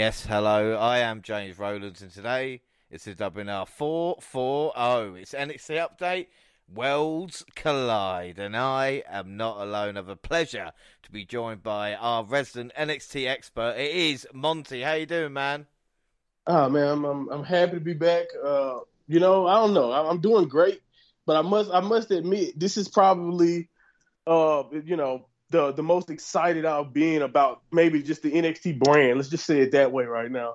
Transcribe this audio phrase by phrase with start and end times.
[0.00, 0.76] Yes, hello.
[0.76, 5.20] I am James Rowlands, and today it's the WNR 440.
[5.20, 6.28] It's NXT update.
[6.74, 9.98] Worlds collide, and I am not alone.
[9.98, 13.74] Of a pleasure to be joined by our resident NXT expert.
[13.76, 14.80] It is Monty.
[14.80, 15.66] How you doing, man?
[16.46, 18.24] Oh man, I'm I'm, I'm happy to be back.
[18.42, 20.80] Uh, you know, I don't know, I'm doing great,
[21.26, 23.68] but I must I must admit this is probably,
[24.26, 29.18] uh, you know, the the most excited I've been about maybe just the NXT brand.
[29.18, 30.54] Let's just say it that way right now.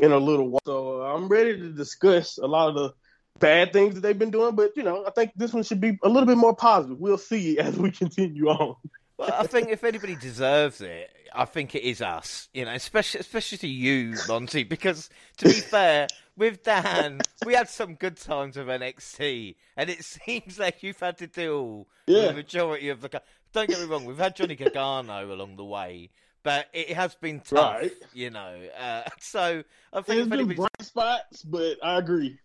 [0.00, 2.94] In a little while, so uh, I'm ready to discuss a lot of the
[3.38, 4.56] bad things that they've been doing.
[4.56, 6.98] But you know, I think this one should be a little bit more positive.
[6.98, 8.76] We'll see as we continue on.
[9.18, 12.48] well, I think if anybody deserves it, I think it is us.
[12.52, 17.68] You know, especially especially to you, Monty, because to be fair, with Dan, we had
[17.68, 22.18] some good times with NXT, and it seems like you've had to deal yeah.
[22.18, 23.22] with the majority of the.
[23.54, 26.10] Don't get me wrong, we've had Johnny Gargano along the way,
[26.42, 27.92] but it has been tough, right.
[28.12, 28.58] you know.
[28.76, 32.36] Uh, so I think it's been bright spots, but I agree.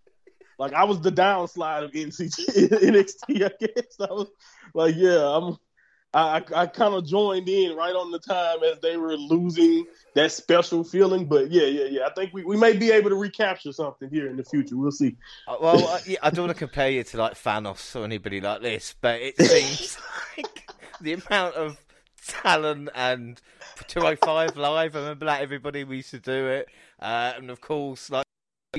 [0.59, 3.95] Like I was the downslide of NCT, NXT, I guess.
[3.99, 4.27] I was
[4.75, 5.57] like, yeah, I'm.
[6.11, 10.31] I, I kind of joined in right on the time as they were losing that
[10.31, 11.25] special feeling.
[11.25, 12.07] But yeah, yeah, yeah.
[12.07, 14.75] I think we, we may be able to recapture something here in the future.
[14.75, 15.17] We'll see.
[15.47, 18.41] Uh, well, uh, yeah, I don't want to compare you to like Thanos or anybody
[18.41, 19.99] like this, but it seems
[20.35, 20.69] like
[21.02, 21.78] the amount of
[22.28, 23.42] talent and
[23.88, 24.95] 205 live.
[24.95, 26.67] I remember that everybody we used to do it,
[27.00, 28.25] uh, and of course, like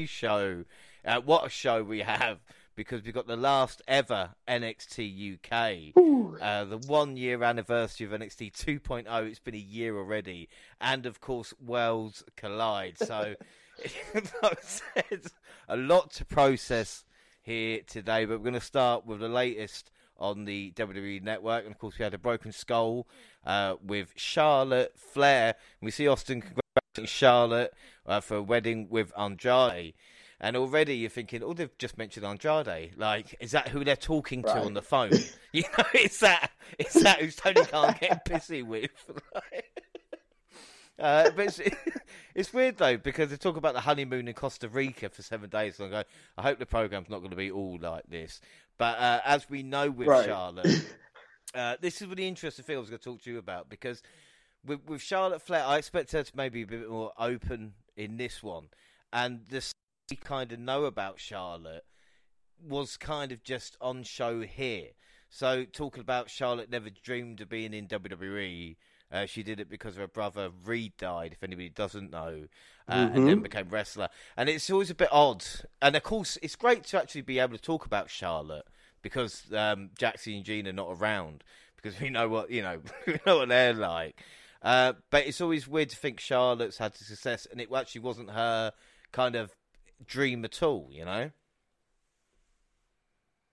[0.05, 0.65] show.
[1.05, 2.41] Uh, what a show we have
[2.77, 5.95] because we've got the last ever NXT UK,
[6.41, 9.27] uh, the one year anniversary of NXT 2.0.
[9.27, 10.49] It's been a year already,
[10.81, 12.99] and of course, Worlds Collide.
[12.99, 13.35] So,
[15.69, 17.05] a lot to process
[17.43, 21.65] here today, but we're going to start with the latest on the WWE Network.
[21.65, 23.07] And of course, we had a broken skull
[23.45, 25.55] uh, with Charlotte Flair.
[25.81, 27.75] And we see Austin congratulating Charlotte
[28.07, 29.95] uh, for a wedding with Andrade.
[30.43, 32.93] And already you're thinking, oh, they've just mentioned Andrade.
[32.97, 35.13] Like, is that who they're talking to on the phone?
[35.53, 38.91] you know, is that is that who Tony Khan getting pissy with?
[41.01, 41.61] Uh, but it's,
[42.35, 45.81] it's weird though because they talk about the honeymoon in Costa Rica for seven days,
[45.81, 48.41] and I go, I hope the program's not going to be all like this.
[48.81, 50.25] But uh, as we know with right.
[50.25, 50.87] Charlotte,
[51.55, 54.03] uh, this is really interesting thing I was going to talk to you about because
[54.65, 58.17] with, with Charlotte Flair, I expect her to maybe be a bit more open in
[58.17, 58.69] this one,
[59.13, 59.63] and the
[60.11, 61.85] we kind of know about Charlotte
[62.67, 64.93] was kind of just on show here.
[65.29, 68.77] So talking about Charlotte never dreamed of being in WWE.
[69.13, 71.33] Uh, she did it because her brother Reed died.
[71.33, 72.47] If anybody doesn't know,
[72.89, 73.17] uh, mm-hmm.
[73.17, 73.43] and then mm-hmm.
[73.43, 74.09] became wrestler.
[74.37, 75.45] And it's always a bit odd.
[75.83, 78.67] And of course, it's great to actually be able to talk about Charlotte
[79.03, 81.43] because um, Jaxie and Jean are not around
[81.77, 84.23] because we know what you know, we know what they're like.
[84.63, 88.73] Uh, but it's always weird to think Charlotte's had success, and it actually wasn't her
[89.11, 89.57] kind of
[90.07, 90.89] dream at all.
[90.91, 91.31] You know.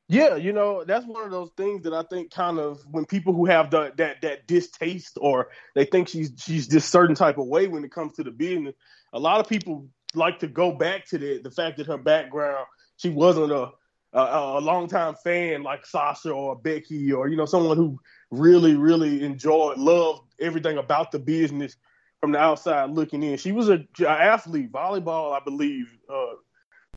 [0.09, 3.33] Yeah, you know that's one of those things that I think kind of when people
[3.33, 7.47] who have the, that that distaste or they think she's she's this certain type of
[7.47, 8.75] way when it comes to the business,
[9.11, 12.65] a lot of people like to go back to the the fact that her background
[12.95, 13.69] she wasn't a
[14.13, 17.99] a, a longtime fan like Sasha or Becky or you know someone who
[18.31, 21.75] really really enjoyed loved everything about the business
[22.21, 23.37] from the outside looking in.
[23.37, 25.85] She was a, athlete, volleyball, I believe.
[26.09, 26.35] Uh,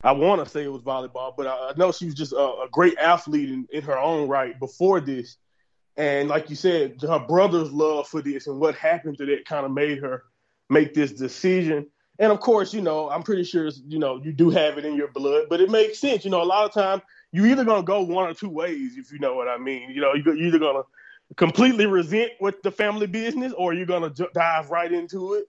[0.02, 2.36] I want to say it was volleyball, but I, I know she was just a,
[2.36, 5.36] a great athlete in, in her own right before this.
[5.96, 9.66] And like you said, her brother's love for this and what happened to that kind
[9.66, 10.24] of made her
[10.70, 11.86] make this decision
[12.20, 14.94] and of course, you know, I'm pretty sure, you know, you do have it in
[14.94, 16.22] your blood, but it makes sense.
[16.22, 17.00] You know, a lot of time
[17.32, 19.90] you either gonna go one or two ways, if you know what I mean.
[19.90, 20.82] You know, you're either gonna
[21.36, 25.46] completely resent with the family business, or you're gonna j- dive right into it.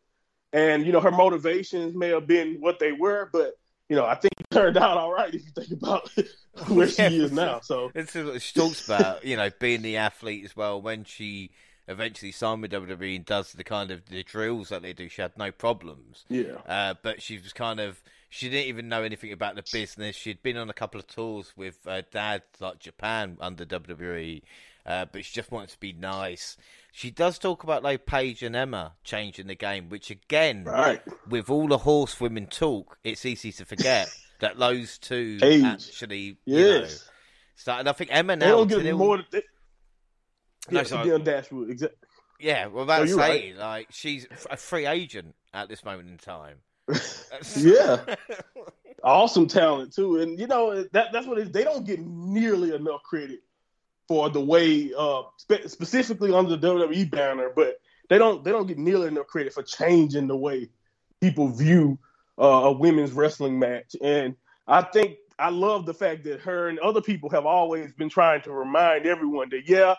[0.54, 3.56] And you know, her motivations may have been what they were, but
[3.92, 6.10] you know, I think it turned out all right if you think about
[6.70, 7.60] where yeah, she is now.
[7.60, 11.52] So it's she talks about, you know, being the athlete as well when she
[11.90, 15.22] eventually signed with WWE and does the kind of the drills that they do, she
[15.22, 16.24] had no problems.
[16.30, 16.54] Yeah.
[16.66, 20.16] Uh, but she was kind of she didn't even know anything about the business.
[20.16, 24.42] She'd been on a couple of tours with uh, dad, like Japan under WWE,
[24.86, 26.58] uh, but she just wanted to be nice.
[26.92, 31.02] She does talk about like Paige and Emma changing the game, which again, right.
[31.30, 35.64] with all the horsewomen talk, it's easy to forget that those two Age.
[35.64, 36.58] actually, yes.
[36.58, 36.88] you know,
[37.56, 37.90] started.
[37.90, 38.46] I think Emma now.
[38.46, 39.24] They don't get more.
[39.32, 39.44] They,
[40.70, 41.20] no, sorry.
[41.20, 41.70] Dashwood.
[41.70, 41.98] Exactly.
[42.40, 43.60] Yeah, well, that's oh, saying right.
[43.60, 46.58] like she's a free agent at this moment in time.
[47.56, 48.16] yeah,
[49.04, 51.52] awesome talent too, and you know that that's what it is.
[51.52, 53.42] They don't get nearly enough credit
[54.12, 57.78] for the way, uh, spe- specifically under the WWE banner, but
[58.10, 60.68] they don't they don't get nearly enough credit for changing the way
[61.22, 61.98] people view
[62.38, 63.96] uh, a women's wrestling match.
[64.02, 64.36] And
[64.68, 68.42] I think I love the fact that her and other people have always been trying
[68.42, 69.96] to remind everyone that yeah,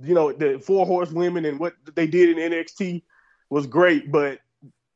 [0.00, 3.04] you know, the four horsewomen and what they did in NXT
[3.48, 4.40] was great, but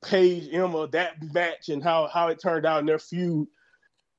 [0.05, 3.47] Paige Emma that match and how how it turned out in their feud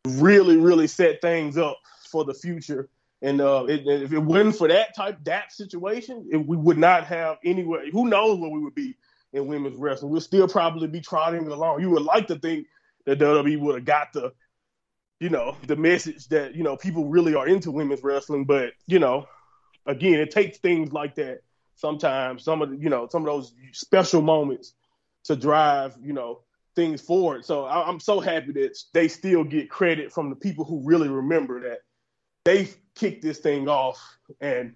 [0.08, 1.78] really really set things up
[2.10, 2.88] for the future.
[3.22, 7.06] And uh, it, if it wasn't for that type that situation, it, we would not
[7.06, 7.90] have anywhere.
[7.92, 8.96] Who knows where we would be
[9.34, 10.12] in women's wrestling?
[10.12, 11.82] We'll still probably be trotting along.
[11.82, 12.68] You would like to think
[13.06, 14.34] that WWE would have got the,
[15.20, 18.46] you know, the message that you know people really are into women's wrestling.
[18.46, 19.28] But you know,
[19.88, 21.40] again, it takes things like that
[21.76, 22.44] sometimes.
[22.44, 24.74] Some of the, you know, some of those special moments
[25.24, 26.42] to drive, you know,
[26.76, 27.44] things forward.
[27.44, 31.10] So I, am so happy that they still get credit from the people who really
[31.10, 31.80] remember that
[32.46, 34.76] they kicked this thing off, and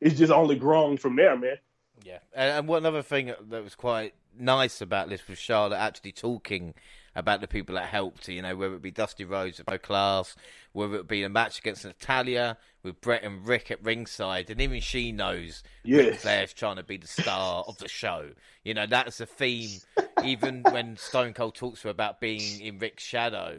[0.00, 1.56] it's just only grown from there, man.
[2.04, 6.74] Yeah, and one other thing that was quite nice about this was Charlotte actually talking
[7.14, 8.28] about the people that helped.
[8.28, 10.34] You know, whether it be Dusty Rhodes at no class,
[10.72, 14.80] whether it be a match against Natalya with Bret and Ric at ringside, and even
[14.80, 16.06] she knows yes.
[16.06, 18.30] Ric Flair's trying to be the star of the show.
[18.64, 19.80] You know, that's a theme.
[20.24, 23.58] even when Stone Cold talks to her about being in Ric's shadow,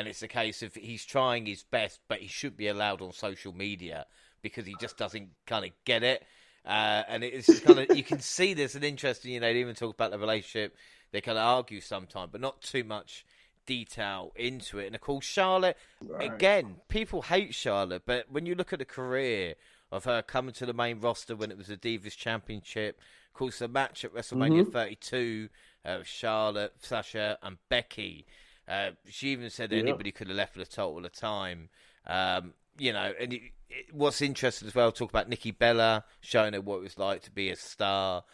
[0.00, 3.12] and it's a case of he's trying his best, but he should be allowed on
[3.12, 4.06] social media
[4.42, 6.24] because he just doesn't kind of get it.
[6.64, 9.74] Uh, and it's kind of you can see there's an interesting, you know, they even
[9.74, 10.74] talk about the relationship.
[11.12, 13.24] They kind of argue sometimes, but not too much
[13.66, 14.86] detail into it.
[14.86, 16.32] And of course, Charlotte, right.
[16.32, 19.54] again, people hate Charlotte, but when you look at the career
[19.92, 22.98] of her coming to the main roster when it was the Divas Championship,
[23.28, 24.70] of course, the match at WrestleMania mm-hmm.
[24.70, 25.48] 32,
[25.84, 28.26] of Charlotte, Sasha, and Becky.
[28.70, 29.82] Uh, she even said that yeah.
[29.82, 31.68] anybody could have left for the at the time.
[32.06, 36.54] Um, you know, and it, it, what's interesting as well, talk about Nikki Bella showing
[36.54, 38.24] her what it was like to be a star.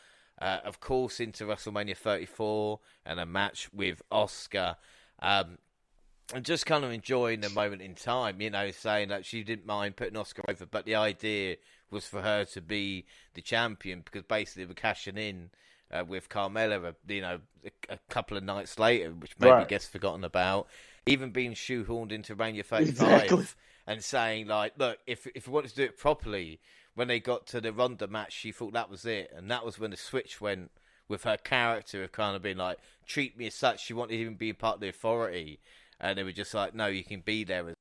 [0.41, 4.77] Uh, of course, into WrestleMania 34 and a match with Asuka.
[5.21, 5.56] Um,
[6.35, 9.65] and just kind of enjoying the moment in time, you know, saying that she didn't
[9.65, 11.56] mind putting Asuka over, but the idea
[11.91, 15.50] was for her to be the champion because basically we're cashing in
[15.93, 19.69] uh, with Carmella, you know, a, a, couple of nights later, which maybe right.
[19.69, 20.69] gets forgotten about.
[21.06, 23.47] Even being shoehorned into Mania 35 exactly.
[23.87, 26.61] and saying, like, look, if if we wanted to do it properly,
[26.94, 29.31] when they got to the Ronda match, she thought that was it.
[29.37, 30.71] And that was when the switch went
[31.09, 33.85] with her character of kind of being like, treat me as such.
[33.85, 35.61] She wanted to even be part of the authority.
[36.00, 37.75] And they were just like, no, you can be there.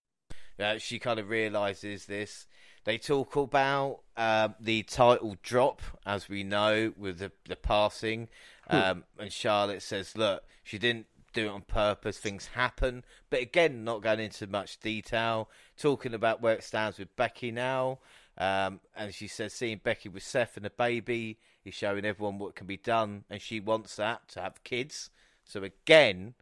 [0.60, 2.46] Uh, she kind of realizes this.
[2.85, 8.29] They talk about um, the title drop, as we know, with the, the passing.
[8.69, 8.75] Hmm.
[8.75, 12.19] Um, and Charlotte says, look, she didn't do it on purpose.
[12.19, 13.03] Things happen.
[13.29, 15.49] But again, not going into much detail.
[15.77, 17.99] Talking about where it stands with Becky now.
[18.37, 22.55] Um, and she says, seeing Becky with Seth and a baby is showing everyone what
[22.55, 23.23] can be done.
[23.31, 25.09] And she wants that to have kids.
[25.43, 26.35] So again,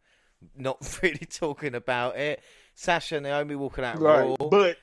[0.56, 2.42] not really talking about it.
[2.74, 4.36] Sasha and Naomi walking out right.
[4.38, 4.48] Raw.
[4.48, 4.76] But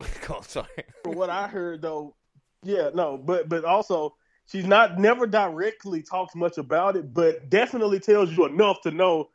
[0.26, 0.68] God, sorry.
[1.04, 2.14] For what I heard though,
[2.62, 4.14] yeah, no, but but also
[4.46, 9.28] she's not never directly talks much about it, but definitely tells you enough to know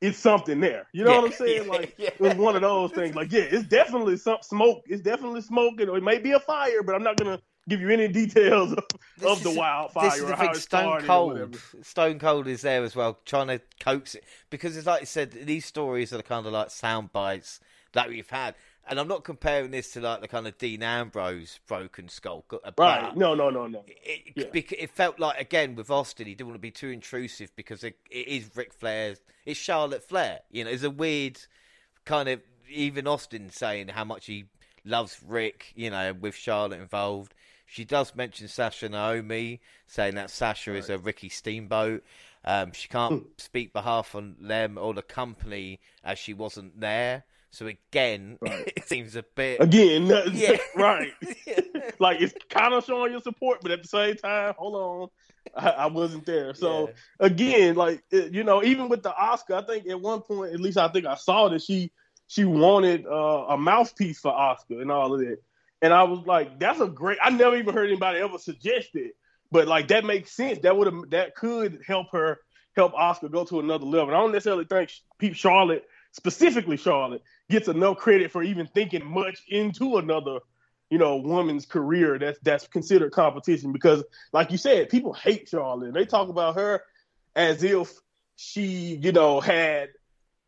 [0.00, 0.86] it's something there.
[0.92, 1.64] You know yeah, what I'm saying?
[1.64, 2.10] Yeah, like yeah.
[2.18, 3.16] it's one of those things.
[3.16, 4.82] Like, yeah, it's definitely some smoke.
[4.86, 7.90] It's definitely smoking, or it may be a fire, but I'm not gonna give you
[7.90, 8.84] any details of,
[9.24, 11.58] of the wildfire or how it Stone Cold.
[11.82, 15.32] Stone Cold is there as well, trying to coax it because it's like I said,
[15.32, 17.60] these stories are the kind of like sound bites
[17.92, 18.54] that we've had
[18.88, 22.44] and I'm not comparing this to like the kind of Dean Ambrose broken skull.
[22.76, 23.16] Right?
[23.16, 23.84] No, no, no, no.
[23.86, 24.46] It, yeah.
[24.52, 27.96] it, felt like again with Austin, he didn't want to be too intrusive because it,
[28.10, 30.40] it is Ric Flair's, it's Charlotte Flair.
[30.50, 31.38] You know, it's a weird
[32.04, 32.40] kind of
[32.70, 34.46] even Austin saying how much he
[34.84, 35.72] loves Ric.
[35.74, 37.34] You know, with Charlotte involved.
[37.70, 40.78] She does mention Sasha Naomi, saying that Sasha right.
[40.78, 42.02] is a Ricky Steamboat.
[42.42, 43.28] Um, she can't hmm.
[43.36, 47.24] speak behalf on them or the company as she wasn't there.
[47.50, 48.72] So again, right.
[48.76, 51.12] it seems a bit again, yeah, right.
[51.98, 55.08] like it's kind of showing your support, but at the same time, hold on,
[55.56, 56.54] I, I wasn't there.
[56.54, 57.26] So yeah.
[57.26, 60.60] again, like it, you know, even with the Asuka, I think at one point, at
[60.60, 61.90] least I think I saw that she
[62.26, 65.38] she wanted uh, a mouthpiece for Asuka and all of that,
[65.80, 67.18] and I was like, that's a great.
[67.22, 69.16] I never even heard anybody ever suggest it,
[69.50, 70.58] but like that makes sense.
[70.60, 72.40] That would have that could help her
[72.76, 74.08] help Asuka go to another level.
[74.08, 79.04] And I don't necessarily think Pete Charlotte specifically Charlotte, gets enough credit for even thinking
[79.04, 80.40] much into another,
[80.90, 85.94] you know, woman's career that's that's considered competition because, like you said, people hate Charlotte.
[85.94, 86.82] They talk about her
[87.36, 87.92] as if
[88.36, 89.90] she, you know, had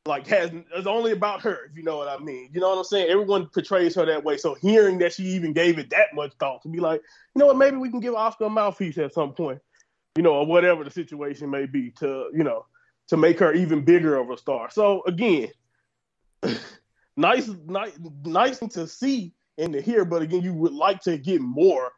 [0.06, 2.50] like has it's only about her, if you know what I mean.
[2.52, 3.10] You know what I'm saying?
[3.10, 4.36] Everyone portrays her that way.
[4.36, 7.02] So hearing that she even gave it that much thought to be like,
[7.34, 9.60] you know what, maybe we can give Asuka a mouthpiece at some point,
[10.16, 12.64] you know, or whatever the situation may be to, you know,
[13.10, 14.70] to make her even bigger of a star.
[14.70, 15.48] So again,
[17.16, 21.40] nice, nice, nice to see and to hear, but again, you would like to get
[21.40, 21.90] more.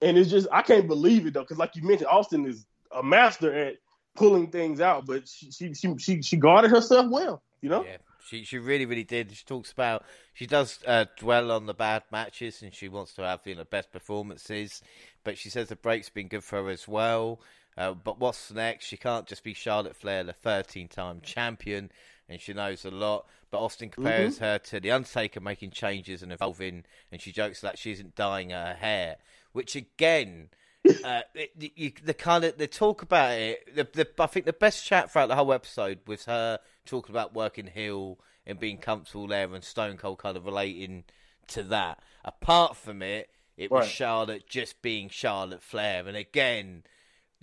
[0.00, 3.02] And it's just I can't believe it though, because like you mentioned, Austin is a
[3.02, 3.76] master at
[4.16, 7.84] pulling things out, but she she she she, she guarded herself well, you know.
[7.84, 7.98] Yeah.
[8.26, 9.30] She she really really did.
[9.32, 13.22] She talks about she does uh, dwell on the bad matches and she wants to
[13.22, 14.80] have you know best performances,
[15.24, 17.40] but she says the break's been good for her as well.
[17.76, 18.86] Uh, but what's next?
[18.86, 21.90] She can't just be Charlotte Flair, the 13 time champion,
[22.28, 23.26] and she knows a lot.
[23.50, 24.44] But Austin compares mm-hmm.
[24.44, 28.50] her to The Undertaker making changes and evolving, and she jokes that she isn't dyeing
[28.50, 29.16] her hair,
[29.52, 30.48] which again.
[31.02, 33.74] uh, it, you, the kind of they talk about it.
[33.74, 37.32] The, the, I think the best chat throughout the whole episode was her talking about
[37.32, 41.04] working heel and being comfortable there, and Stone Cold kind of relating
[41.48, 42.00] to that.
[42.22, 43.88] Apart from it, it was.
[43.88, 46.82] Charlotte just being Charlotte Flair, and again,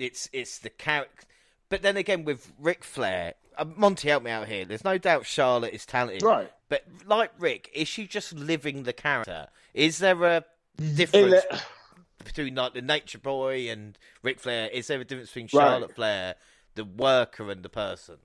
[0.01, 1.25] it's it's the character.
[1.69, 4.65] But then again, with Ric Flair, uh, Monty, help me out here.
[4.65, 6.51] There's no doubt Charlotte is talented, right?
[6.69, 9.47] But like Ric, is she just living the character?
[9.73, 10.45] Is there a
[10.95, 11.45] difference
[12.23, 14.69] between like the Nature Boy and Ric Flair?
[14.69, 15.95] Is there a difference between Charlotte right.
[15.95, 16.35] Flair,
[16.75, 18.17] the worker, and the person?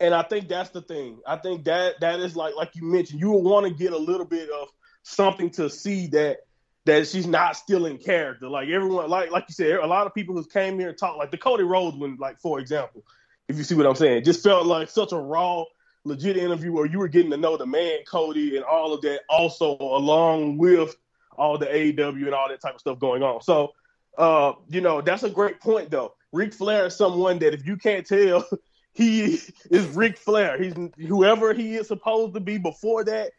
[0.00, 1.20] And I think that's the thing.
[1.26, 3.98] I think that that is like like you mentioned, you will want to get a
[3.98, 4.68] little bit of
[5.02, 6.38] something to see that
[6.86, 8.48] that she's not still in character.
[8.48, 11.18] Like everyone, like like you said, a lot of people who came here and talked,
[11.18, 13.04] like the Cody Rhodes one, like for example,
[13.48, 15.64] if you see what I'm saying, just felt like such a raw,
[16.04, 19.20] legit interview where you were getting to know the man Cody and all of that,
[19.28, 20.94] also along with
[21.36, 23.42] all the AEW and all that type of stuff going on.
[23.42, 23.72] So,
[24.18, 26.14] uh, you know, that's a great point though.
[26.32, 28.46] Ric Flair is someone that if you can't tell,
[28.92, 30.62] he is Ric Flair.
[30.62, 33.30] He's whoever he is supposed to be before that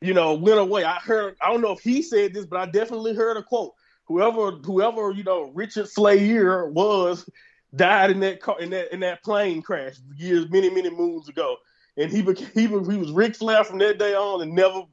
[0.00, 0.84] you know, went away.
[0.84, 3.74] I heard, I don't know if he said this, but I definitely heard a quote.
[4.04, 7.28] Whoever, whoever, you know, Richard Slayer was,
[7.74, 11.56] died in that car, in that in that plane crash years, many, many moons ago,
[11.96, 14.84] and he became, he, was, he was Ric Flair from that day on, and never,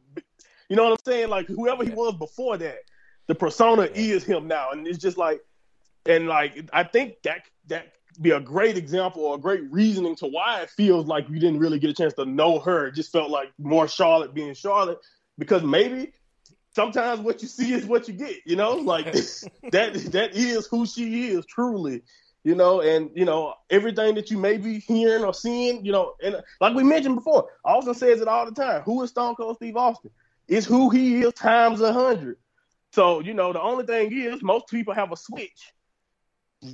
[0.70, 1.30] you know what I'm saying?
[1.30, 2.80] Like whoever he was before that,
[3.28, 5.40] the persona is him now, and it's just like,
[6.06, 10.28] and like I think that that be a great example or a great reasoning to
[10.28, 12.88] why it feels like you didn't really get a chance to know her.
[12.88, 15.00] It just felt like more Charlotte being Charlotte
[15.38, 16.14] because maybe
[16.76, 19.06] sometimes what you see is what you get, you know, like
[19.72, 22.04] that that is who she is truly,
[22.44, 26.14] you know, and you know everything that you may be hearing or seeing, you know,
[26.24, 28.82] and like we mentioned before, Austin says it all the time.
[28.82, 30.12] Who is Stone Cold Steve Austin?
[30.48, 32.38] It's who he is times a hundred.
[32.92, 35.74] So you know, the only thing is most people have a switch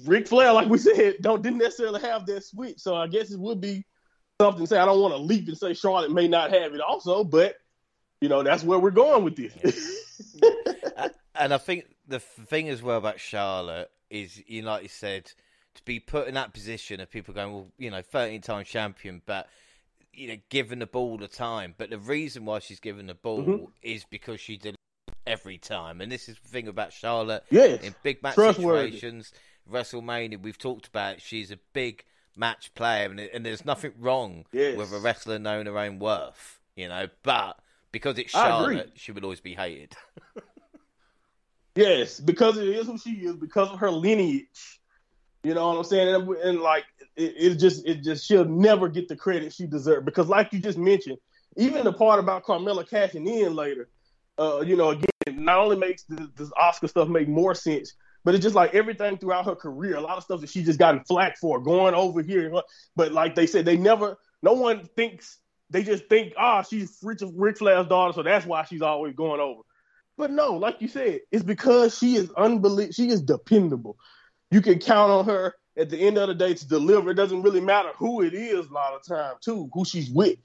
[0.05, 2.79] Ric Flair, like we said, don't didn't necessarily have that switch.
[2.79, 3.85] So I guess it would be
[4.39, 4.77] something to say.
[4.77, 7.55] I don't want to leap and say Charlotte may not have it also, but
[8.19, 10.39] you know, that's where we're going with this.
[11.35, 15.31] and I think the thing as well about Charlotte is, you know, like you said,
[15.75, 19.21] to be put in that position of people going, well, you know, 13 time champion,
[19.25, 19.47] but
[20.13, 21.73] you know, given the ball the time.
[21.77, 23.65] But the reason why she's given the ball mm-hmm.
[23.81, 24.75] is because she did
[25.25, 26.01] every time.
[26.01, 27.81] And this is the thing about Charlotte yes.
[27.81, 29.33] in big match situations.
[29.71, 32.03] WrestleMania, we've talked about she's a big
[32.35, 34.77] match player, and, and there's nothing wrong yes.
[34.77, 37.07] with a wrestler knowing her own worth, you know.
[37.23, 37.59] But
[37.91, 39.95] because it's Charlotte, she would always be hated.
[41.75, 44.79] yes, because it is who she is, because of her lineage.
[45.43, 46.13] You know what I'm saying?
[46.13, 46.85] And, and like,
[47.15, 50.05] it, it, just, it just, she'll never get the credit she deserves.
[50.05, 51.17] Because, like you just mentioned,
[51.57, 53.89] even the part about Carmella cashing in later,
[54.37, 58.35] uh, you know, again, not only makes this, this Asuka stuff make more sense, but
[58.35, 61.03] it's just like everything throughout her career, a lot of stuff that she just gotten
[61.03, 62.53] flack for, going over here.
[62.95, 66.97] But like they said, they never, no one thinks, they just think, ah, oh, she's
[67.01, 69.61] Rich, Ric Flair's daughter, so that's why she's always going over.
[70.17, 72.93] But no, like you said, it's because she is unbelievable.
[72.93, 73.97] She is dependable.
[74.51, 77.09] You can count on her at the end of the day to deliver.
[77.09, 80.37] It doesn't really matter who it is a lot of time, too, who she's with,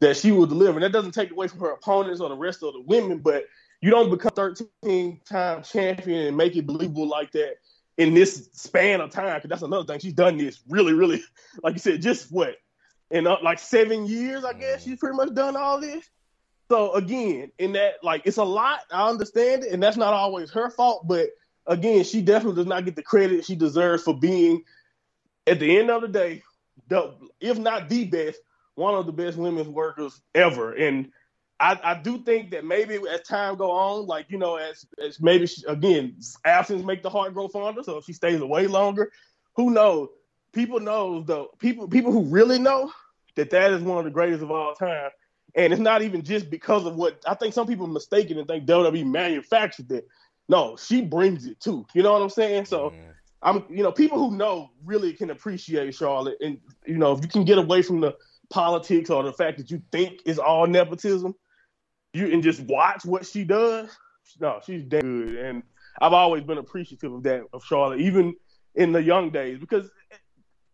[0.00, 0.78] that she will deliver.
[0.78, 3.44] And that doesn't take away from her opponents or the rest of the women, but
[3.80, 7.56] you don't become 13 time champion and make it believable like that
[7.96, 9.36] in this span of time.
[9.36, 10.00] Because that's another thing.
[10.00, 11.22] She's done this really, really,
[11.62, 12.56] like you said, just what
[13.10, 16.08] in uh, like seven years, I guess she's pretty much done all this.
[16.70, 18.80] So again, in that, like, it's a lot.
[18.92, 21.08] I understand it, and that's not always her fault.
[21.08, 21.30] But
[21.66, 24.64] again, she definitely does not get the credit she deserves for being,
[25.46, 26.42] at the end of the day,
[26.88, 28.38] the, if not the best,
[28.74, 30.74] one of the best women's workers ever.
[30.74, 31.10] And
[31.60, 35.20] I, I do think that maybe as time go on, like you know, as as
[35.20, 37.82] maybe she, again absence make the heart grow fonder.
[37.82, 39.10] So if she stays away longer,
[39.56, 40.08] who knows?
[40.52, 41.50] People know though.
[41.58, 42.92] People people who really know
[43.34, 45.10] that that is one of the greatest of all time.
[45.54, 48.66] And it's not even just because of what I think some people mistaken and think
[48.66, 50.06] WWE manufactured it.
[50.48, 51.86] No, she brings it too.
[51.94, 52.66] You know what I'm saying?
[52.66, 52.92] So
[53.42, 57.28] I'm, you know, people who know really can appreciate Charlotte, and you know, if you
[57.28, 58.16] can get away from the
[58.50, 61.34] politics or the fact that you think it's all nepotism,
[62.12, 63.90] you and just watch what she does.
[64.40, 65.62] No, she's damn good, and
[66.00, 68.34] I've always been appreciative of that of Charlotte, even
[68.74, 69.58] in the young days.
[69.58, 69.90] Because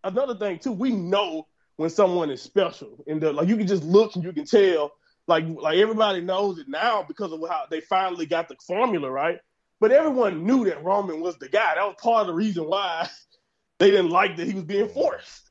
[0.03, 4.15] another thing too, we know when someone is special, and like you can just look
[4.15, 4.93] and you can tell.
[5.27, 9.39] Like like everybody knows it now because of how they finally got the formula right.
[9.81, 11.75] But everyone knew that Roman was the guy.
[11.75, 13.09] That was part of the reason why
[13.79, 15.51] they didn't like that he was being forced.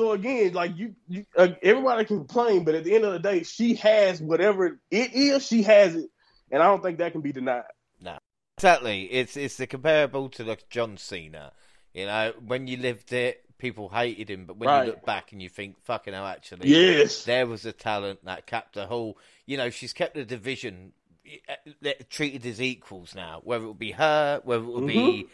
[0.00, 3.18] So again, like you, you uh, everybody can complain, but at the end of the
[3.18, 5.46] day, she has whatever it is.
[5.46, 6.10] She has it,
[6.50, 7.64] and I don't think that can be denied.
[7.98, 8.18] No,
[8.58, 9.04] exactly.
[9.04, 11.52] It's it's the comparable to like John Cena.
[11.94, 14.84] You know, when you lived it, people hated him, but when right.
[14.84, 18.46] you look back and you think, fucking hell, actually, yes, there was a talent that
[18.46, 19.16] kept the whole.
[19.46, 20.92] You know, she's kept the division
[21.48, 23.40] uh, treated as equals now.
[23.44, 25.22] Whether it will be her, whether it will mm-hmm.
[25.22, 25.28] be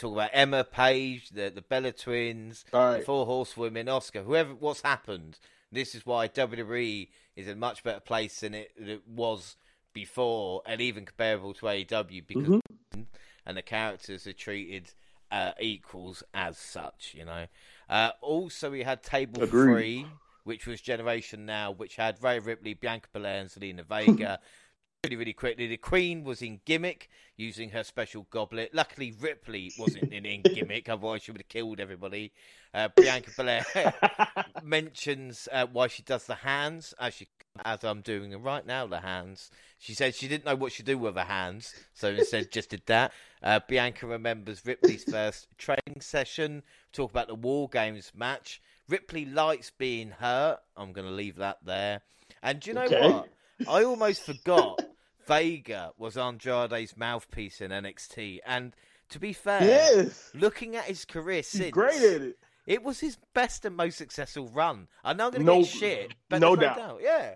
[0.00, 2.98] talk about Emma Paige, the the Bella twins, right.
[2.98, 4.54] the Four Horsewomen, Asuka, whoever.
[4.54, 5.38] What's happened?
[5.72, 9.56] This is why WWE is in a much better place than it, it was
[9.92, 13.02] before, and even comparable to AEW because mm-hmm.
[13.46, 14.92] and the characters are treated
[15.30, 17.14] uh, equals as such.
[17.16, 17.46] You know.
[17.88, 19.72] Uh, also, we had Table Agreed.
[19.72, 20.06] Three,
[20.44, 24.40] which was Generation Now, which had Rhea Ripley, Bianca Belair, and Zelina Vega.
[25.04, 25.66] really, really quickly.
[25.66, 28.74] The Queen was in gimmick using her special goblet.
[28.74, 32.32] Luckily, Ripley wasn't in, in gimmick, otherwise she would have killed everybody.
[32.74, 33.64] Uh, Bianca Belair
[34.62, 37.28] mentions uh, why she does the hands, as she
[37.64, 38.86] as I'm doing them right now.
[38.86, 39.50] The hands.
[39.78, 42.82] She said she didn't know what she'd do with her hands, so instead just did
[42.86, 43.12] that.
[43.42, 46.62] Uh, Bianca remembers Ripley's first training session.
[46.92, 48.60] Talk about the War Games match.
[48.86, 50.58] Ripley likes being hurt.
[50.76, 52.02] I'm going to leave that there.
[52.42, 53.10] And do you know okay.
[53.10, 53.28] what?
[53.68, 54.80] I almost forgot
[55.26, 58.74] Vega was Andrade's mouthpiece in NXT, and
[59.10, 60.30] to be fair, yes.
[60.34, 62.38] looking at his career since, He's great at it.
[62.66, 64.86] It was his best and most successful run.
[65.02, 66.76] I know I'm going to no, get shit, but no doubt.
[66.76, 67.34] no doubt, yeah,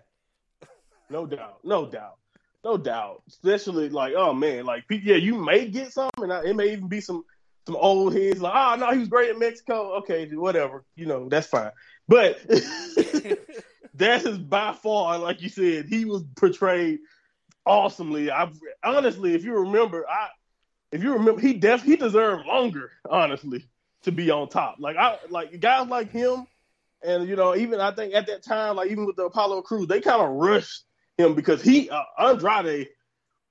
[1.11, 2.19] no doubt, no doubt,
[2.65, 3.23] no doubt.
[3.29, 7.01] Especially like, oh man, like yeah, you may get some, and it may even be
[7.01, 7.25] some
[7.67, 9.95] some old heads like, oh no, he was great in Mexico.
[9.99, 11.73] Okay, whatever, you know, that's fine.
[12.07, 12.41] But
[13.95, 17.01] that is by far, like you said, he was portrayed
[17.67, 18.31] awesomely.
[18.31, 18.51] I
[18.83, 20.29] honestly, if you remember, I
[20.93, 23.67] if you remember, he def he deserved longer, honestly,
[24.03, 24.77] to be on top.
[24.79, 26.47] Like I like guys like him,
[27.03, 29.89] and you know, even I think at that time, like even with the Apollo Crews,
[29.89, 30.85] they kind of rushed
[31.19, 32.89] him because he uh, Andrade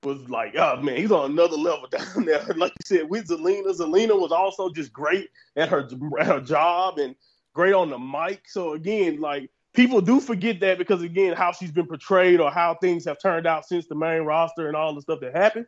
[0.02, 2.44] was like, oh man, he's on another level down there.
[2.56, 6.98] Like you said, with Zelina, Zelina was also just great at her at her job
[6.98, 7.14] and
[7.54, 8.42] great on the mic.
[8.46, 12.74] So again, like people do forget that because again, how she's been portrayed or how
[12.74, 15.66] things have turned out since the main roster and all the stuff that happened.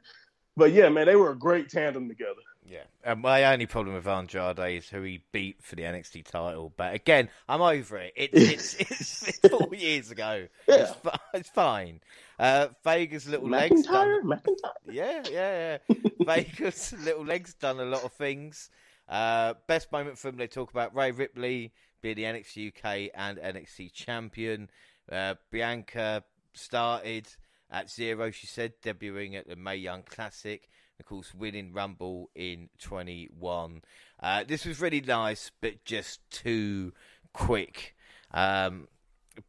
[0.57, 2.41] But yeah, man, they were a great tandem together.
[2.69, 6.73] Yeah, and my only problem with Andrade is who he beat for the NXT title.
[6.77, 8.13] But again, I'm over it.
[8.17, 10.49] it it's, it's, it's four years ago.
[10.67, 10.75] Yeah.
[11.05, 12.01] It's, it's fine.
[12.39, 13.71] Uh, Vega's little McIntyre?
[13.71, 13.87] legs.
[13.87, 14.23] Done...
[14.25, 14.73] McIntyre?
[14.91, 15.97] Yeah, yeah, yeah.
[16.21, 18.71] Vega's little legs done a lot of things.
[19.09, 23.39] Uh, best moment for him, they talk about Rhea Ripley be the NXT UK and
[23.39, 24.71] NXT champion.
[25.11, 27.29] Uh, Bianca started
[27.71, 30.69] at zero, she said, debuting at the Mae Young Classic.
[30.99, 33.83] Of course, winning Rumble in 21.
[34.21, 36.93] Uh, this was really nice, but just too
[37.33, 37.95] quick.
[38.33, 38.89] Um,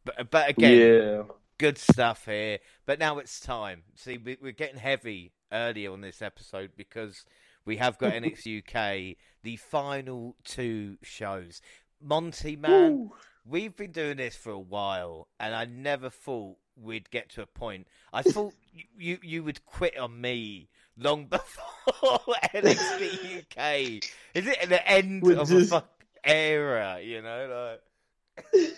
[0.04, 1.22] but, but again, yeah.
[1.56, 2.58] good stuff here.
[2.84, 3.82] But now it's time.
[3.94, 7.24] See, we're getting heavy earlier on this episode because
[7.64, 11.62] we have got NXT UK, the final two shows.
[12.00, 13.12] Monty, man, Ooh.
[13.44, 17.46] we've been doing this for a while, and I never thought we'd get to a
[17.46, 17.86] point.
[18.12, 22.20] I thought you, you, you would quit on me long before
[22.54, 24.04] NXT UK.
[24.34, 25.66] Is it the end We're of just...
[25.66, 27.00] a fuck era?
[27.02, 27.78] You know,
[28.54, 28.72] like.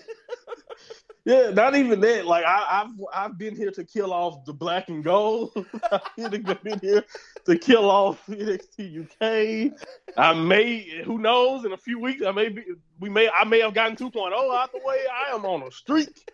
[1.25, 2.27] Yeah, not even that.
[2.27, 5.53] Like I, have I've been here to kill off the black and gold.
[5.93, 6.31] I've
[6.63, 7.05] been here
[7.45, 9.79] to kill off NXT UK.
[10.17, 12.63] I may, who knows, in a few weeks, I may be,
[12.99, 14.99] we may, I may have gotten 2.0 out the way.
[15.13, 16.31] I am on a streak,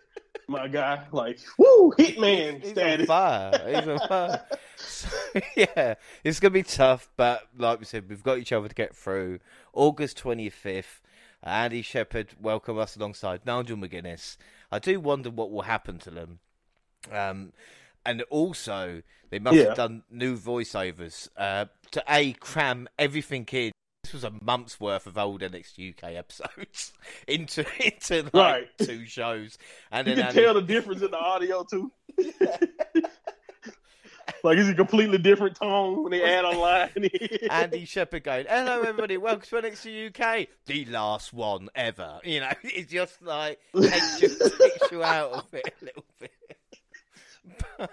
[0.47, 1.03] my guy.
[1.11, 3.09] Like, woo, Hitman He's status.
[3.09, 3.75] On fire.
[3.75, 4.45] He's on fire.
[4.79, 5.09] So,
[5.55, 8.95] yeah, it's gonna be tough, but like we said, we've got each other to get
[8.95, 9.39] through.
[9.73, 11.01] August 25th.
[11.41, 14.37] Andy Shepherd welcome us alongside Nigel McGuinness.
[14.71, 16.39] I do wonder what will happen to them.
[17.11, 17.53] Um,
[18.05, 19.65] and also, they must yeah.
[19.65, 23.71] have done new voiceovers uh, to a cram everything in.
[24.03, 26.93] This was a month's worth of old NXT UK episodes
[27.27, 28.67] into into like right.
[28.77, 29.57] two shows,
[29.91, 30.41] and you then can Andy...
[30.41, 31.91] tell the difference in the audio too.
[34.43, 36.89] like it's a completely different tone when they add online.
[37.49, 42.51] Andy Shepherd going, "Hello, everybody, welcome to NXT UK, the last one ever." You know,
[42.63, 46.31] it's just like takes you, takes you out of it a little bit.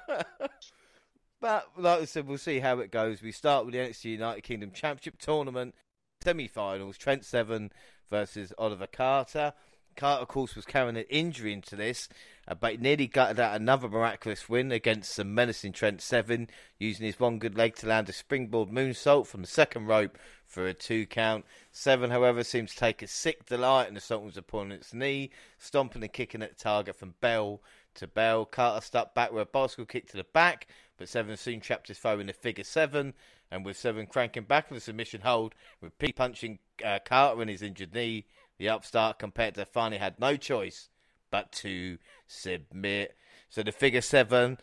[1.40, 3.22] but like I said, we'll see how it goes.
[3.22, 5.74] We start with the NXT United Kingdom Championship tournament
[6.22, 6.96] semi-finals.
[6.98, 7.70] Trent Seven
[8.10, 9.52] versus Oliver Carter.
[9.96, 12.08] Carter, of course, was carrying an injury into this,
[12.48, 17.20] uh, but nearly gutted out another miraculous win against the menacing Trent Seven, using his
[17.20, 21.06] one good leg to land a springboard moonsault from the second rope for a two
[21.06, 21.44] count.
[21.72, 26.12] Seven, however, seems to take a sick delight in assaulting his opponent's knee, stomping and
[26.12, 27.60] kicking at the target from bell
[27.94, 28.44] to bell.
[28.44, 31.98] Carter stuck back with a bicycle kick to the back, but Seven soon trapped his
[31.98, 33.14] foe in the figure seven,
[33.50, 37.48] and with Seven cranking back with a submission hold, with P punching uh, Carter in
[37.48, 38.26] his injured knee
[38.58, 40.88] the upstart competitor finally had no choice
[41.30, 43.16] but to submit.
[43.48, 44.58] So the figure seven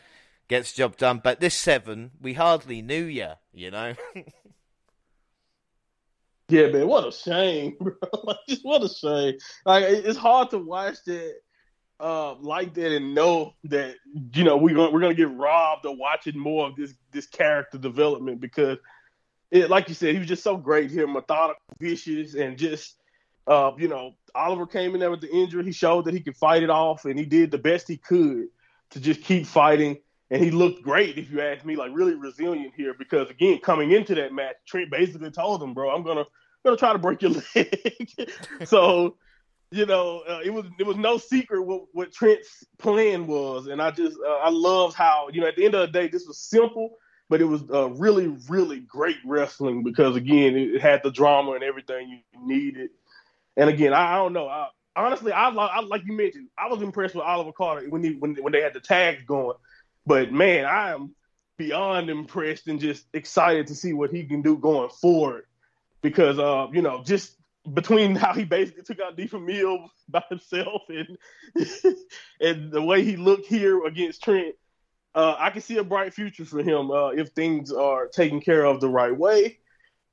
[0.47, 1.21] gets job done.
[1.23, 3.93] But this seven, we hardly knew you, you know.
[6.49, 7.93] yeah, man, what a shame, bro.
[8.23, 9.37] like, just what a shame.
[9.65, 11.35] Like it's hard to watch that
[12.01, 13.95] uh, like that and know that
[14.33, 17.77] you know we're gonna we're gonna get robbed of watching more of this this character
[17.77, 18.77] development because
[19.51, 22.95] it, like you said, he was just so great here, methodical, vicious, and just
[23.47, 25.63] uh, you know, Oliver came in there with the injury.
[25.63, 28.47] He showed that he could fight it off, and he did the best he could
[28.91, 29.97] to just keep fighting.
[30.29, 32.93] And he looked great, if you ask me, like really resilient here.
[32.97, 36.25] Because again, coming into that match, Trent basically told him, "Bro, I'm gonna
[36.63, 38.31] gonna try to break your leg."
[38.63, 39.17] so,
[39.71, 43.81] you know, uh, it was it was no secret what, what Trent's plan was, and
[43.81, 46.25] I just uh, I loved how you know at the end of the day, this
[46.25, 46.91] was simple,
[47.27, 51.63] but it was uh, really really great wrestling because again, it had the drama and
[51.63, 52.91] everything you needed
[53.57, 54.47] and again, I, I don't know.
[54.47, 58.11] I, honestly, I, I, like you mentioned, I was impressed with Oliver Carter when he
[58.11, 59.57] when when they had the tags going.
[60.05, 61.15] But man, I am
[61.57, 65.45] beyond impressed and just excited to see what he can do going forward.
[66.01, 67.35] Because uh, you know, just
[67.73, 71.17] between how he basically took out Deepa Mill by himself and
[72.41, 74.55] and the way he looked here against Trent,
[75.13, 78.65] uh, I can see a bright future for him uh, if things are taken care
[78.65, 79.59] of the right way.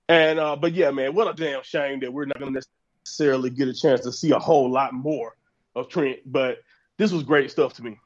[0.08, 2.62] And uh, but yeah, man, what a damn shame that we're not going to
[3.08, 5.34] necessarily get a chance to see a whole lot more
[5.74, 6.58] of Trent, but
[6.98, 7.98] this was great stuff to me.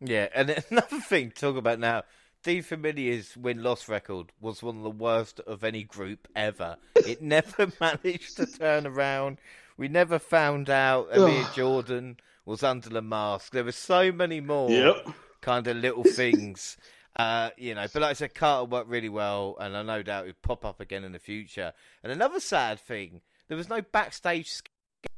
[0.00, 2.02] Yeah, and another thing to talk about now.
[2.44, 6.76] Die Familie's win loss record was one of the worst of any group ever.
[6.94, 9.38] It never managed to turn around.
[9.76, 13.52] We never found out Amir Jordan was under the mask.
[13.52, 15.08] There were so many more yep.
[15.40, 16.76] kind of little things.
[17.16, 20.26] Uh, you know, but like I said, Carter worked really well, and I no doubt
[20.26, 21.72] he'd pop up again in the future.
[22.02, 24.60] And another sad thing there was no backstage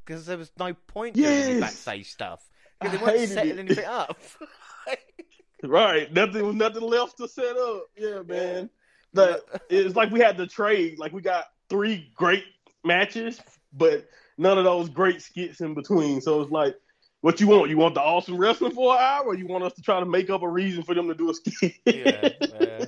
[0.04, 1.46] because there was no point yes.
[1.46, 2.40] doing backstage stuff
[2.80, 3.58] because they weren't setting it.
[3.58, 4.18] anything up.
[5.64, 7.84] right, nothing was nothing left to set up.
[7.96, 8.70] Yeah, man.
[9.12, 11.00] The, it's like we had to trade.
[11.00, 12.44] Like we got three great
[12.84, 13.40] matches,
[13.72, 14.06] but
[14.38, 16.20] none of those great skits in between.
[16.20, 16.76] So it's like,
[17.20, 17.70] what you want?
[17.70, 20.06] You want the awesome wrestling for an hour, or you want us to try to
[20.06, 21.74] make up a reason for them to do a skit?
[21.84, 22.84] yeah, yeah.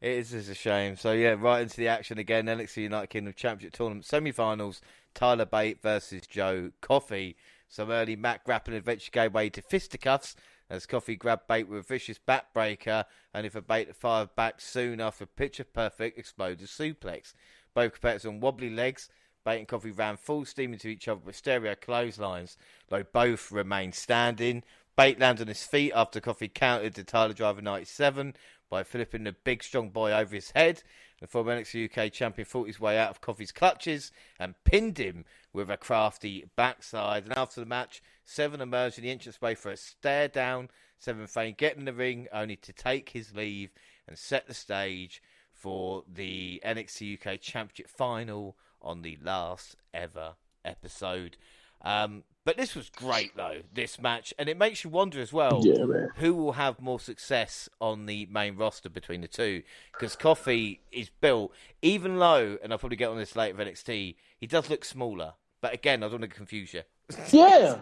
[0.00, 0.96] It is just a shame.
[0.96, 2.46] So yeah, right into the action again.
[2.46, 4.80] NXT United Kingdom Championship Tournament semi-finals.
[5.14, 7.36] Tyler Bate versus Joe Coffey.
[7.68, 10.34] Some early mat grappling adventure gave way to fisticuffs
[10.70, 15.00] as Coffey grabbed Bate with a vicious backbreaker, and if a Bate fired back soon
[15.00, 17.34] after picture perfect exploded suplex.
[17.74, 19.08] Both competitors on wobbly legs.
[19.44, 22.56] Bate and Coffey ran full steam into each other with stereo clotheslines,
[22.88, 24.62] though both remained standing.
[24.96, 28.34] Bate landed on his feet after Coffey countered the Tyler Driver 97,
[28.70, 30.82] by flipping the big strong boy over his head.
[31.20, 35.26] The former NXT UK champion fought his way out of Coffey's clutches and pinned him
[35.52, 37.24] with a crafty backside.
[37.24, 40.68] And after the match, Seven emerged in the entranceway for a stare down.
[40.98, 43.72] Seven feigned getting in the ring only to take his leave
[44.06, 45.20] and set the stage
[45.52, 51.36] for the NXT UK Championship final on the last ever episode.
[51.82, 54.32] Um, but this was great, though, this match.
[54.38, 58.26] And it makes you wonder as well yeah, who will have more success on the
[58.30, 59.62] main roster between the two.
[59.92, 64.16] Because Coffey is built, even low, and I'll probably get on this later of NXT,
[64.38, 65.34] he does look smaller.
[65.60, 66.82] But again, I don't want to confuse you.
[67.30, 67.80] Yeah.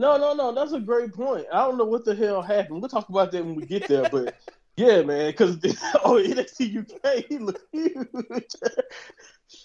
[0.00, 0.52] No, no, no.
[0.52, 1.46] That's a great point.
[1.52, 2.80] I don't know what the hell happened.
[2.80, 4.08] We'll talk about that when we get there.
[4.08, 4.36] But
[4.76, 5.56] yeah, man, because
[6.04, 8.06] oh, NXT UK, he looks huge.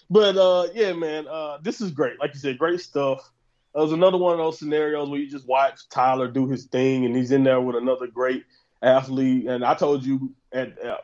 [0.09, 2.19] but uh, yeah, man, uh, this is great.
[2.19, 3.31] Like you said, great stuff.
[3.75, 7.05] It was another one of those scenarios where you just watch Tyler do his thing,
[7.05, 8.43] and he's in there with another great
[8.83, 9.47] athlete.
[9.47, 10.97] And I told you at uh,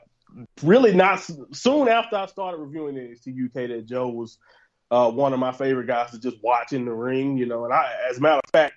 [0.62, 4.38] really not soon after I started reviewing NXT UK that Joe was
[4.92, 7.38] uh, one of my favorite guys to just watch in the ring.
[7.38, 8.76] You know, and I, as a matter of fact,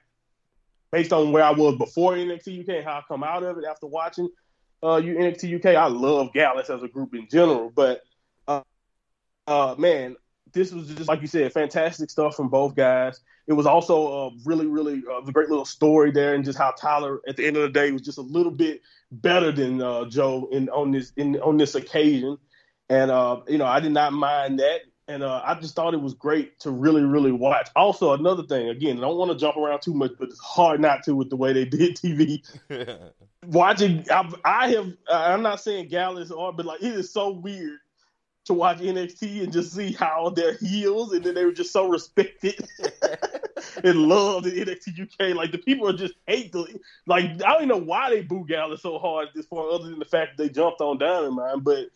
[0.90, 3.64] based on where I was before NXT UK and how I come out of it
[3.68, 4.30] after watching,
[4.82, 5.76] uh, you NXT UK.
[5.76, 8.00] I love Gallus as a group in general, but
[8.48, 8.62] uh,
[9.46, 10.16] uh, man,
[10.52, 13.20] this was just like you said, fantastic stuff from both guys.
[13.46, 16.72] It was also a really, really uh, a great little story there, and just how
[16.72, 20.06] Tyler at the end of the day was just a little bit better than uh,
[20.06, 22.38] Joe in on this in on this occasion.
[22.88, 26.00] And uh, you know, I did not mind that and uh, I just thought it
[26.00, 27.68] was great to really, really watch.
[27.74, 30.80] Also, another thing, again, I don't want to jump around too much, but it's hard
[30.80, 32.40] not to with the way they did TV.
[33.46, 37.78] Watching, I've, I have, I'm not saying Gallus or, but like it is so weird
[38.44, 41.88] to watch NXT and just see how they're heels, and then they were just so
[41.88, 42.56] respected
[43.84, 45.36] and loved in NXT UK.
[45.36, 48.44] Like the people are just hate the, like I don't even know why they boo
[48.46, 51.62] Gallus so hard at this point, other than the fact that they jumped on Dynamite,
[51.62, 51.86] but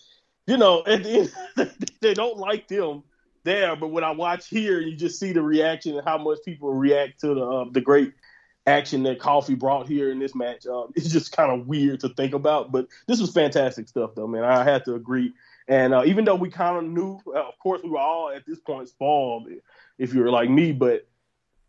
[0.46, 3.02] you know, at the end, they don't like them
[3.42, 3.74] there.
[3.74, 7.20] But when I watch here, you just see the reaction and how much people react
[7.20, 8.12] to the uh, the great
[8.66, 10.66] action that Coffey brought here in this match.
[10.66, 14.26] Um, it's just kind of weird to think about, but this was fantastic stuff, though,
[14.26, 14.44] man.
[14.44, 15.32] I had to agree.
[15.68, 18.46] And uh, even though we kind of knew, uh, of course, we were all at
[18.46, 19.48] this point spoiled,
[19.98, 21.06] if you were like me, but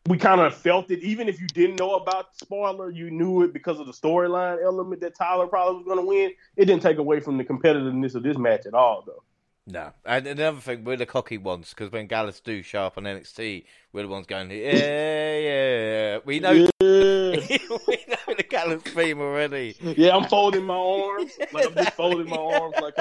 [0.07, 0.99] we kind of felt it.
[0.99, 4.63] Even if you didn't know about the spoiler, you knew it because of the storyline
[4.63, 6.31] element that Tyler probably was going to win.
[6.55, 9.23] It didn't take away from the competitiveness of this match at all, though.
[9.69, 13.03] No, and another thing, we're the cocky ones because when Gallus do show up on
[13.03, 16.19] NXT, we're the ones going, yeah, yeah.
[16.23, 16.67] We know, yeah.
[17.87, 18.16] we know
[18.57, 19.75] Gallus theme already.
[19.81, 22.95] Yeah, I'm folding my arms, like I'm just folding my arms, like.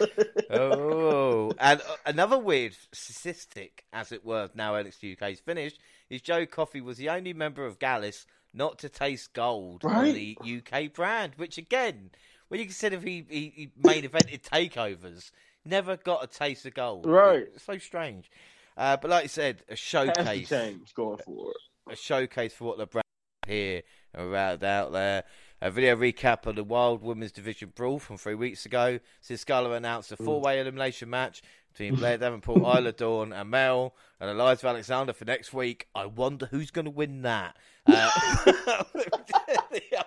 [0.50, 6.22] oh, and uh, another weird statistic, as it were, now NXT UK is finished, is
[6.22, 9.96] Joe Coffey was the only member of Gallus not to taste gold right?
[9.96, 12.10] on the UK brand, which again,
[12.48, 15.32] when you consider he, he, he main evented takeovers,
[15.66, 17.04] never got a taste of gold.
[17.04, 17.46] Right.
[17.54, 18.30] It's so strange.
[18.76, 20.48] Uh, but like I said, a showcase.
[20.48, 21.56] Change going forward.
[21.90, 23.04] A showcase for what the brand
[23.46, 23.82] here
[24.14, 25.24] around out there.
[25.60, 29.00] A video recap of the Wild Women's Division Brawl from three weeks ago.
[29.20, 31.42] Sid Scala announced a four-way elimination match
[31.72, 35.88] between Blair Davenport, Isla Dawn, and Mel, and Eliza Alexander for next week.
[35.94, 37.56] I wonder who's going to win that.
[37.90, 38.84] Uh,
[39.90, 40.02] yeah.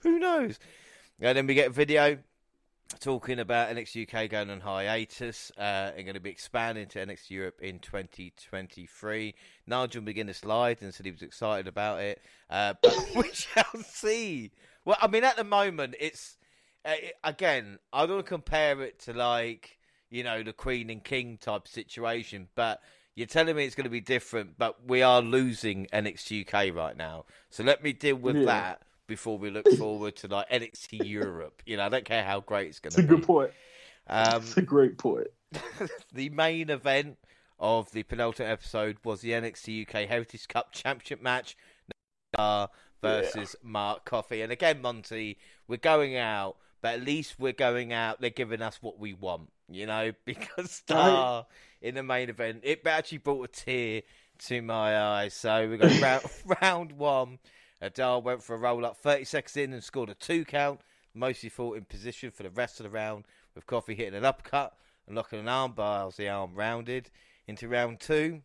[0.00, 0.58] Who knows?
[1.20, 2.18] And then we get a video
[3.00, 7.30] talking about NXT UK going on hiatus uh, and going to be expanding to NXT
[7.30, 9.34] Europe in 2023.
[9.66, 13.82] Nigel began to slide and said he was excited about it, uh, but we shall
[13.84, 14.50] see.
[14.84, 16.36] Well, I mean, at the moment, it's
[16.84, 19.78] uh, again, I don't want to compare it to like
[20.12, 22.48] you know, the Queen and King type situation.
[22.54, 22.80] But
[23.16, 26.96] you're telling me it's going to be different, but we are losing NXT UK right
[26.96, 27.24] now.
[27.50, 28.44] So let me deal with yeah.
[28.44, 31.62] that before we look forward to like NXT Europe.
[31.66, 33.04] You know, I don't care how great it's going to be.
[33.04, 33.50] It's a good point.
[34.06, 35.28] Um, it's a great point.
[36.12, 37.18] the main event
[37.58, 41.56] of the penultimate episode was the NXT UK Heritage Cup Championship match
[42.36, 43.68] versus yeah.
[43.70, 44.42] Mark Coffey.
[44.42, 48.20] And again, Monty, we're going out, but at least we're going out.
[48.20, 51.46] They're giving us what we want you know, because Star
[51.80, 54.02] in the main event, it actually brought a tear
[54.46, 55.34] to my eyes.
[55.34, 56.22] So we got round,
[56.62, 57.38] round one.
[57.82, 60.80] Adal went for a roll up 30 seconds in and scored a two count.
[61.14, 64.74] Mostly fought in position for the rest of the round, with Coffey hitting an uppercut
[65.06, 67.10] and locking an armbar as the arm rounded.
[67.46, 68.42] Into round two,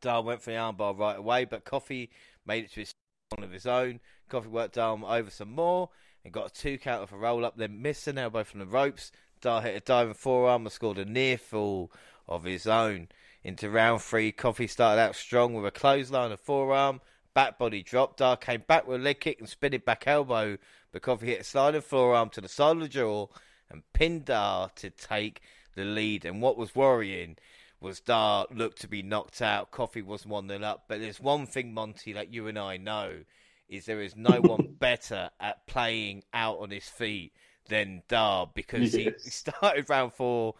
[0.00, 2.10] Dar went for the armbar right away, but Coffey
[2.46, 2.94] made it to his
[3.36, 4.00] one of his own.
[4.28, 5.90] Coffey worked Dar over some more
[6.24, 8.66] and got a two count of a roll up, then missed an elbow from the
[8.66, 11.90] ropes Dar hit a diving forearm and scored a near fall
[12.28, 13.08] of his own.
[13.42, 17.00] Into round three, Coffey started out strong with a clothesline and forearm.
[17.34, 18.16] Back body drop.
[18.16, 20.58] Dar came back with a leg kick and spinning back elbow,
[20.92, 23.26] but Coffey hit a sliding forearm to the side of the jaw
[23.70, 25.40] and pinned Dar to take
[25.74, 26.24] the lead.
[26.24, 27.36] And what was worrying
[27.80, 29.70] was Dar looked to be knocked out.
[29.70, 30.84] Coffey was one nil up.
[30.88, 33.20] But there's one thing, Monty, that you and I know
[33.68, 37.32] is there is no one better at playing out on his feet
[37.68, 39.24] than Dar because yes.
[39.24, 40.54] he started round four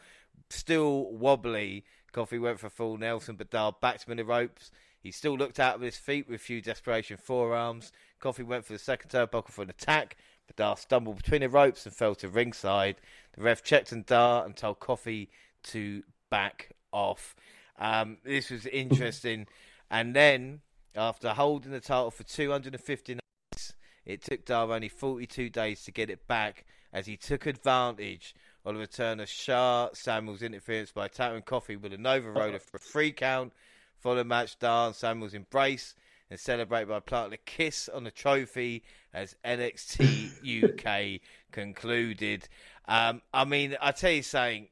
[0.49, 1.85] still wobbly.
[2.13, 4.71] Coffey went for full Nelson, but Dar backed him in the ropes.
[5.03, 7.91] He still looked out of his feet with a few desperation forearms.
[8.19, 11.87] Coffey went for the second turnbuckle for an attack, but Dar stumbled between the ropes
[11.87, 12.97] and fell to ringside.
[13.33, 15.31] The ref checked on Dar and told Coffey
[15.65, 17.35] to back off.
[17.79, 19.47] Um, this was interesting.
[19.91, 20.61] and then,
[20.95, 23.73] after holding the title for 250 nights,
[24.05, 28.35] it took Dar only 42 days to get it back as he took advantage
[28.67, 32.77] on the return of Sha Samuels' interference by tapping Coffey with a Nova Roller for
[32.77, 33.53] a free count.
[34.01, 35.95] Following match, Dar Samuels embrace
[36.31, 38.83] and celebrate by planting a kiss on the trophy
[39.13, 41.21] as NXT UK
[41.53, 42.49] concluded.
[42.89, 44.69] Um, I mean, I tell you something,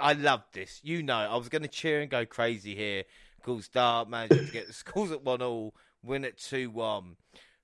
[0.00, 0.80] I loved this.
[0.82, 3.04] You know, I was going to cheer and go crazy here.
[3.46, 7.16] Of Dar managed to get the scores at 1 all, win at 2 1.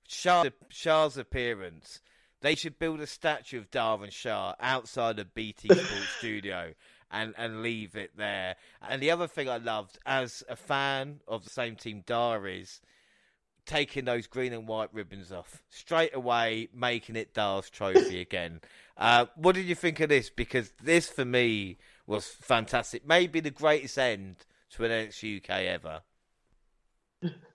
[0.07, 2.01] Sha's appearance
[2.41, 6.73] They should build a statue of Darvin Shah outside the BT Sports studio
[7.11, 8.55] and, and leave it there.
[8.87, 12.81] And the other thing I loved as a fan of the same team Dar is
[13.65, 18.61] taking those green and white ribbons off straight away, making it Dar's trophy again.
[18.97, 20.29] Uh, what did you think of this?
[20.29, 23.07] Because this for me was fantastic.
[23.07, 24.37] Maybe the greatest end
[24.71, 26.01] to an NXT UK ever.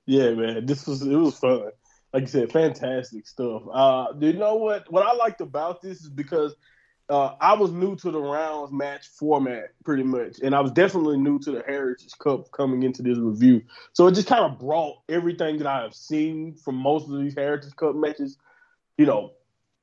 [0.07, 1.71] Yeah, man, this was it was fun.
[2.13, 3.63] Like you said, fantastic stuff.
[3.73, 4.91] Uh, do you know what?
[4.93, 6.55] What I liked about this is because
[7.09, 11.19] uh, I was new to the rounds match format pretty much, and I was definitely
[11.19, 13.63] new to the Heritage Cup coming into this review.
[13.93, 17.35] So it just kind of brought everything that I have seen from most of these
[17.35, 18.39] Heritage Cup matches,
[18.97, 19.33] you know,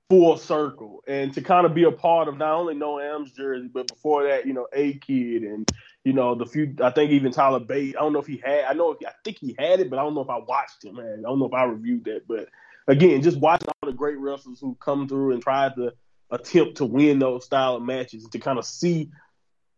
[0.09, 3.87] full circle, and to kind of be a part of not only Noam's jersey, but
[3.87, 5.71] before that, you know, A Kid and
[6.03, 6.75] you know the few.
[6.81, 7.95] I think even Tyler Bate.
[7.95, 8.65] I don't know if he had.
[8.65, 8.91] I know.
[8.91, 10.95] If, I think he had it, but I don't know if I watched him.
[10.95, 12.27] Man, I don't know if I reviewed that.
[12.27, 12.49] But
[12.87, 15.93] again, just watching all the great wrestlers who come through and try to
[16.31, 19.11] attempt to win those style of matches to kind of see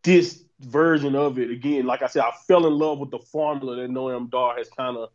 [0.03, 1.85] this version of it again.
[1.85, 4.97] Like I said, I fell in love with the formula that Noam Dar has kind
[4.97, 5.09] of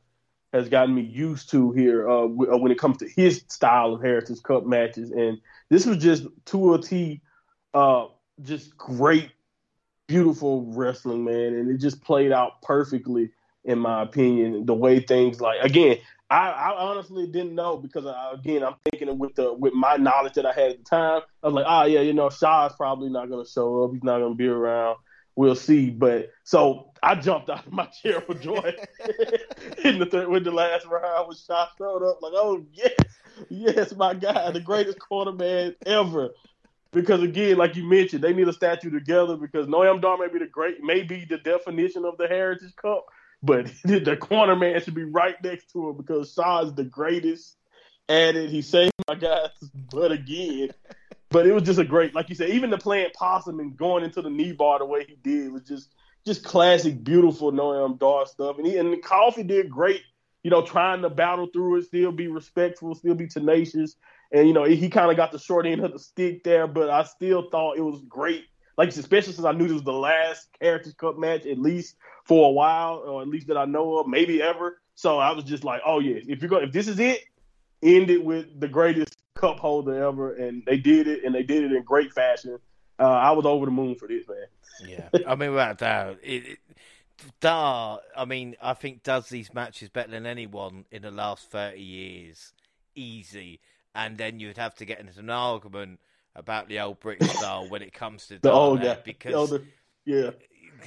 [0.52, 4.02] has gotten me used to here uh, uh, when it comes to his style of
[4.02, 7.20] Heritage Cup matches, and this was just to a T,
[7.74, 8.06] uh,
[8.42, 9.30] just great,
[10.06, 13.30] beautiful wrestling, man, and it just played out perfectly
[13.64, 14.64] in my opinion.
[14.64, 15.98] The way things like again,
[16.30, 20.34] I, I, honestly didn't know because uh, again, I'm thinking with the with my knowledge
[20.34, 21.22] that I had at the time.
[21.42, 23.92] I was like, ah, oh, yeah, you know, Sha's probably not going to show up.
[23.92, 24.98] He's not going to be around.
[25.36, 25.88] We'll see.
[25.88, 28.74] But so I jumped out of my chair for joy
[29.84, 32.20] in the third, when the last round was Sha showed up.
[32.20, 32.92] Like, oh yes,
[33.48, 36.30] yes, my guy, the greatest quarterback ever.
[36.90, 40.38] Because again, like you mentioned, they need a statue together because Noam Dar may be
[40.38, 43.06] the great, may be the definition of the Heritage Cup
[43.42, 47.56] but the corner man should be right next to him because Sha is the greatest
[48.08, 48.50] at it.
[48.50, 49.50] He saved my guys
[49.90, 50.70] butt again.
[51.30, 54.02] But it was just a great, like you said, even the playing possum and going
[54.02, 55.92] into the knee bar the way he did was just
[56.24, 58.58] just classic, beautiful Noam Dar stuff.
[58.58, 60.02] And he and Coffey did great,
[60.42, 63.96] you know, trying to battle through it, still be respectful, still be tenacious.
[64.32, 66.88] And you know, he kind of got the short end of the stick there, but
[66.88, 68.44] I still thought it was great
[68.78, 72.48] like especially since I knew this was the last Heritage Cup match, at least for
[72.48, 74.80] a while, or at least that I know of, maybe ever.
[74.94, 77.24] So I was just like, oh yeah, if you're going, if this is it,
[77.82, 81.64] end it with the greatest cup holder ever, and they did it, and they did
[81.64, 82.58] it in great fashion.
[83.00, 84.46] Uh, I was over the moon for this, man.
[84.88, 86.58] Yeah, I mean, without doubt, it, it,
[87.40, 91.82] Dar, I mean, I think does these matches better than anyone in the last thirty
[91.82, 92.52] years,
[92.94, 93.60] easy.
[93.94, 95.98] And then you'd have to get into an argument
[96.38, 98.96] about the old British style when it comes to the old, yeah.
[99.04, 99.62] because the older,
[100.04, 100.30] yeah,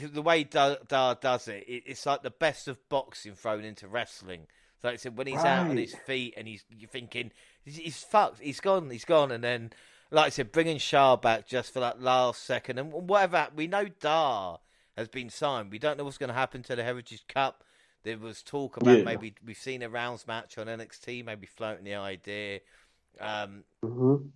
[0.02, 3.88] the way Dar, Dar does it, it, it's like the best of boxing thrown into
[3.88, 4.48] wrestling.
[4.82, 5.46] So like I said, when he's right.
[5.48, 7.32] out on his feet and he's you're thinking
[7.64, 9.72] he's, he's, fucked, he's gone, he's gone, and then
[10.10, 13.48] like I said, bringing Sha back just for that last second and whatever.
[13.56, 14.60] We know Dar
[14.98, 15.72] has been signed.
[15.72, 17.64] We don't know what's going to happen to the Heritage Cup.
[18.04, 19.04] There was talk about yeah.
[19.04, 22.60] maybe we've seen a rounds match on NXT, maybe floating the idea.
[23.20, 24.28] Um, mm-hmm.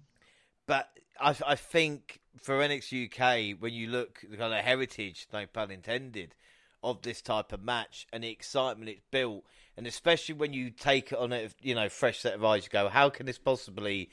[0.68, 5.46] But I, I think for NXT UK, when you look the kind of heritage, no
[5.46, 6.36] pun intended,
[6.84, 9.44] of this type of match and the excitement it's built,
[9.76, 12.70] and especially when you take it on a you know fresh set of eyes, you
[12.70, 14.10] go, how can this possibly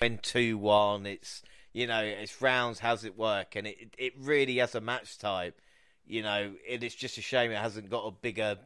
[0.00, 1.04] win two one?
[1.06, 2.78] It's you know it's rounds.
[2.78, 3.56] How's it work?
[3.56, 5.60] And it it really has a match type.
[6.06, 8.56] You know, it is just a shame it hasn't got a bigger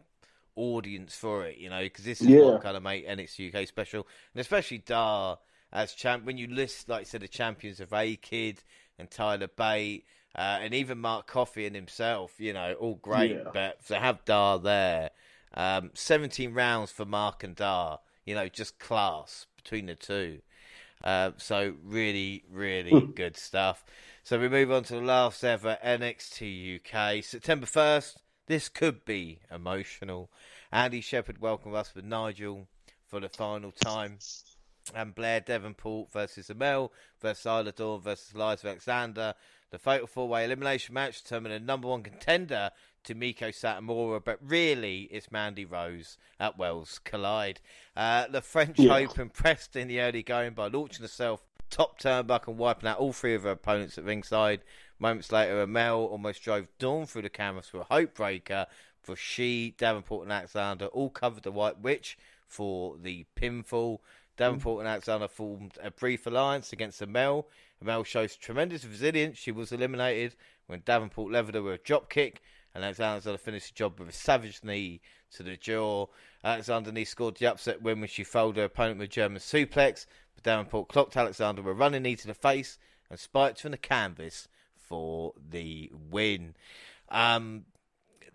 [0.55, 1.59] audience for it.
[1.59, 2.41] You know, because this is yeah.
[2.41, 5.39] what kind of make NXT UK special, and especially Dar
[5.77, 6.25] as champ.
[6.25, 8.63] When you list, like I said, the champions of A Kid
[8.99, 13.33] and Tyler Bate, uh, and even Mark Coffey and himself, you know, all great.
[13.33, 13.51] Yeah.
[13.53, 15.11] But to have Dar there,
[15.55, 20.41] um, 17 rounds for Mark and Dar, you know, just class between the two.
[21.05, 23.13] Uh, so really, really hmm.
[23.13, 23.85] good stuff.
[24.25, 28.17] So we move on to the last ever NXT UK, September 1st.
[28.47, 30.31] This could be emotional.
[30.73, 32.67] Andy Shepherd welcomed us with Nigel
[33.07, 34.19] for the final time
[34.95, 39.35] and Blair Davenport versus Amale versus Isla Dawn versus Liza Alexander.
[39.71, 42.71] The fatal four way elimination match determined a number one contender
[43.05, 47.61] to Meiko Satomura, but really it's Mandy Rose at Worlds Collide.
[47.97, 48.95] Uh, the French yeah.
[48.95, 53.13] Open pressed in the early going by launching herself top turnbuckle and wiping out all
[53.13, 54.63] three of her opponents at ringside.
[54.99, 58.67] Moments later, Amale almost drove Dawn through the cameras for a hope breaker.
[59.03, 62.19] For she, Davenport, and Alexander all covered the White Witch
[62.49, 63.99] for the pinfall.
[64.37, 67.45] Davenport and Alexander formed a brief alliance against Amale.
[67.83, 69.39] Amale shows tremendous resilience.
[69.39, 72.43] She was eliminated when Davenport levered her with a drop kick,
[72.75, 75.01] and Alexander finished the job with a savage knee
[75.33, 76.07] to the jaw.
[76.45, 80.07] Alexander Knee scored the upset win when she fouled her opponent with a German suplex.
[80.35, 82.79] but Davenport clocked Alexander with a running knee to the face
[83.11, 86.55] and spiked from the canvas for the win.
[87.09, 87.65] Um,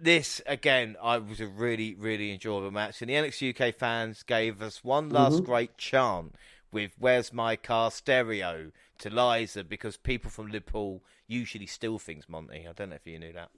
[0.01, 4.61] this again, I was a really, really enjoyable match, and the NXT UK fans gave
[4.61, 5.45] us one last mm-hmm.
[5.45, 6.35] great chant
[6.71, 12.25] with "Where's My Car" stereo to Liza because people from Liverpool usually steal things.
[12.27, 13.49] Monty, I don't know if you knew that.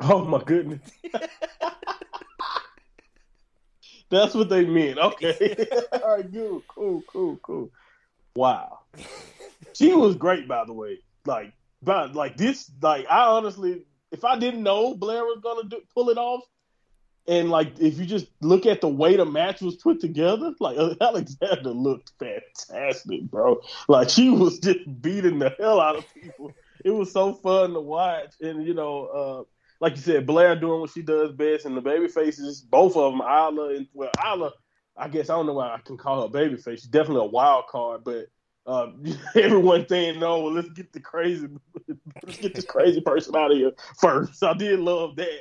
[0.00, 0.80] Oh my goodness.
[4.10, 4.98] That's what they mean.
[4.98, 5.66] Okay.
[5.92, 6.62] All right, good.
[6.68, 7.70] Cool, cool, cool.
[8.36, 8.80] Wow.
[9.72, 10.98] She was great, by the way.
[11.26, 11.52] Like,
[11.82, 13.84] but like this, like I honestly,
[14.14, 16.42] if I didn't know Blair was gonna do, pull it off,
[17.26, 20.76] and like if you just look at the way the match was put together, like
[21.00, 23.60] Alexander looked fantastic, bro.
[23.88, 26.52] Like she was just beating the hell out of people.
[26.84, 29.42] It was so fun to watch, and you know, uh,
[29.80, 33.12] like you said, Blair doing what she does best, and the baby faces, both of
[33.12, 34.52] them, Isla and well, Isla,
[34.96, 36.82] I guess I don't know why I can call her baby face.
[36.82, 38.26] She's definitely a wild card, but
[38.66, 38.88] uh,
[39.34, 41.48] everyone saying no, well, let's get the crazy,
[42.24, 44.42] let's get this crazy person out of here first.
[44.42, 45.40] I did love that,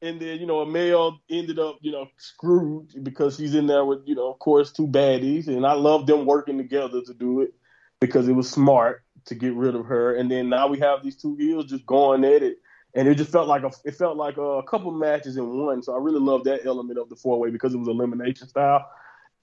[0.00, 4.00] and then you know, Amale ended up you know screwed because she's in there with
[4.06, 7.52] you know, of course, two baddies, and I love them working together to do it
[8.00, 11.16] because it was smart to get rid of her, and then now we have these
[11.16, 12.58] two heels just going at it
[12.94, 15.82] and it just felt like a it felt like a, a couple matches in one.
[15.82, 18.86] So I really love that element of the four way because it was elimination style.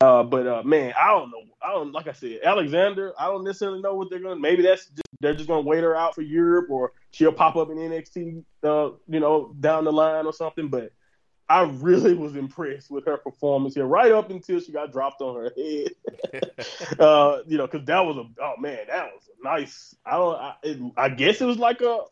[0.01, 1.43] Uh, but uh, man, I don't know.
[1.61, 3.13] I don't like I said, Alexander.
[3.19, 4.37] I don't necessarily know what they're gonna.
[4.39, 7.69] Maybe that's just, they're just gonna wait her out for Europe, or she'll pop up
[7.69, 10.69] in NXT, uh, you know, down the line or something.
[10.69, 10.93] But
[11.49, 15.35] I really was impressed with her performance here, right up until she got dropped on
[15.35, 16.97] her head.
[16.99, 19.95] uh, you know, because that was a oh man, that was a nice.
[20.05, 20.35] I don't.
[20.35, 22.03] I, it, I guess it was like a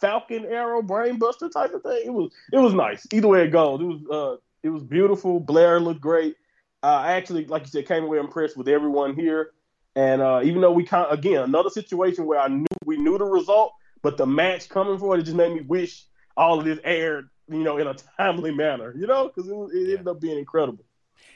[0.00, 2.02] Falcon Arrow Brainbuster type of thing.
[2.06, 3.06] It was it was nice.
[3.12, 5.38] Either way it goes, it was uh it was beautiful.
[5.38, 6.34] Blair looked great.
[6.82, 9.52] Uh, I actually, like you said, came away impressed with everyone here.
[9.94, 13.16] And uh, even though we kind of, again another situation where I knew we knew
[13.16, 13.72] the result,
[14.02, 16.04] but the match coming for it, it just made me wish
[16.36, 19.70] all of this aired, you know, in a timely manner, you know, because it, it
[19.72, 19.90] yeah.
[19.92, 20.84] ended up being incredible.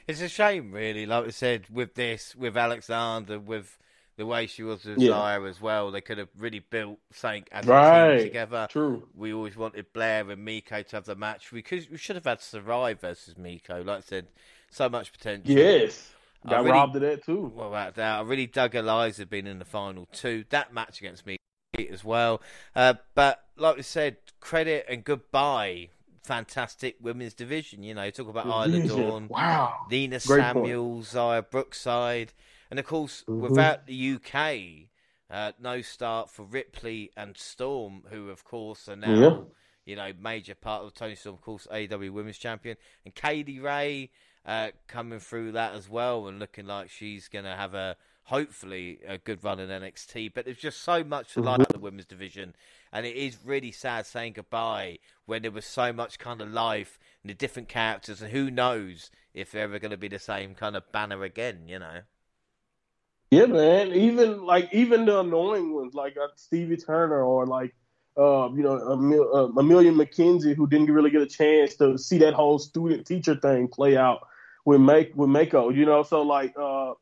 [0.07, 1.05] It's a shame, really.
[1.05, 3.79] Like I said, with this, with Alexander, with
[4.17, 5.39] the way she was with yeah.
[5.47, 5.89] As well.
[5.89, 8.07] They could have really built something as right.
[8.07, 8.67] a team together.
[8.69, 9.07] True.
[9.15, 11.51] We always wanted Blair and Meiko to have the match.
[11.51, 13.83] We could we should have had Saraya versus Meiko.
[13.85, 14.27] Like I said,
[14.71, 15.55] so much potential.
[15.55, 16.11] Yes.
[16.47, 17.51] Got really, robbed of that too.
[17.53, 20.45] Well, that, that I really dug Eliza being in the final two.
[20.49, 21.37] That match against me
[21.91, 22.41] as well.
[22.75, 25.89] Uh, but like we said, credit and goodbye.
[26.23, 27.83] Fantastic women's division.
[27.83, 32.33] You know, talk about Isla Dawn, wow, Nina Great Samuels, Xia Brookside.
[32.69, 33.41] And of course, mm-hmm.
[33.41, 34.87] without the UK,
[35.31, 39.37] uh, no start for Ripley and Storm, who of course are now, yeah.
[39.85, 43.59] you know, major part of Toni Storm, of course, AEW Women's Champion, and Kay Lee
[43.59, 44.11] Ray
[44.45, 48.99] uh, coming through that as well, and looking like she's going to have a hopefully
[49.07, 50.33] a good run in NXT.
[50.33, 52.55] But there's just so much to like the women's division,
[52.91, 56.97] and it is really sad saying goodbye when there was so much kind of life
[57.23, 60.55] and the different characters, and who knows if they're ever going to be the same
[60.55, 62.01] kind of banner again, you know.
[63.29, 63.93] Yeah, man.
[63.93, 67.73] Even like even the annoying ones, like uh, Stevie Turner or like
[68.17, 72.17] uh, you know Emil, uh, Emilia McKenzie, who didn't really get a chance to see
[72.17, 74.27] that whole student teacher thing play out
[74.65, 75.75] with make with Meiko.
[75.75, 76.93] You know, so like uh,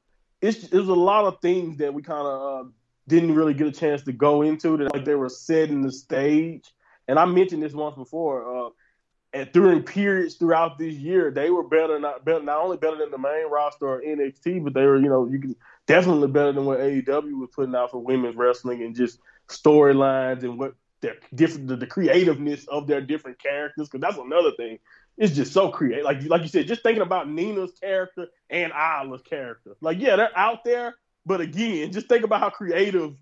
[0.42, 2.70] it's there's a lot of things that we kind of uh,
[3.08, 6.72] didn't really get a chance to go into that like they were setting the stage.
[7.08, 8.68] And I mentioned this once before.
[8.68, 8.70] Uh,
[9.32, 13.12] and during periods throughout this year, they were better not better, not only better than
[13.12, 15.56] the main roster or NXT, but they were you know you can
[15.86, 20.58] definitely better than what AEW was putting out for women's wrestling and just storylines and
[20.58, 23.88] what their different the, the, creativeness of their different characters.
[23.88, 24.80] Because that's another thing.
[25.20, 26.06] It's just so creative.
[26.06, 29.76] Like like you said, just thinking about Nina's character and Isla's character.
[29.82, 30.96] Like yeah, they're out there,
[31.26, 33.16] but again, just think about how creative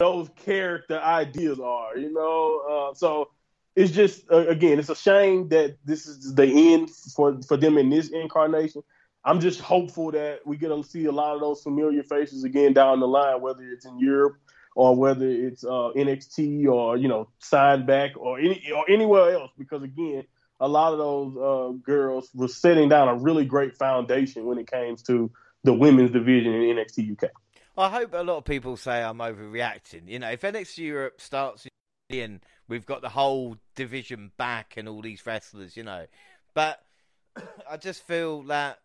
[0.00, 1.96] those character ideas are.
[1.96, 3.30] You know, uh, so
[3.76, 7.78] it's just uh, again, it's a shame that this is the end for for them
[7.78, 8.82] in this incarnation.
[9.24, 12.72] I'm just hopeful that we get to see a lot of those familiar faces again
[12.72, 14.36] down the line, whether it's in Europe
[14.74, 19.52] or whether it's uh, NXT or you know signed back or any or anywhere else.
[19.56, 20.24] Because again,
[20.60, 24.70] a lot of those uh, girls were setting down a really great foundation when it
[24.70, 25.30] came to
[25.64, 27.30] the women's division in NXT UK.
[27.78, 30.08] I hope a lot of people say I'm overreacting.
[30.08, 31.66] You know, if NXT Europe starts
[32.08, 35.76] in, we've got the whole division back and all these wrestlers.
[35.76, 36.06] You know,
[36.54, 36.82] but
[37.70, 38.78] I just feel that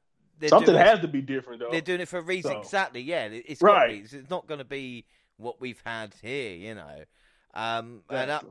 [0.48, 1.70] Something has to be different, though.
[1.72, 2.52] They're doing it for a reason.
[2.52, 2.60] So.
[2.60, 3.02] Exactly.
[3.02, 3.28] Yeah.
[3.32, 4.04] It's right.
[4.12, 5.06] It's not going to be
[5.38, 6.56] what we've had here.
[6.56, 7.04] You know.
[7.54, 8.42] Um, and I,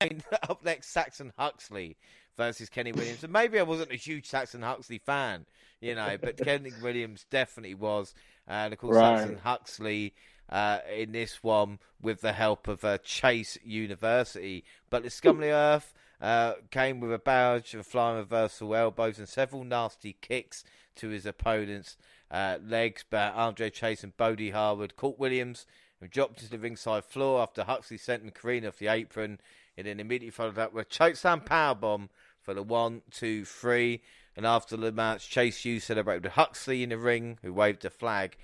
[0.48, 1.96] up next, Saxon Huxley
[2.36, 3.22] versus Kenny Williams.
[3.24, 5.46] And maybe I wasn't a huge Saxon Huxley fan,
[5.80, 8.14] you know, but Kenny Williams definitely was.
[8.46, 9.18] And of course, right.
[9.18, 10.14] Saxon Huxley
[10.48, 14.64] uh, in this one with the help of uh, Chase University.
[14.88, 19.28] But the Scum the Earth uh, came with a barrage of flying reversal elbows and
[19.28, 20.64] several nasty kicks
[20.96, 21.96] to his opponent's
[22.30, 23.04] uh, legs.
[23.08, 25.66] But Andre Chase and Bodhi Hayward caught Williams
[26.00, 29.38] and dropped to the ringside floor after Huxley sent McCreen off the apron.
[29.80, 32.10] And then immediately followed up with chokeslam powerbomb
[32.42, 34.02] for the one, two, three.
[34.36, 37.90] And after the match, Chase U celebrated with Huxley in the ring, who waved a
[37.90, 38.36] flag.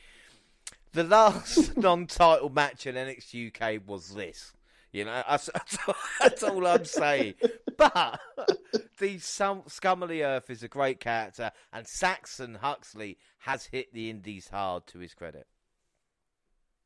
[0.95, 4.55] The last non-title match in NXT UK was this.
[4.93, 5.51] You know, that's,
[6.23, 7.35] that's all I'm saying.
[7.77, 8.19] But
[8.99, 14.09] the Scum of the Earth is a great character, and Saxon Huxley has hit the
[14.09, 15.47] Indies hard to his credit.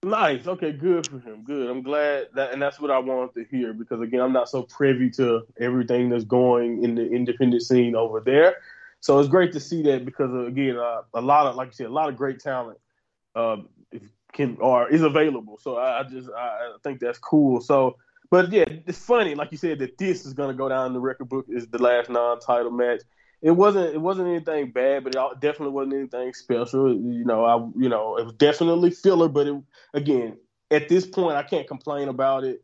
[0.03, 0.46] Nice.
[0.46, 1.44] Okay, good for him.
[1.44, 1.68] Good.
[1.68, 4.62] I'm glad that, and that's what I wanted to hear because again, I'm not so
[4.62, 8.57] privy to everything that's going in the independent scene over there.
[9.01, 11.86] So it's great to see that because again, uh, a lot of like you said,
[11.86, 12.78] a lot of great talent
[13.34, 13.59] uh,
[14.32, 15.59] can or is available.
[15.61, 17.61] So I, I just I, I think that's cool.
[17.61, 17.96] So,
[18.30, 20.92] but yeah, it's funny, like you said, that this is going to go down in
[20.94, 23.03] the record book is the last non-title match
[23.43, 26.93] it wasn't it wasn't anything bad, but it definitely wasn't anything special.
[26.93, 29.62] You know, I you know it was definitely filler, but it,
[29.95, 30.36] again,
[30.70, 32.62] at this point, I can't complain about it.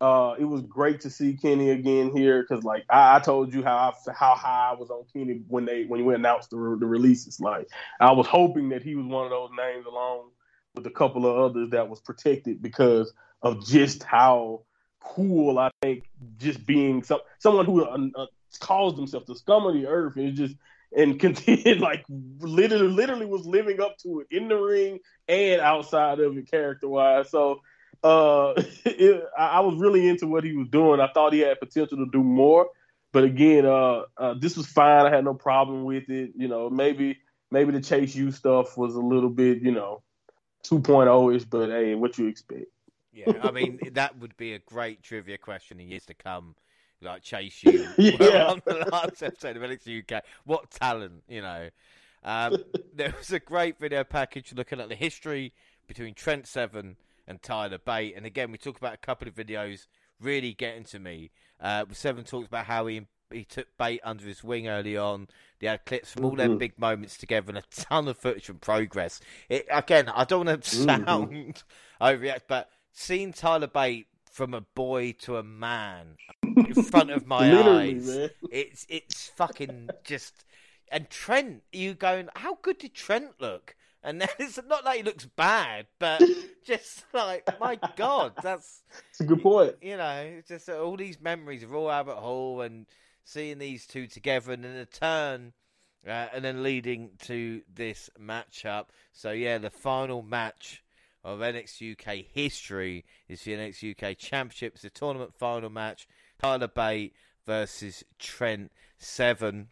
[0.00, 3.64] Uh, it was great to see Kenny again here because, like I, I, told you
[3.64, 6.86] how I, how high I was on Kenny when they when we announced the, the
[6.86, 7.40] releases.
[7.40, 7.68] Like
[7.98, 10.30] I was hoping that he was one of those names along
[10.74, 13.12] with a couple of others that was protected because
[13.42, 14.62] of just how
[15.00, 16.04] cool I think
[16.38, 18.26] just being some someone who uh,
[18.60, 20.56] calls himself the scum of the earth and just
[20.96, 22.04] and continued like
[22.40, 26.88] literally literally was living up to it in the ring and outside of it character
[26.88, 27.30] wise.
[27.30, 27.60] So
[28.02, 31.00] uh it, I was really into what he was doing.
[31.00, 32.68] I thought he had potential to do more.
[33.10, 35.06] But again, uh, uh, this was fine.
[35.06, 36.32] I had no problem with it.
[36.36, 37.18] You know, maybe
[37.50, 40.02] maybe the Chase U stuff was a little bit, you know,
[40.64, 42.66] 2.0 ish, but hey, what you expect?
[43.12, 46.54] Yeah, I mean that would be a great trivia question in years to come
[47.02, 48.46] like Chase U yeah.
[48.46, 50.24] on the last episode of NXT UK.
[50.44, 51.68] What talent, you know.
[52.24, 52.56] Um,
[52.94, 55.52] there was a great video package looking at the history
[55.86, 56.96] between Trent Seven
[57.26, 58.14] and Tyler Bate.
[58.16, 59.86] And again, we talk about a couple of videos
[60.20, 61.30] really getting to me.
[61.60, 65.28] Uh, Seven talks about how he he took Bate under his wing early on.
[65.60, 66.38] They had clips from all mm-hmm.
[66.38, 69.20] their big moments together and a ton of footage from progress.
[69.50, 70.84] It, again, I don't want to mm-hmm.
[70.84, 72.04] sound mm-hmm.
[72.04, 76.16] overreact, but seeing Tyler Bate from a boy to a man
[76.66, 78.06] in front of my eyes.
[78.06, 78.30] Man.
[78.50, 80.44] It's it's fucking just.
[80.90, 82.28] And Trent, you going?
[82.34, 83.76] How good did Trent look?
[84.02, 86.22] And then it's not like he looks bad, but
[86.64, 88.82] just like my god, that's.
[89.10, 89.76] It's a good point.
[89.82, 92.86] You know, just all these memories of all Albert Hall and
[93.24, 95.52] seeing these two together, and then a turn.
[96.06, 98.86] Uh, and then leading to this matchup.
[99.12, 100.82] So yeah, the final match
[101.24, 104.74] of NXT UK history is the NXT UK Championship.
[104.76, 106.06] It's a tournament final match.
[106.40, 107.14] Tyler Bate
[107.46, 109.68] versus Trent Seven.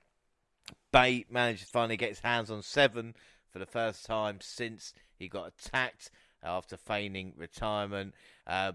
[0.93, 3.15] Bate managed to finally get his hands on Seven
[3.51, 6.11] for the first time since he got attacked
[6.43, 8.15] after feigning retirement.
[8.47, 8.73] Uh,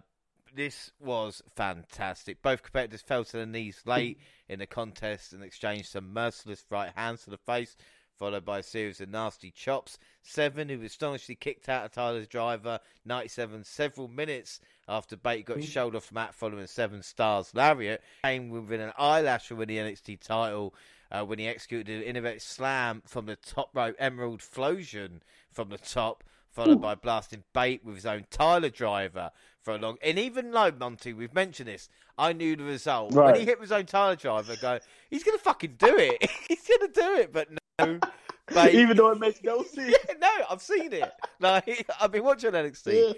[0.54, 2.42] this was fantastic.
[2.42, 4.20] Both competitors fell to their knees late
[4.50, 7.76] in the contest and exchanged some merciless right hands to the face
[8.22, 9.98] followed by a series of nasty chops.
[10.22, 14.60] Seven, who astonishingly kicked out of Tyler's driver, 97, several minutes
[14.92, 17.52] after Bate got his shoulder off mat following seven stars.
[17.56, 20.76] Lariat came within an eyelash of winning the NXT title
[21.12, 25.78] uh, when he executed an innovative slam from the top rope, Emerald Flowsion from the
[25.78, 26.82] top, followed Ooh.
[26.82, 29.32] by blasting Bate with his own Tyler driver
[29.62, 29.98] for a long.
[30.04, 33.32] And even though Monty, we've mentioned this, I knew the result right.
[33.32, 34.56] when he hit his own Tyler driver.
[34.62, 34.80] Go,
[35.10, 36.30] he's gonna fucking do it.
[36.48, 38.00] he's gonna do it, but no.
[38.54, 39.96] Bate, even though it makes no sense.
[40.08, 41.10] Yeah, no, I've seen it.
[41.40, 43.08] Like I've been watching NXT.
[43.08, 43.14] Yeah.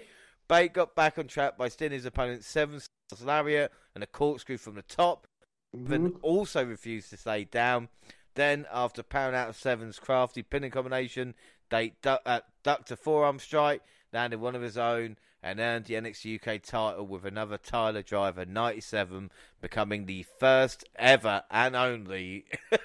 [0.48, 4.58] Bate got back on track by stealing his opponent's seven stars lariat and a corkscrew
[4.58, 5.26] from the top,
[5.74, 6.08] mm-hmm.
[6.08, 7.88] but also refused to stay down.
[8.34, 11.34] Then, after powering out of Seven's crafty pinning combination,
[11.70, 13.82] they du- uh, ducked a forearm strike,
[14.12, 18.44] landed one of his own, and earned the NXT UK title with another Tyler Driver
[18.44, 19.30] 97,
[19.60, 22.46] becoming the first ever and only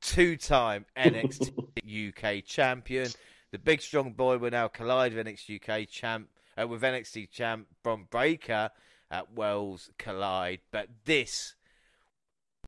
[0.00, 3.10] two time NXT UK champion.
[3.50, 6.28] The big strong boy will now collide with NXT UK champ
[6.60, 8.70] uh, with NXT champ Bron Breakker
[9.10, 10.60] at Worlds Collide.
[10.70, 11.54] But this,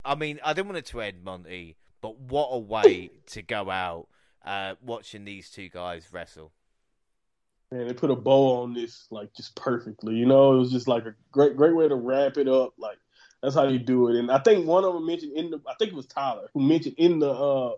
[0.05, 3.71] I mean, I didn't want it to end, Monty, but what a way to go
[3.71, 4.09] out
[4.45, 6.53] uh, watching these two guys wrestle.
[7.71, 10.15] Man, they put a bow on this like just perfectly.
[10.15, 12.73] You know, it was just like a great, great way to wrap it up.
[12.79, 12.97] Like
[13.43, 14.17] That's how you do it.
[14.17, 16.61] And I think one of them mentioned in the, I think it was Tyler who
[16.61, 17.73] mentioned in the uh,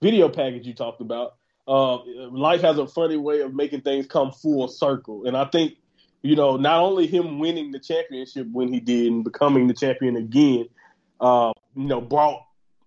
[0.00, 1.36] video package you talked about.
[1.66, 1.98] Uh,
[2.30, 5.74] life has a funny way of making things come full circle, and I think
[6.22, 10.16] you know not only him winning the championship when he did and becoming the champion
[10.16, 10.68] again,
[11.20, 12.42] uh, you know, brought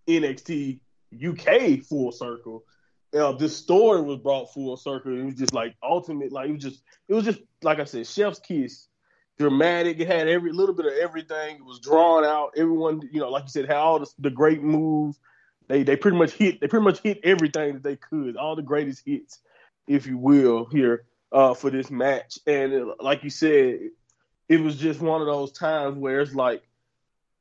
[0.07, 0.79] NXT
[1.13, 2.63] UK full circle.
[3.17, 5.17] Uh, this story was brought full circle.
[5.17, 8.05] It was just like ultimate, like it was just, it was just like I said,
[8.05, 8.87] Chef's Kiss,
[9.39, 9.99] dramatic.
[9.99, 11.57] It had every little bit of everything.
[11.57, 12.51] It was drawn out.
[12.57, 15.19] Everyone, you know, like you said, had all the, the great moves.
[15.67, 16.61] They they pretty much hit.
[16.61, 18.37] They pretty much hit everything that they could.
[18.37, 19.39] All the greatest hits,
[19.87, 22.39] if you will, here uh, for this match.
[22.47, 23.79] And it, like you said,
[24.47, 26.63] it was just one of those times where it's like,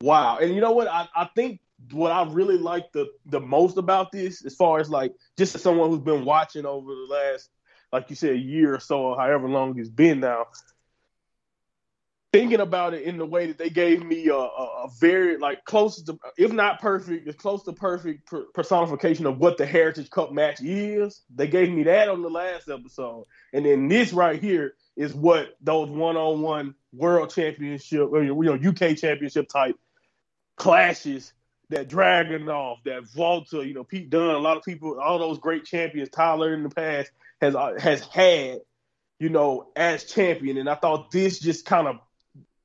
[0.00, 0.38] wow.
[0.38, 0.88] And you know what?
[0.88, 1.60] I, I think
[1.92, 5.62] what I really like the the most about this, as far as like just as
[5.62, 7.50] someone who's been watching over the last,
[7.92, 10.46] like you said, a year or so, or however long it's been now,
[12.36, 15.64] thinking about it in the way that they gave me a, a, a very like
[15.64, 20.10] close to, if not perfect, as close to perfect per- personification of what the Heritage
[20.10, 21.22] Cup match is.
[21.34, 23.24] They gave me that on the last episode,
[23.54, 28.98] and then this right here is what those one-on-one World Championship, or, you know, UK
[28.98, 29.76] Championship type
[30.56, 31.32] clashes
[31.70, 35.64] that Dragunov, that Walter, you know, Pete Dunne, a lot of people, all those great
[35.64, 37.10] champions, Tyler in the past
[37.40, 38.60] has uh, has had,
[39.18, 41.96] you know, as champion, and I thought this just kind of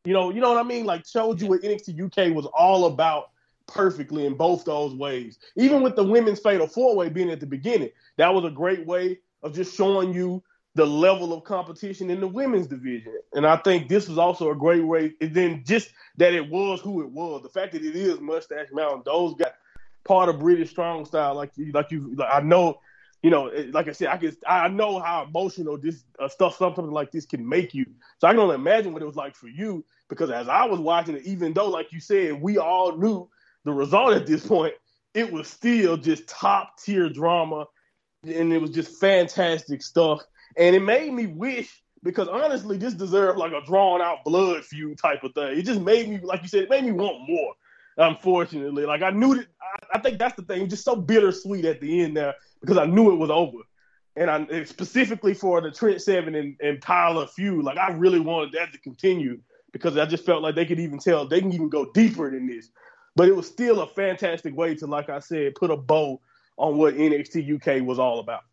[0.05, 0.85] you know, you know what I mean?
[0.85, 3.29] Like showed you what NXT UK was all about
[3.67, 5.37] perfectly in both those ways.
[5.55, 8.85] Even with the women's fatal four way being at the beginning, that was a great
[8.85, 10.43] way of just showing you
[10.73, 13.13] the level of competition in the women's division.
[13.33, 15.13] And I think this was also a great way.
[15.19, 18.67] And then just that it was who it was, the fact that it is Mustache
[18.71, 19.55] Mountain, those got
[20.05, 21.35] part of British strong style.
[21.35, 22.79] Like you, like you, like I know
[23.23, 26.89] you know, like I said, I can I know how emotional this uh, stuff, something
[26.89, 27.85] like this can make you.
[28.17, 29.85] So I can only imagine what it was like for you.
[30.09, 33.29] Because as I was watching it, even though, like you said, we all knew
[33.63, 34.73] the result at this point,
[35.13, 37.65] it was still just top tier drama,
[38.23, 40.21] and it was just fantastic stuff.
[40.57, 44.97] And it made me wish, because honestly, this deserved like a drawn out blood feud
[44.97, 45.59] type of thing.
[45.59, 47.53] It just made me, like you said, it made me want more.
[47.97, 49.47] Unfortunately, like I knew that.
[49.61, 52.85] I, I think that's the thing, just so bittersweet at the end there because I
[52.85, 53.57] knew it was over.
[54.15, 58.53] And I specifically for the Trent Seven and, and Tyler feud, like I really wanted
[58.53, 59.39] that to continue
[59.71, 62.47] because I just felt like they could even tell they can even go deeper than
[62.47, 62.69] this.
[63.15, 66.21] But it was still a fantastic way to, like I said, put a bow
[66.57, 68.43] on what NXT UK was all about.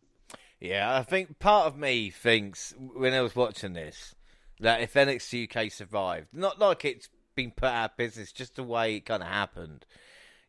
[0.59, 4.15] Yeah, I think part of me thinks when I was watching this
[4.59, 8.63] that if NXT UK survived, not like it's been put out of business, just the
[8.63, 9.85] way it kind of happened.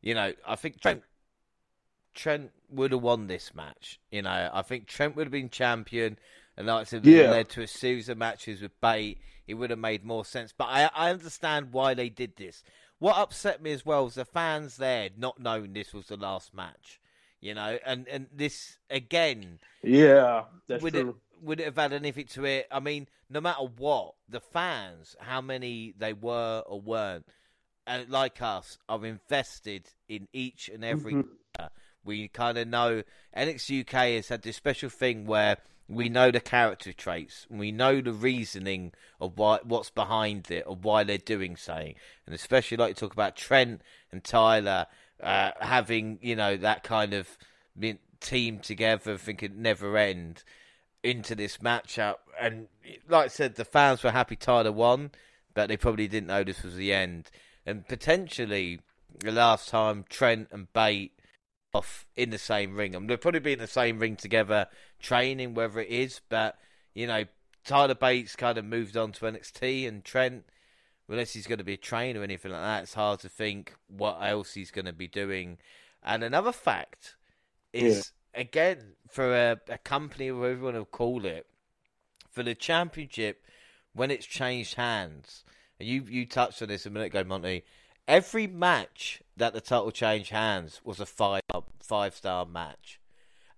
[0.02, 1.02] You know, I think Trent
[2.14, 4.00] Trent would have won this match.
[4.10, 6.18] You know, I think Trent would have been champion,
[6.56, 7.30] and like I said, yeah.
[7.30, 9.18] led to a series of matches with Bate.
[9.46, 10.54] It would have made more sense.
[10.56, 12.62] But I, I understand why they did this.
[12.98, 16.54] What upset me as well was the fans there not knowing this was the last
[16.54, 17.00] match.
[17.40, 19.58] You know, and and this again.
[19.82, 21.08] Yeah, that's would true.
[21.08, 22.68] It, would it have had anything to it?
[22.70, 27.26] I mean, no matter what, the fans, how many they were or weren't,
[27.86, 31.14] and like us, are invested in each and every.
[31.14, 31.30] Mm-hmm.
[32.04, 33.02] We kind of know
[33.36, 38.00] NXT UK has had this special thing where we know the character traits, we know
[38.00, 41.96] the reasoning of why, what's behind it, of why they're doing something,
[42.26, 43.82] and especially like you talk about Trent
[44.12, 44.86] and Tyler
[45.20, 47.36] uh, having you know that kind of
[48.20, 50.44] team together, thinking never end
[51.02, 52.16] into this matchup.
[52.40, 52.68] And
[53.08, 55.10] like I said, the fans were happy Tyler won,
[55.54, 57.30] but they probably didn't know this was the end.
[57.66, 58.80] And potentially
[59.18, 61.12] the last time Trent and Bate
[61.72, 62.94] off in the same ring.
[62.94, 64.66] and they'll probably be in the same ring together,
[64.98, 66.20] training, whether it is.
[66.28, 66.58] But
[66.94, 67.24] you know,
[67.64, 70.44] Tyler Bates kind of moved on to NXT, and Trent,
[71.08, 73.74] unless he's going to be a trainer or anything like that, it's hard to think
[73.88, 75.58] what else he's going to be doing.
[76.02, 77.16] And another fact
[77.72, 78.40] is, yeah.
[78.40, 81.46] again, for a, a company, or whatever you want to call it,
[82.30, 83.44] for the championship,
[83.92, 85.44] when it's changed hands,
[85.78, 87.64] and you you touched on this a minute ago, Monty
[88.10, 91.42] every match that the title changed hands was a five
[91.80, 93.00] five star match,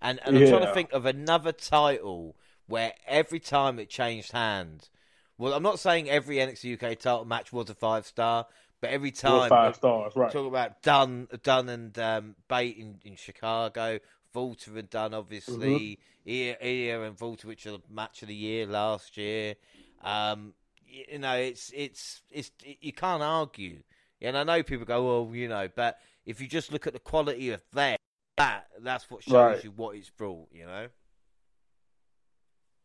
[0.00, 2.36] and and I'm trying to think of another title
[2.68, 4.90] where every time it changed hands.
[5.38, 8.46] Well, I'm not saying every NXT UK title match was a five star,
[8.80, 10.30] but every time five stars, right?
[10.30, 13.98] Talk about Dunne, Dunne and um, Bate in, in Chicago,
[14.34, 16.64] Walter and Dunne, obviously, mm-hmm.
[16.64, 19.56] Ilja and Walter, which are the match of the year last year.
[20.04, 20.52] Um,
[20.86, 23.78] you know, it's it's it's you can't argue
[24.22, 26.98] and I know people go, well, you know, but if you just look at the
[26.98, 27.98] quality of that,
[28.36, 29.64] that that's what shows right.
[29.64, 30.88] you what it's brought, you know.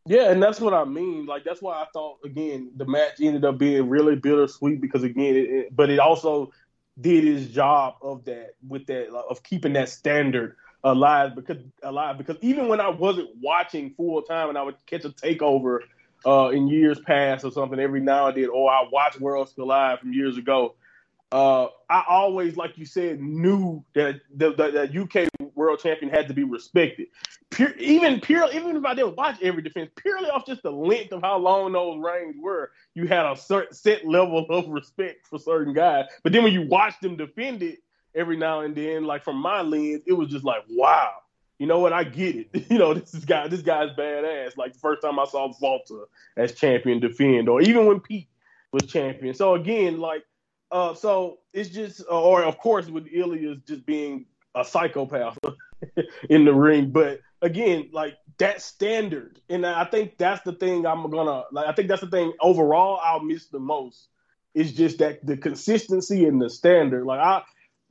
[0.05, 1.25] Yeah, and that's what I mean.
[1.25, 5.35] Like that's why I thought again the match ended up being really bittersweet because again,
[5.35, 6.51] it, it, but it also
[6.99, 12.37] did his job of that with that of keeping that standard alive because alive because
[12.41, 15.79] even when I wasn't watching full time and I would catch a takeover
[16.25, 19.99] uh, in years past or something every now and then, or I watch Worlds Collide
[19.99, 20.75] from years ago.
[21.31, 26.29] Uh, I always, like you said, knew that the, the, the, UK world champion had
[26.29, 27.07] to be respected.
[27.49, 31.11] Pure, even pure, even if I didn't watch every defense, purely off just the length
[31.11, 35.37] of how long those reigns were, you had a certain set level of respect for
[35.37, 36.05] certain guys.
[36.23, 37.79] But then when you watch them defend it
[38.15, 41.11] every now and then, like from my lens, it was just like, wow,
[41.59, 41.91] you know what?
[41.91, 42.67] I get it.
[42.69, 44.55] You know, this is guy, this guy's badass.
[44.55, 46.05] Like the first time I saw Walter
[46.37, 48.29] as champion defend, or even when Pete
[48.71, 49.33] was champion.
[49.33, 50.23] So again, like
[50.71, 55.37] uh, so it's just, uh, or of course, with Ilja's just being a psychopath
[56.29, 56.91] in the ring.
[56.91, 61.67] But again, like that standard, and I think that's the thing I'm gonna like.
[61.67, 64.09] I think that's the thing overall I'll miss the most
[64.53, 67.05] is just that the consistency and the standard.
[67.05, 67.43] Like I,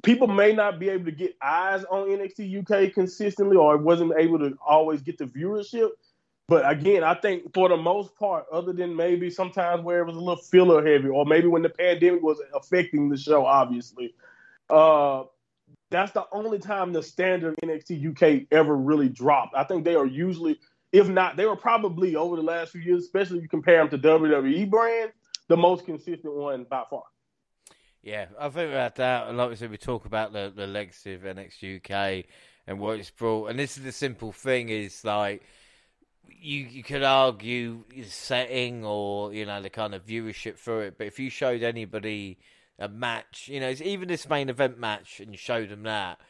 [0.02, 4.38] people may not be able to get eyes on NXT UK consistently, or wasn't able
[4.40, 5.90] to always get the viewership.
[6.48, 10.16] But again, I think for the most part, other than maybe sometimes where it was
[10.16, 14.14] a little filler heavy, or maybe when the pandemic was affecting the show, obviously,
[14.70, 15.24] uh,
[15.90, 19.56] that's the only time the standard NXT UK ever really dropped.
[19.56, 20.58] I think they are usually,
[20.92, 24.00] if not, they were probably over the last few years, especially if you compare them
[24.00, 25.12] to WWE brand,
[25.48, 27.04] the most consistent one by far.
[28.02, 29.26] Yeah, I think about that.
[29.26, 32.26] And like we said, we talk about the, the legacy of NXT UK
[32.68, 33.50] and what it's brought.
[33.50, 35.42] And this is the simple thing: is like
[36.28, 41.06] you you could argue setting or you know the kind of viewership for it, but
[41.06, 42.38] if you showed anybody
[42.78, 46.20] a match, you know, even this main event match, and you showed them that,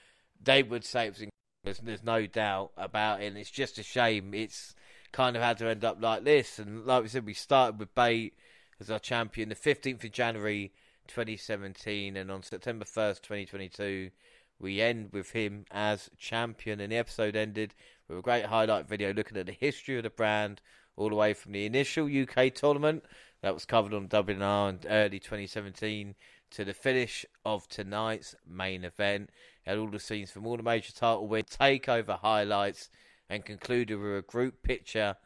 [0.43, 1.29] they would say it was.
[1.65, 4.77] There's, there's no doubt about it, and it's just a shame it's
[5.17, 6.59] kind of had to end up like this.
[6.59, 8.35] And like we said, we started with Bate
[8.81, 10.73] as our champion the 15th of January
[11.09, 14.11] 2017, and on September 1st, 2022,
[14.59, 16.81] we end with him as champion.
[16.81, 17.75] And the episode ended
[18.09, 20.61] with a great highlight video looking at the history of the brand
[20.97, 23.05] all the way from the initial UK tournament
[23.43, 26.15] that was covered on WNR in early 2017
[26.51, 29.31] to the finish of tonight's main event.
[29.65, 32.89] Had all the scenes from all the major title win, takeover highlights,
[33.29, 35.17] and concluded with a group picture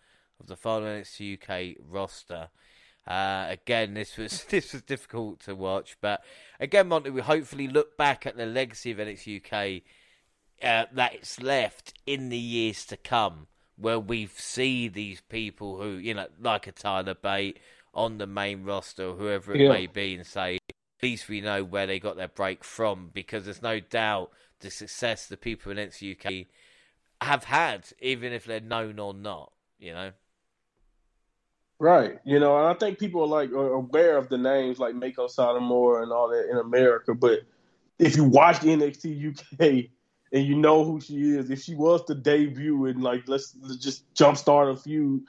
[0.40, 2.48] of the final NXT UK roster.
[3.06, 6.22] Uh, again, this was this was difficult to watch, but
[6.58, 9.82] again, Monty, we hopefully look back at the legacy of NXT UK
[10.62, 13.46] uh, that it's left in the years to come,
[13.76, 17.58] where we see these people who, you know, like a Tyler Bate
[17.94, 19.68] on the main roster, or whoever it yeah.
[19.68, 23.44] may be, and say, at least we know where they got their break from, because
[23.44, 24.30] there's no doubt
[24.60, 26.46] the success the people in NXT UK
[27.22, 30.12] have had, even if they're known or not, you know.
[31.78, 34.94] Right, you know, and I think people are like are aware of the names like
[34.94, 37.40] Meiko Satomura and all that in America, but
[37.98, 39.90] if you watch NXT UK,
[40.32, 41.50] and you know who she is.
[41.50, 45.22] If she was to debut and like let's, let's just jumpstart a feud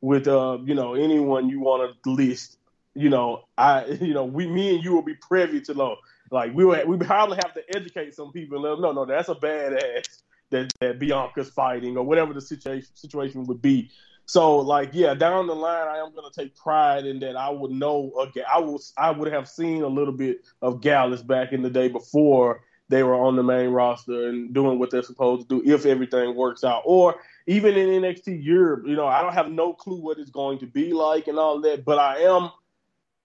[0.00, 2.58] with uh you know anyone you want to list,
[2.94, 5.96] you know I you know we me and you will be privy to know
[6.30, 9.06] like we will we probably have to educate some people and let them know no
[9.06, 13.90] that's a badass that that Bianca's fighting or whatever the situation situation would be.
[14.26, 17.36] So like yeah, down the line, I am gonna take pride in that.
[17.36, 18.12] I would know.
[18.20, 18.44] again.
[18.52, 21.88] I was I would have seen a little bit of Gallus back in the day
[21.88, 25.84] before they were on the main roster and doing what they're supposed to do if
[25.84, 26.82] everything works out.
[26.84, 27.16] Or
[27.46, 30.66] even in NXT Europe, you know, I don't have no clue what it's going to
[30.66, 32.50] be like and all that, but I am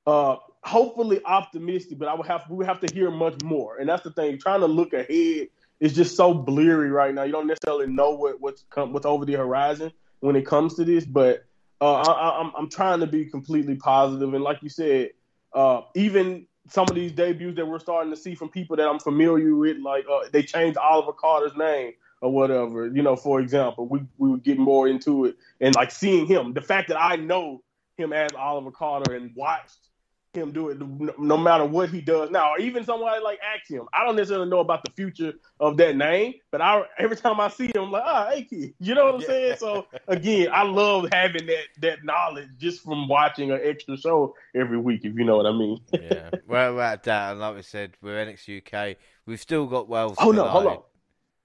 [0.06, 3.78] uh hopefully optimistic, but I would have we would have to hear much more.
[3.78, 5.48] And that's the thing, trying to look ahead
[5.80, 7.24] is just so bleary right now.
[7.24, 10.86] You don't necessarily know what what's come what's over the horizon when it comes to
[10.86, 11.46] this, but
[11.82, 14.34] uh, I, I'm I'm trying to be completely positive.
[14.34, 15.12] And like you said,
[15.54, 19.00] uh, even some of these debuts that we're starting to see from people that I'm
[19.00, 22.88] familiar with, like uh, they changed Oliver Carter's name or whatever.
[22.88, 26.54] You know, for example, we we would get more into it and like seeing him.
[26.54, 27.64] The fact that I know
[27.98, 29.90] him as Oliver Carter and watched
[30.34, 30.80] him do it
[31.20, 33.88] no matter what he does now, or even somebody like Axiom.
[33.94, 37.50] I don't necessarily know about the future of that name, but I every time I
[37.50, 39.28] see him, I'm like, ah, hey kid, you know what I'm yeah.
[39.28, 39.56] saying?
[39.58, 44.78] So again, I love having that that knowledge just from watching an extra show every
[44.78, 45.80] week, if you know what I mean.
[45.94, 48.98] yeah, well, we're at that, and like we said, we're NX UK.
[49.26, 50.18] We've still got Worlds.
[50.20, 50.80] Oh no, hold on,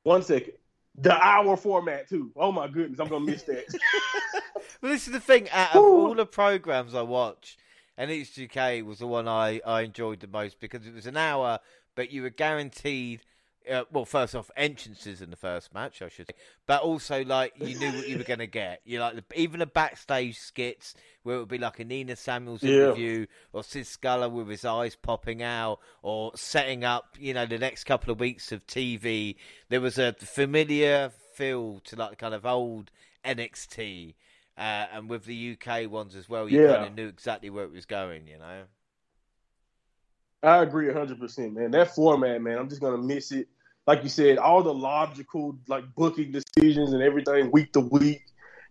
[0.03, 0.55] one second.
[1.01, 2.33] The hour format too.
[2.35, 3.65] Oh my goodness, I'm gonna miss that.
[4.83, 5.49] well, this is the thing.
[5.51, 7.57] Out of all the programs I watch
[7.99, 11.59] NXT UK was the one I, I enjoyed the most because it was an hour,
[11.95, 13.23] but you were guaranteed
[13.71, 16.35] uh, well, first off, entrances in the first match, I should say,
[16.67, 18.81] but also like you knew what you were going to get.
[18.85, 22.63] You like the, even the backstage skits where it would be like a Nina Samuels
[22.63, 22.71] Yeah.
[22.87, 27.59] interview or Sid Scala with his eyes popping out or setting up, you know, the
[27.59, 29.37] next couple of weeks of TV.
[29.69, 32.91] There was a familiar feel to like kind of old
[33.25, 34.15] NXT.
[34.59, 36.73] Uh, and with the UK ones as well, you Yeah.
[36.73, 38.65] kind of knew exactly where it was going, you know.
[40.43, 41.71] I agree hundred percent, man.
[41.71, 43.49] That format, man, I'm just gonna miss it.
[43.87, 48.23] Like you said, all the logical like booking decisions and everything week to week,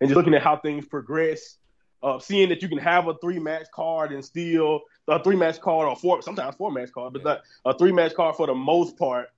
[0.01, 1.57] and just looking at how things progress.
[2.03, 5.59] Uh, seeing that you can have a three match card and still a three match
[5.59, 8.53] card or four sometimes four match card, but not a three match card for the
[8.53, 9.29] most part,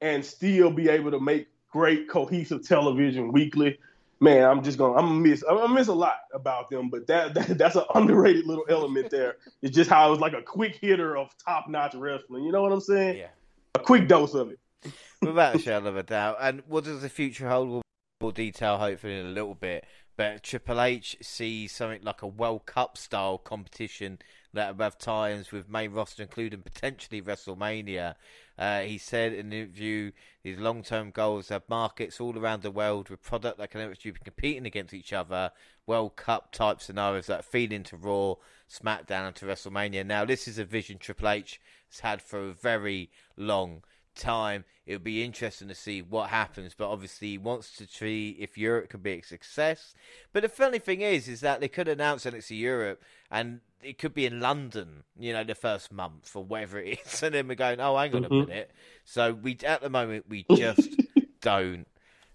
[0.00, 3.78] and still be able to make great cohesive television weekly.
[4.22, 7.08] Man, I'm just gonna I'm gonna miss I'm gonna miss a lot about them, but
[7.08, 9.38] that, that that's an underrated little element there.
[9.62, 12.44] It's just how it was like a quick hitter of top notch wrestling.
[12.44, 13.18] You know what I'm saying?
[13.18, 13.30] Yeah.
[13.74, 14.60] A quick dose of it.
[15.22, 16.36] Without a shadow of a doubt.
[16.40, 17.68] And what does the future hold?
[17.68, 17.82] We'll,
[18.20, 19.86] we'll detail hopefully in a little bit.
[20.16, 24.20] But Triple H sees something like a World Cup style competition
[24.54, 28.14] that have tie-ins with main roster, including potentially WrestleMania.
[28.58, 33.08] Uh, he said in an interview his long-term goals have markets all around the world
[33.08, 35.50] with product that can actually be competing against each other.
[35.86, 38.34] World Cup type scenarios that feed into Raw,
[38.70, 40.04] SmackDown, and to WrestleMania.
[40.04, 43.82] Now, this is a vision Triple H has had for a very long
[44.14, 44.64] time.
[44.86, 48.88] It'll be interesting to see what happens, but obviously he wants to see if Europe
[48.90, 49.94] can be a success.
[50.32, 54.14] But the funny thing is, is that they could announce NXT Europe, and it could
[54.14, 57.54] be in London, you know, the first month or whatever it is, and then we're
[57.54, 58.26] going, oh, hang on Mhm.
[58.42, 58.70] a minute.
[59.04, 60.88] So we, at the moment, we just
[61.40, 61.86] don't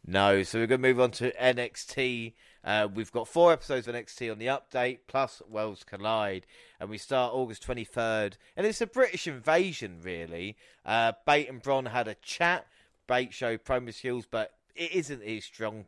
[0.05, 0.43] know.
[0.43, 2.33] So we're going to move on to NXT.
[2.67, 6.45] Uh, we've got four episodes of NXT on the update, plus Worlds Collide,
[6.81, 8.33] and we start August 23rd.
[8.57, 10.57] And it's a British invasion, really.
[10.85, 12.67] Uh, Bate and Bron had a chat.
[13.07, 15.85] Bate showed promo skills, but it isn't his strong.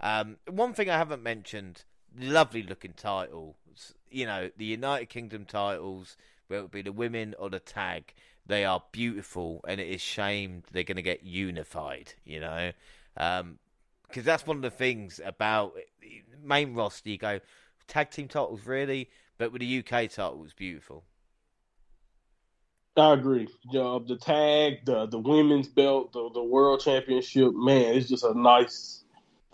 [0.00, 1.82] Um, one thing I haven't mentioned:
[2.16, 3.56] lovely looking titles.
[4.08, 6.16] You know, the United Kingdom titles,
[6.46, 8.14] whether it be the women or the tag,
[8.46, 12.12] they are beautiful, and it is shamed they're going to get unified.
[12.24, 12.72] You know,
[13.16, 13.58] um,
[14.12, 15.74] because that's one of the things about
[16.44, 17.08] main roster.
[17.08, 17.40] You go
[17.88, 19.08] tag team titles, really,
[19.38, 21.04] but with the UK title, it's beautiful.
[22.94, 23.48] I agree.
[23.72, 29.04] The tag, the the women's belt, the the world championship, man, it's just a nice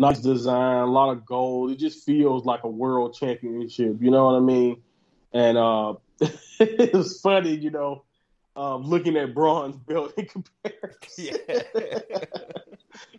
[0.00, 1.70] nice design, a lot of gold.
[1.70, 4.82] It just feels like a world championship, you know what I mean?
[5.32, 5.94] And uh
[6.58, 8.02] it was funny, you know,
[8.56, 10.26] um, looking at Bron's belt in
[10.64, 10.98] comparison.
[11.16, 11.62] Yeah.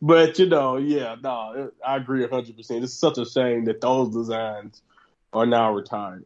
[0.01, 2.83] But you know, yeah, no, I agree hundred percent.
[2.83, 4.81] It's such a shame that those designs
[5.33, 6.25] are now retired.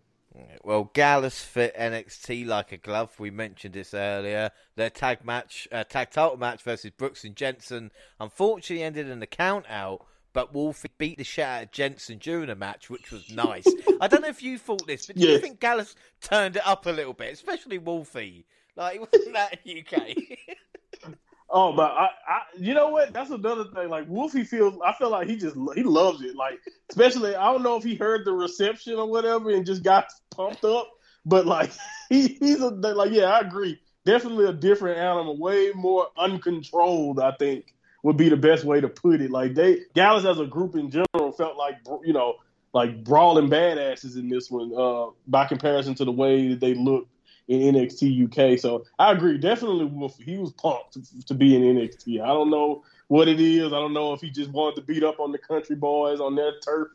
[0.63, 3.19] Well, Gallus fit NXT like a glove.
[3.19, 4.51] We mentioned this earlier.
[4.75, 9.27] Their tag match, uh, tag title match versus Brooks and Jensen, unfortunately ended in a
[9.27, 10.05] count out.
[10.31, 13.67] But Wolfie beat the shit out of Jensen during the match, which was nice.
[14.01, 16.87] I don't know if you thought this, but do you think Gallus turned it up
[16.87, 18.45] a little bit, especially Wolfie?
[18.75, 20.17] Like, wasn't that UK?
[21.55, 23.13] Oh, but I, I, you know what?
[23.13, 23.87] That's another thing.
[23.87, 26.35] Like Wolfie feels, I feel like he just he loves it.
[26.35, 30.07] Like especially, I don't know if he heard the reception or whatever and just got
[30.31, 30.89] pumped up.
[31.27, 31.71] But like
[32.09, 33.79] he, he's a like yeah, I agree.
[34.03, 37.19] Definitely a different animal, way more uncontrolled.
[37.19, 39.29] I think would be the best way to put it.
[39.29, 42.37] Like they Gallus as a group in general felt like you know
[42.73, 47.09] like brawling badasses in this one uh, by comparison to the way that they looked
[47.47, 48.59] in NXT UK.
[48.59, 50.17] So I agree, definitely Wolf.
[50.17, 52.21] He was pumped to, to be in NXT.
[52.21, 53.67] I don't know what it is.
[53.67, 56.35] I don't know if he just wanted to beat up on the country boys on
[56.35, 56.89] their turf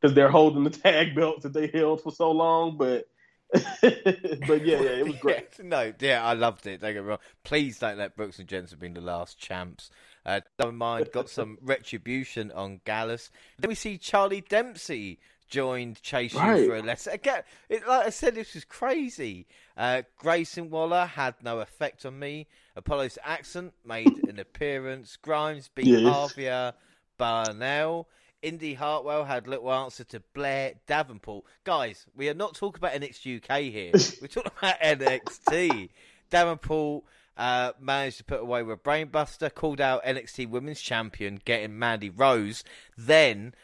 [0.00, 2.76] because they're holding the tag belts that they held for so long.
[2.76, 3.08] But
[3.52, 5.48] but yeah, yeah, it was great.
[5.58, 6.80] Yeah, no, yeah, I loved it.
[6.80, 7.18] Don't get me wrong.
[7.42, 9.90] Please don't let Brooks and Jensen be the last champs.
[10.24, 13.30] Uh, don't mind, got some retribution on Gallus.
[13.58, 15.18] Then we see Charlie Dempsey
[15.50, 16.66] joined Chase Right.
[16.66, 17.12] for a lesson.
[17.12, 19.46] Again, it, like I said, this was crazy.
[19.76, 22.46] Uh, Grayson Waller had no effect on me.
[22.76, 25.16] Apollo's accent made an appearance.
[25.16, 26.02] Grimes beat Yes.
[26.02, 26.72] Javier
[27.18, 28.08] Bernal.
[28.42, 31.44] Indi Hartwell had little answer to Blair Davenport.
[31.64, 33.90] Guys, we are not talking about NXT UK here.
[34.22, 35.90] We're talking about NXT.
[36.30, 37.04] Davenport
[37.36, 42.64] uh, managed to put away with Brainbuster, called out NXT Women's Champion, getting Mandy Rose.
[42.96, 43.54] Then,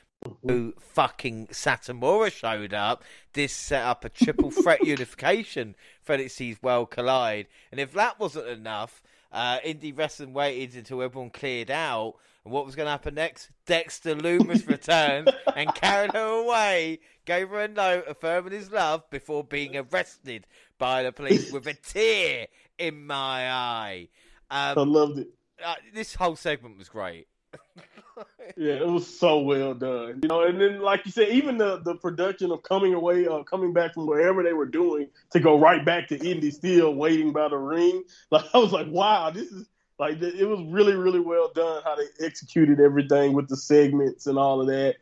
[0.42, 3.04] who fucking Satomura showed up.
[3.32, 5.74] This set up a triple threat unification
[6.06, 7.46] NXT's World Collide.
[7.70, 9.02] And if that wasn't enough,
[9.32, 12.14] uh, Indie Wrestling waited until everyone cleared out.
[12.44, 13.50] And what was going to happen next?
[13.66, 19.42] Dexter Lumis returned and carried her away, gave her a note affirming his love before
[19.42, 20.46] being arrested
[20.78, 22.46] by the police with a tear
[22.78, 24.08] in my eye.
[24.48, 25.28] I Um, loved it.
[25.64, 27.26] uh, this whole segment was great.
[28.56, 30.20] yeah, it was so well done.
[30.22, 33.42] You know, and then like you said, even the the production of coming away, uh,
[33.42, 37.32] coming back from wherever they were doing to go right back to Indi, still waiting
[37.32, 38.02] by the ring.
[38.30, 41.96] Like I was like, wow, this is like it was really really well done how
[41.96, 44.96] they executed everything with the segments and all of that.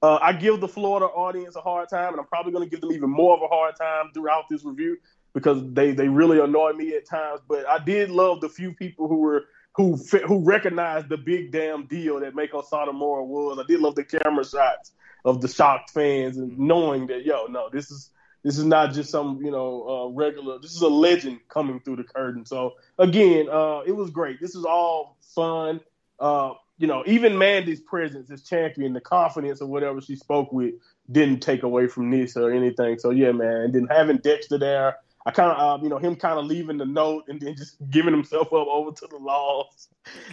[0.00, 2.80] Uh, I give the Florida audience a hard time, and I'm probably going to give
[2.80, 4.96] them even more of a hard time throughout this review
[5.34, 7.40] because they they really annoy me at times.
[7.48, 9.46] But I did love the few people who were
[9.78, 13.60] who who recognized the big damn deal that Meiko Satomura was.
[13.60, 14.90] I did love the camera shots
[15.24, 18.10] of the shocked fans and knowing that yo, no, this is
[18.42, 20.58] this is not just some you know uh, regular.
[20.58, 22.44] This is a legend coming through the curtain.
[22.44, 24.40] So again, uh, it was great.
[24.40, 25.80] This is all fun.
[26.18, 30.74] Uh, you know, even Mandy's presence as champion, the confidence of whatever she spoke with,
[31.10, 32.98] didn't take away from this or anything.
[32.98, 33.60] So yeah, man.
[33.60, 34.96] And then having Dexter there
[35.28, 37.76] I kind of, uh, you know, him kind of leaving the note and then just
[37.90, 39.88] giving himself up over to the laws.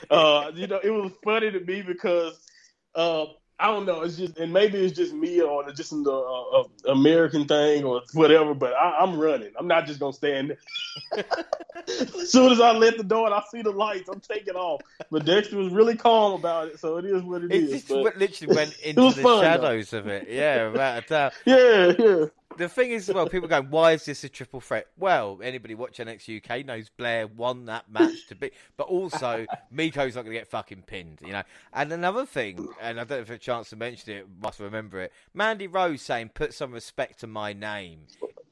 [0.10, 2.40] Uh, you know, it was funny to me because
[2.96, 3.26] uh,
[3.60, 4.04] I don't know.
[4.04, 7.84] It's just, and maybe it's just me or just in the uh, uh, American thing
[7.84, 8.54] or whatever.
[8.54, 9.52] But I, am running.
[9.60, 10.56] I'm not just gonna stand
[11.12, 11.26] there.
[11.90, 14.80] as soon as I let the door and I see the lights, I'm taking off.
[15.12, 17.84] But Dexter was really calm about it, so it is what it, it is.
[17.84, 20.00] Just literally went into the fun, shadows though.
[20.00, 20.30] of it.
[20.30, 20.72] Yeah,
[21.12, 21.32] a.
[21.46, 22.26] Yeah, yeah
[22.58, 24.88] the thing is, well, people go, why is this a triple threat?
[24.98, 30.16] Well, anybody watch NXT UK knows Blair won that match to be, but also Meiko's
[30.16, 31.44] not going to get fucking pinned, you know.
[31.74, 34.28] And another thing, and I don't know if I have a chance to mention it,
[34.42, 35.12] must remember it.
[35.34, 38.02] Mandy Rose saying, "Put some respect to my name."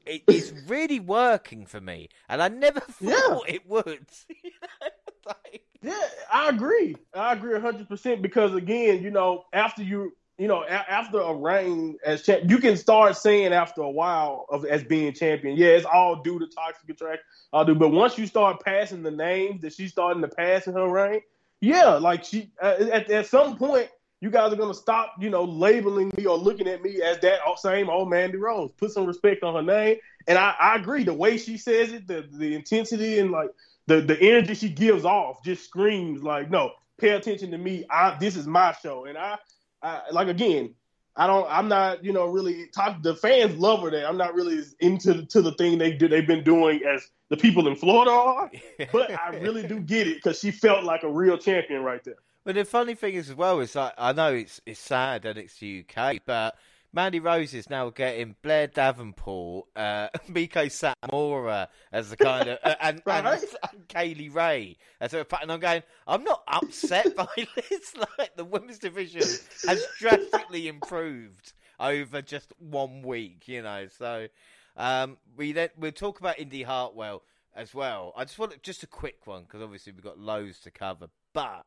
[0.06, 3.54] It is really working for me, and I never thought yeah.
[3.54, 4.06] it would.
[5.82, 5.98] yeah,
[6.32, 6.96] I agree.
[7.14, 11.34] I agree hundred percent because again, you know, after you you know, a- after a
[11.34, 15.68] reign as champ, you can start saying after a while of as being champion, yeah,
[15.68, 17.74] it's all due to toxic attraction, all do.
[17.74, 21.20] But once you start passing the names that she's starting to pass in her reign,
[21.60, 23.88] yeah, like she uh, at, at some point,
[24.20, 27.40] you guys are gonna stop, you know, labeling me or looking at me as that
[27.58, 28.70] same old Mandy Rose.
[28.76, 31.04] Put some respect on her name, and I, I agree.
[31.04, 33.50] The way she says it, the the intensity and like
[33.86, 37.84] the the energy she gives off just screams like, no, pay attention to me.
[37.90, 39.38] I this is my show, and I
[39.84, 40.74] I, like again,
[41.16, 41.46] I don't.
[41.48, 42.04] I'm not.
[42.04, 42.66] You know, really.
[42.68, 43.90] Talk, the fans love her.
[43.90, 44.06] There.
[44.06, 46.08] I'm not really into to the thing they do.
[46.08, 48.50] They've been doing as the people in Florida are.
[48.92, 52.16] but I really do get it because she felt like a real champion right there.
[52.44, 55.38] But the funny thing is, as well, is like I know it's it's sad and
[55.38, 56.56] it's the UK, but
[56.94, 62.76] Mandy Rose is now getting Blair Davenport, uh, Meiko Satomura as the kind of, uh,
[62.80, 63.26] and, right.
[63.26, 67.26] and, and Kay Lee Ray as a, and I'm going, I'm not upset by
[67.56, 67.94] this.
[68.16, 69.22] Like the women's division
[69.66, 73.88] has drastically improved over just one week, you know.
[73.88, 74.28] So
[74.76, 77.24] um, we then we'll talk about Indi Hartwell
[77.56, 78.12] as well.
[78.16, 81.66] I just want just a quick one because obviously we've got loads to cover, but.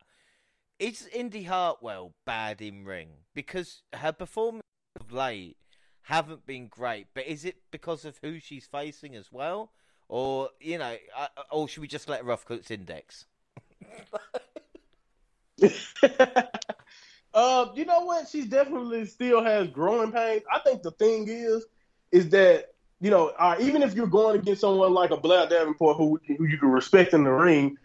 [0.78, 3.08] Is Indi Hartwell bad in ring?
[3.34, 4.62] Because her performance
[5.12, 5.56] late
[6.08, 7.06] haven't been great.
[7.14, 9.70] But is it because of who she's facing as well,
[10.08, 13.26] or you know, uh, or should we just let her off Index?
[17.34, 18.28] uh, you know what?
[18.28, 20.42] She definitely still has growing pains.
[20.52, 21.66] I think the thing is,
[22.10, 25.98] is that you know, uh, even if you're going against someone like a Blair Davenport
[25.98, 27.76] who who you can respect in the ring,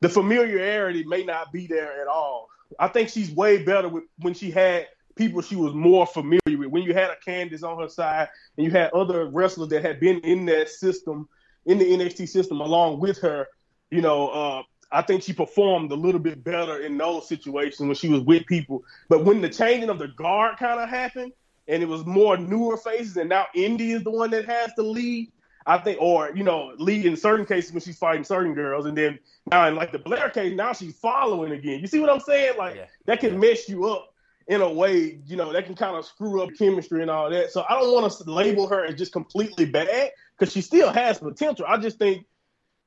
[0.00, 2.48] the familiarity may not be there at all.
[2.78, 4.88] I think she's way better with, when she had
[5.18, 6.68] people she was more familiar with.
[6.68, 10.00] When you had a Candice on her side and you had other wrestlers that had
[10.00, 11.28] been in that system,
[11.66, 13.48] in the NXT system along with her,
[13.90, 17.94] you know, uh, I think she performed a little bit better in those situations when
[17.94, 18.84] she was with people.
[19.08, 21.32] But when the changing of the guard kind of happened
[21.66, 24.82] and it was more newer faces and now Indi is the one that has to
[24.82, 25.30] lead,
[25.66, 28.96] I think, or you know, lead in certain cases when she's fighting certain girls, and
[28.96, 29.18] then
[29.50, 31.80] now in like the Blair case, now she's following again.
[31.80, 32.56] You see what I'm saying?
[32.56, 32.86] Like yeah.
[33.04, 33.38] that can yeah.
[33.38, 34.14] mess you up
[34.48, 37.52] in a way, you know, that can kind of screw up chemistry and all that.
[37.52, 41.18] So I don't want to label her as just completely bad because she still has
[41.18, 41.66] potential.
[41.68, 42.24] I just think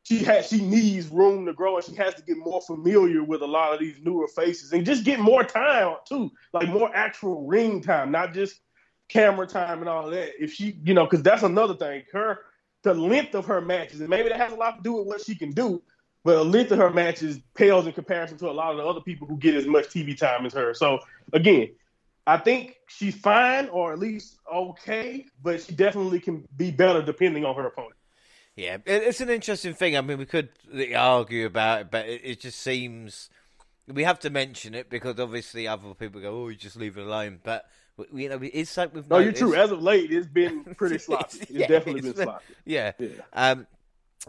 [0.03, 3.43] she has she needs room to grow and she has to get more familiar with
[3.43, 7.45] a lot of these newer faces and just get more time too, like more actual
[7.45, 8.59] ring time, not just
[9.07, 10.31] camera time and all that.
[10.43, 12.03] If she, you know, because that's another thing.
[12.11, 12.39] Her
[12.83, 15.21] the length of her matches, and maybe that has a lot to do with what
[15.23, 15.83] she can do.
[16.23, 19.01] But the length of her matches pales in comparison to a lot of the other
[19.01, 20.73] people who get as much TV time as her.
[20.73, 20.99] So
[21.33, 21.69] again,
[22.27, 27.43] I think she's fine or at least okay, but she definitely can be better depending
[27.43, 27.95] on her opponent.
[28.55, 29.97] Yeah, it's an interesting thing.
[29.97, 30.49] I mean, we could
[30.95, 33.29] argue about it, but it just seems
[33.87, 37.05] we have to mention it because obviously other people go, "Oh, you just leave it
[37.05, 37.65] alone." But
[38.13, 39.09] you know, it's like we've.
[39.09, 39.39] No, noticed.
[39.39, 39.59] you're true.
[39.59, 41.39] As of late, it's been pretty sloppy.
[41.41, 42.53] It's yeah, definitely it's been, been sloppy.
[42.65, 42.91] Yeah.
[42.99, 43.09] yeah.
[43.33, 43.67] Um,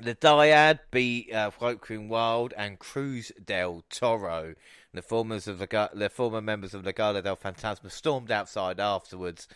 [0.00, 4.54] The Dyad beat uh, Joaquin Wilde and Cruz del Toro.
[4.94, 9.48] The former of the, the former members of Legado del Fantasma stormed outside afterwards.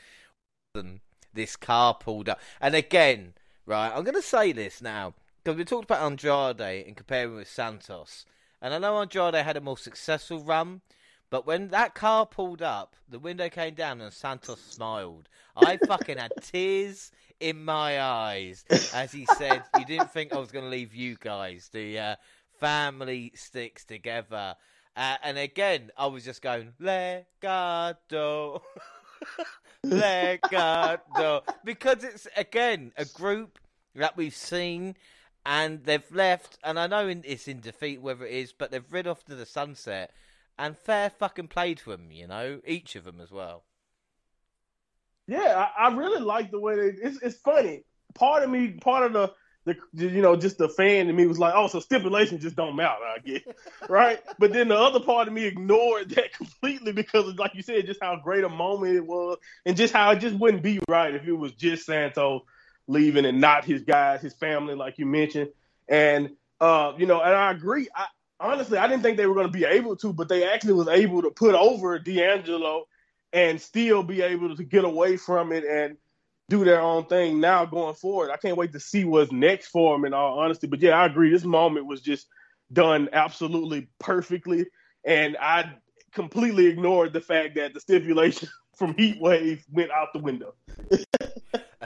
[0.74, 1.01] And
[1.32, 2.39] this car pulled up.
[2.61, 3.32] And again,
[3.64, 7.49] right, I'm going to say this now because we talked about Andrade and comparing with
[7.49, 8.26] Santos.
[8.61, 10.82] And I know Andrade had a more successful run,
[11.30, 15.30] but when that car pulled up, the window came down and Santos smiled.
[15.57, 17.11] I fucking had tears
[17.41, 18.64] in my eyes
[18.95, 21.68] as he said, "You didn't think I was going to leave you guys.
[21.72, 22.16] The uh,
[22.61, 24.57] family sticks together."
[24.97, 28.62] Uh, and again, I was just going, Legado.
[29.84, 31.43] Legado.
[31.64, 33.59] Because it's, again, a group
[33.95, 34.97] that we've seen
[35.45, 36.59] and they've left.
[36.64, 39.47] And I know it's in defeat, whether it is, but they've rid off to the
[39.47, 40.12] sunset.
[40.59, 43.64] And fair fucking play to them, you know, each of them as well.
[45.27, 46.99] Yeah, I, I really like the way they.
[47.03, 47.85] It's, it's funny.
[48.14, 49.33] Part of me, part of the
[49.64, 52.77] the you know just the fan in me was like, oh, so stipulations just don't
[52.77, 53.43] matter, I guess,
[53.89, 54.20] right?
[54.39, 57.87] But then the other part of me ignored that completely because, of, like you said,
[57.87, 61.14] just how great a moment it was, and just how it just wouldn't be right
[61.14, 62.43] if it was just Santos
[62.87, 65.51] leaving and not his guys, his family, like you mentioned.
[65.89, 67.89] And uh, you know, and I agree.
[67.95, 68.07] I
[68.39, 70.89] honestly, I didn't think they were going to be able to, but they actually was
[70.89, 72.87] able to put over D'Angelo
[73.37, 75.99] and still be able to get away from it and
[76.49, 78.30] do their own thing now going forward.
[78.30, 80.66] I can't wait to see what's next for them in all honesty.
[80.66, 81.28] But yeah, I agree.
[81.28, 82.28] This moment was just
[82.72, 84.64] done absolutely perfectly.
[85.05, 85.74] And I
[86.14, 90.55] completely ignored the fact that the stipulation from Heat Wave went out the window.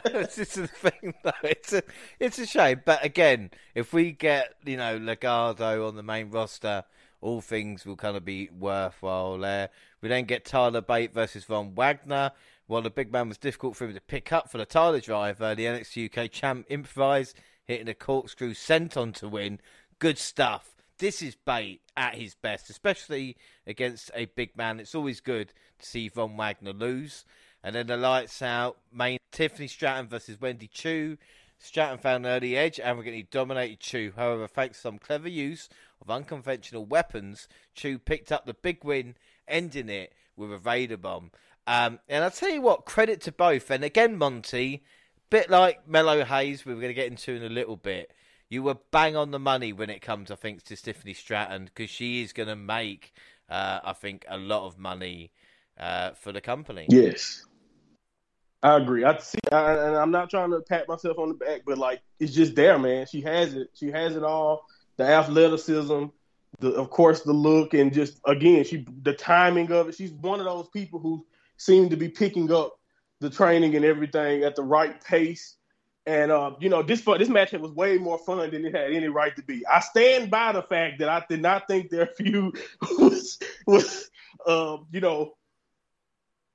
[0.05, 1.33] it's a thing, though.
[1.43, 1.83] It's a,
[2.19, 2.83] it's a shame.
[2.85, 6.85] But again, if we get, you know, Legado on the main roster,
[7.21, 9.71] all things will kind of be worthwhile there.
[10.01, 12.33] We then get Tyler Bate versus Von Wagner.
[12.67, 15.55] While the big man was difficult for him to pick up for the Tyler driver,
[15.55, 19.61] the NXT UK champ improvised, hitting a corkscrew senton to win.
[19.99, 20.77] Good stuff.
[20.99, 23.37] This is Bate at his best, especially
[23.67, 24.79] against a big man.
[24.79, 27.25] It's always good to see Von Wagner lose.
[27.63, 28.79] And then the lights out.
[28.93, 31.19] Main Tiffany Stratton versus Wendy Choo.
[31.59, 34.13] Stratton found an early edge and we're arrogantly dominated Choo.
[34.17, 35.69] However, thanks to some clever use
[36.01, 39.15] of unconventional weapons, Choo picked up the big win,
[39.47, 41.31] ending it with a Vader bomb.
[41.67, 43.71] Um, and I'll tell you what, credit to both.
[43.71, 44.83] And again, Monty,
[45.29, 48.11] bit like Melo Hayes, we are going to get into in a little bit.
[48.49, 51.91] You were bang on the money when it comes, I think, to Tiffany Stratton because
[51.91, 53.13] she is going to make,
[53.49, 55.31] uh, I think, a lot of money
[55.79, 56.87] uh, for the company.
[56.89, 57.45] Yes,
[58.63, 59.05] I agree.
[59.05, 62.03] I see, I, and I'm not trying to pat myself on the back, but like
[62.19, 63.07] it's just there, man.
[63.07, 63.71] She has it.
[63.75, 64.67] She has it all.
[64.99, 66.07] The athleticism,
[66.59, 69.95] the of course the look, and just again, she the timing of it.
[69.95, 71.25] She's one of those people who
[71.57, 72.79] seem to be picking up
[73.21, 75.57] the training and everything at the right pace.
[76.05, 79.09] And uh, you know, this this match was way more fun than it had any
[79.09, 79.67] right to be.
[79.67, 82.59] I stand by the fact that I did not think their feud
[82.99, 84.11] was was
[84.47, 85.35] uh, you know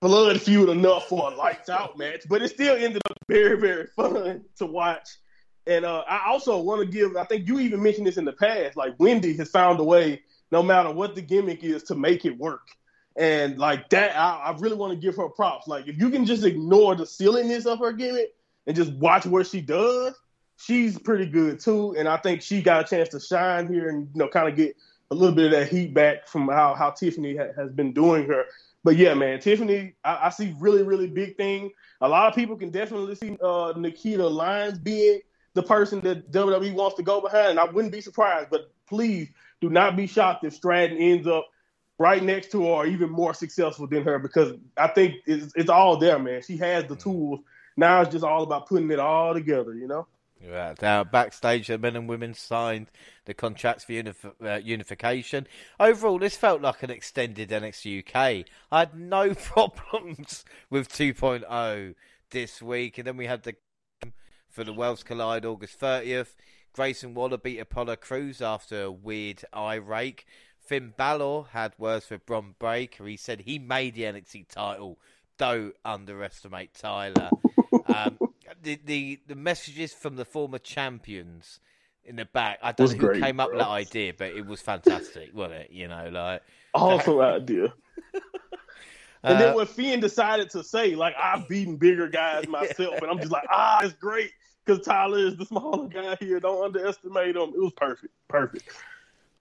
[0.06, 3.88] blood feud enough for a lights out match, but it still ended up very very
[3.88, 5.10] fun to watch.
[5.66, 7.18] And uh, I also want to give.
[7.18, 8.78] I think you even mentioned this in the past.
[8.78, 12.38] Like Wendy has found a way, no matter what the gimmick is, to make it
[12.38, 12.68] work.
[13.16, 15.68] And like that, I, I really want to give her props.
[15.68, 18.36] Like if you can just ignore the silliness of her gimmick
[18.68, 20.14] and just watch what she does,
[20.58, 21.96] she's pretty good too.
[21.98, 24.56] And I think she got a chance to shine here and you know kind of
[24.56, 24.78] get
[25.10, 28.28] a little bit of that heat back from how how Tiffany ha- has been doing
[28.28, 28.46] her.
[28.86, 31.72] But yeah, man, Tiffany, I, I, see really really big thing.
[32.02, 35.22] A lot of people can definitely see uh, Nikita Lyons being
[35.56, 37.50] the person that WWE wants to go behind.
[37.50, 39.30] And I wouldn't be surprised, but please
[39.60, 41.48] do not be shocked if Stratton ends up
[41.98, 45.72] right next to her or even more successful than her because I think it's, it's
[45.72, 46.44] all there, man.
[46.44, 47.40] She has the tools.
[47.76, 50.06] Now it's just all about putting it all together, you know?
[50.48, 52.88] Yeah, now backstage, the men and women signed
[53.26, 55.48] the contracts for unif- uh, unification.
[55.80, 58.46] Overall, this felt like an extended NXT UK.
[58.72, 61.96] I had no problems with 2.0
[62.30, 63.56] this week, and then we had the
[64.50, 66.36] for the Worlds Collide August 30th.
[66.72, 70.26] Grayson Waller beat Apollo Crews after a weird eye rake.
[70.60, 73.06] Finn Balor had words for Bron Breakker.
[73.06, 74.98] He said he made the NXT title.
[75.38, 77.30] Don't underestimate Tyler.
[77.86, 78.18] um,
[78.66, 81.60] the, the the messages from the former champions
[82.04, 82.60] in the back.
[82.62, 85.62] I don't know who great, came up with that idea, but it was fantastic, wasn't
[85.62, 85.72] it?
[85.72, 86.42] You know, like
[86.74, 87.74] awesome idea.
[89.24, 93.10] and then uh, when Finn decided to say, like, I've beaten bigger guys myself, and
[93.10, 94.32] I'm just like, ah, it's great
[94.66, 96.40] because Tyler is the smaller guy here.
[96.40, 97.50] Don't underestimate him.
[97.56, 98.70] It was perfect, perfect.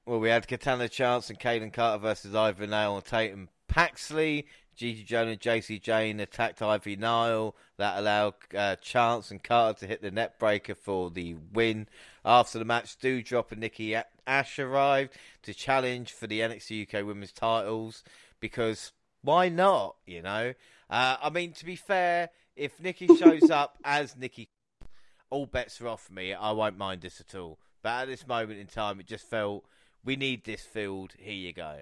[0.07, 4.47] Well, we had Katana Chance and Kayden Carter versus Ivy Nile and Tatum Paxley.
[4.77, 7.55] Gigi Jones and Jacy Jayne attacked Ivy Nile.
[7.77, 11.89] That allowed uh, Chance and Carter to hit the net breaker for the win.
[12.25, 13.97] After the match, Doudrop and Nikki
[14.27, 18.03] Ash arrived to challenge for the NXT UK Women's titles
[18.41, 18.93] because
[19.23, 19.97] why not?
[20.07, 20.55] You know,
[20.91, 24.49] uh, I mean, to be fair, if Nikki shows up as Nikki,
[25.31, 26.33] all bets are off for me.
[26.35, 27.59] I won't mind this at all.
[27.83, 29.65] But at this moment in time, it just felt
[30.05, 31.13] we need this field.
[31.19, 31.81] Here you go.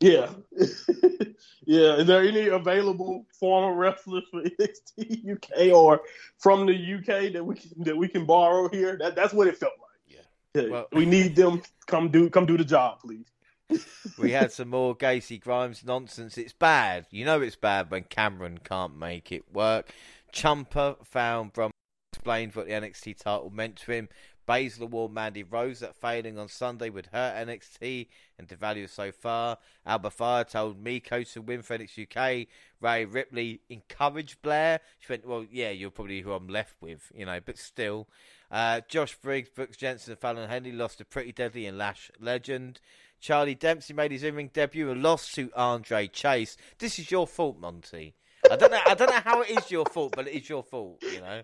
[0.00, 0.30] Yeah,
[1.64, 1.96] yeah.
[1.96, 6.02] Is there any available former wrestlers for NXT UK or
[6.38, 8.96] from the UK that we can, that we can borrow here?
[8.98, 10.18] That that's what it felt like.
[10.54, 10.68] Yeah, yeah.
[10.70, 11.62] Well, we need them.
[11.86, 13.26] Come do come do the job, please.
[14.18, 16.36] we had some more Gacy Grimes nonsense.
[16.36, 17.06] It's bad.
[17.10, 19.90] You know it's bad when Cameron can't make it work.
[20.32, 21.70] Ciampa found Brum
[22.12, 24.08] explained what the NXT title meant to him.
[24.48, 28.08] Baszler warned Mandy Rose that failing on Sunday would hurt NXT
[28.38, 29.58] and devalue so far.
[29.86, 32.48] Alba Fyre told Meiko to win for NXT UK.
[32.80, 34.80] Rhea Ripley encouraged Blair.
[34.98, 38.08] She went, well, yeah, you're probably who I'm left with, you know, but still.
[38.50, 42.80] Uh, Josh Briggs, Brooks Jensen, and Fallon Henley lost to Pretty Deadly and Lash Legend.
[43.20, 46.56] Charlie Dempsey made his in-ring debut and lost to Andre Chase.
[46.78, 48.14] This is your fault, Monty.
[48.50, 48.80] I don't know.
[48.84, 51.02] I don't know how it is your fault, but it is your fault.
[51.02, 51.42] You know.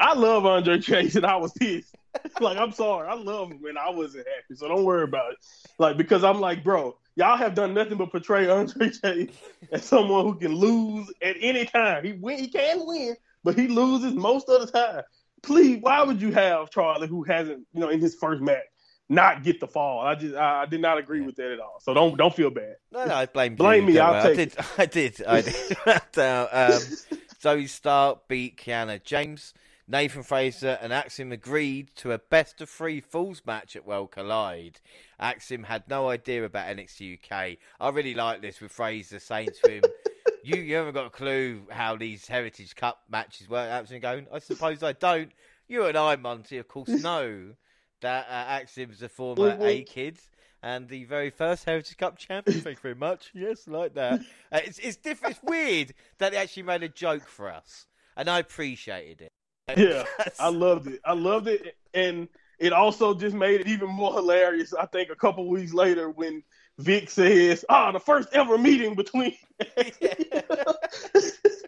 [0.00, 1.94] I love Andre Chase, and I was pissed.
[2.40, 4.54] like, I'm sorry, I love him, and I wasn't happy.
[4.54, 5.38] So don't worry about it.
[5.78, 9.30] Like, because I'm like, bro, y'all have done nothing but portray Andre Chase
[9.70, 12.04] as someone who can lose at any time.
[12.04, 15.02] He win, he can win, but he loses most of the time.
[15.42, 18.62] Please, why would you have Charlie, who hasn't, you know, in his first match,
[19.08, 20.00] not get the fall?
[20.00, 21.26] I just, I, I did not agree yeah.
[21.26, 21.80] with that at all.
[21.80, 22.76] So don't, don't feel bad.
[22.92, 23.94] No, no, I blame blame you.
[23.94, 23.98] me.
[23.98, 24.54] I'll I take.
[24.54, 25.76] Did, I did, I did.
[26.18, 29.52] um, Zoey Stark beat Kiana James.
[29.88, 34.78] Nathan Frazer and Axiom agreed to a best of three falls match at Worlds Collide.
[35.18, 37.58] Axiom had no idea about NXT UK.
[37.80, 39.82] I really like this with Frazer saying to him,
[40.44, 43.68] you, you haven't got a clue how these Heritage Cup matches work.
[43.68, 45.32] Axiom going, I suppose I don't.
[45.66, 47.54] You and I, Monty, of course, know
[48.02, 50.18] that uh, Axiom's a former A kid
[50.62, 52.60] and the very first Heritage Cup champion.
[52.60, 53.30] Thank you very much.
[53.34, 54.20] Yes, like that.
[54.52, 55.36] Uh, it's it's different.
[55.36, 57.86] It's weird that they actually made a joke for us,
[58.18, 59.32] and I appreciated it.
[59.78, 60.04] Yeah,
[60.38, 61.00] I loved it.
[61.06, 62.28] I loved it, and
[62.58, 64.74] it also just made it even more hilarious.
[64.74, 66.42] I think a couple weeks later when
[66.78, 69.36] Vic says, "Ah, oh, the first ever meeting between."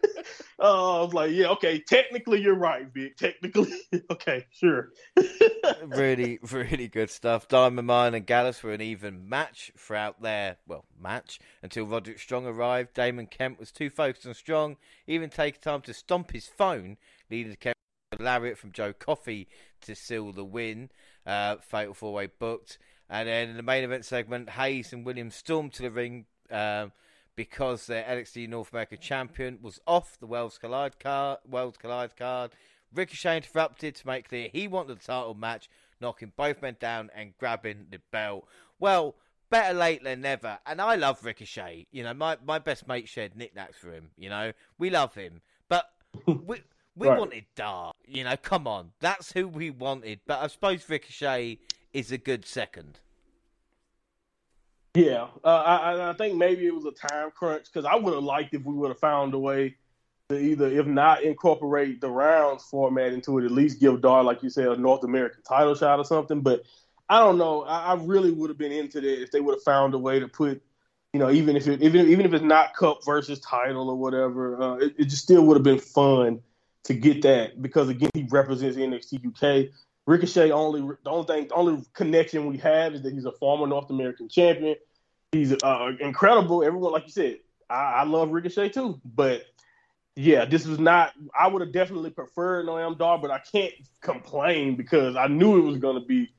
[0.59, 1.79] Oh, I was like, yeah, okay.
[1.79, 3.17] Technically, you're right, Vic.
[3.17, 3.73] Technically,
[4.11, 4.89] okay, sure.
[5.85, 7.47] really, really good stuff.
[7.47, 12.45] Diamond Mine and Gallus were an even match throughout their well match until Roderick Strong
[12.45, 12.93] arrived.
[12.93, 14.77] Damon Kemp was too focused on Strong,
[15.07, 16.97] even taking time to stomp his phone,
[17.29, 17.75] leading to Kemp
[18.19, 19.47] lariat from Joe Coffey
[19.81, 20.89] to seal the win.
[21.25, 22.77] Uh, fatal four way booked.
[23.09, 26.25] And then in the main event segment, Hayes and Williams stormed to the ring.
[26.49, 26.91] Um,
[27.35, 31.39] because their NXT North American champion was off the Worlds Collide card.
[31.47, 32.51] Worlds Collide card.
[32.93, 37.37] Ricochet interrupted to make clear he wanted the title match, knocking both men down and
[37.37, 38.47] grabbing the belt.
[38.79, 39.15] Well,
[39.49, 40.59] better late than never.
[40.65, 41.87] And I love Ricochet.
[41.91, 44.09] You know, my, my best mate shared knickknacks for him.
[44.17, 45.41] You know, we love him.
[45.67, 45.89] But
[46.25, 46.61] we,
[46.95, 47.19] we right.
[47.19, 47.91] wanted Dar.
[48.07, 48.91] You know, come on.
[48.99, 50.21] That's who we wanted.
[50.25, 51.59] But I suppose Ricochet
[51.93, 52.99] is a good second.
[54.95, 58.23] Yeah, uh, I, I think maybe it was a time crunch because I would have
[58.23, 59.75] liked if we would have found a way
[60.29, 64.41] to either, if not incorporate the rounds format into it, at least give Dar, like
[64.41, 66.39] you said, a North American title shot or something.
[66.39, 66.63] But
[67.09, 67.63] I don't know.
[67.63, 70.19] I, I really would have been into that if they would have found a way
[70.19, 70.63] to put,
[71.11, 74.61] you know, even if it, even even if it's not Cup versus title or whatever,
[74.61, 76.39] uh, it, it just still would have been fun
[76.85, 79.71] to get that because again, he represents NXT UK.
[80.07, 83.65] Ricochet only the only thing the only connection we have is that he's a former
[83.65, 84.75] North American champion.
[85.31, 86.63] He's uh, incredible.
[86.63, 89.01] Everyone, like you said, I, I, love Ricochet too.
[89.03, 89.45] But
[90.15, 91.13] yeah, this was not.
[91.37, 95.65] I would have definitely preferred Noam Dar, but I can't complain because I knew it
[95.65, 96.29] was going to be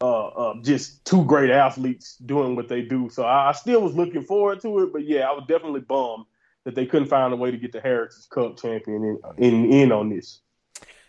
[0.00, 3.08] uh, uh, just two great athletes doing what they do.
[3.08, 4.92] So I, I, still was looking forward to it.
[4.92, 6.26] But yeah, I was definitely bummed
[6.64, 9.92] that they couldn't find a way to get the Heritage Cup champion in in, in
[9.92, 10.41] on this.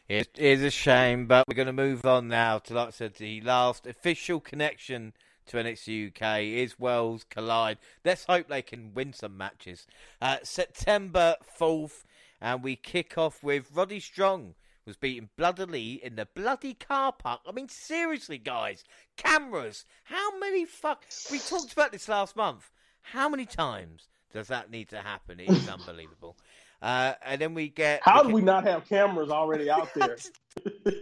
[0.09, 3.15] It is a shame, but we're going to move on now to, like I said,
[3.15, 5.13] the last official connection
[5.47, 7.77] to NXT UK is Worlds Collide.
[8.03, 9.87] Let's hope they can win some matches.
[10.21, 12.03] Uh, September 4th,
[12.41, 14.55] and we kick off with Roddy Strong
[14.85, 17.41] was beaten bloodily in the bloody car park.
[17.47, 18.83] I mean, seriously, guys,
[19.15, 19.85] cameras.
[20.03, 21.05] How many fuck?
[21.31, 22.69] We talked about this last month.
[23.01, 25.39] How many times does that need to happen?
[25.39, 26.35] It is unbelievable.
[26.83, 28.01] Uh, and then we get.
[28.03, 30.17] How we do we not have cameras already out there?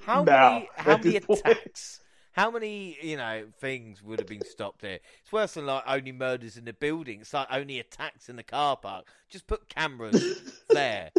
[0.04, 0.70] how many?
[0.76, 2.02] How many attacks?
[2.34, 5.00] How many, you know, things would have been stopped there?
[5.22, 7.22] It's worse than like only murders in the building.
[7.22, 9.06] It's like only attacks in the car park.
[9.28, 11.10] Just put cameras there.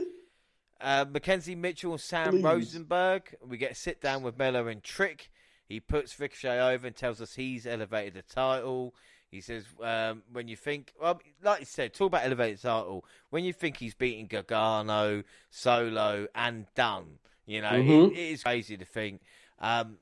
[0.81, 2.45] Uh, Mackenzie Mitchell and Sam Please.
[2.45, 3.35] Rosenberg.
[3.47, 5.31] We get a sit down with Melo and Trick.
[5.69, 8.95] He puts Ricochet over and tells us he's elevated the title.
[9.33, 13.07] He says, um, when you think, well, like you said, talk about elevated title.
[13.31, 18.13] When you think he's beating Gargano, Solo, and done, you know, mm-hmm.
[18.15, 19.23] it, it is crazy to think.
[19.59, 19.97] Um,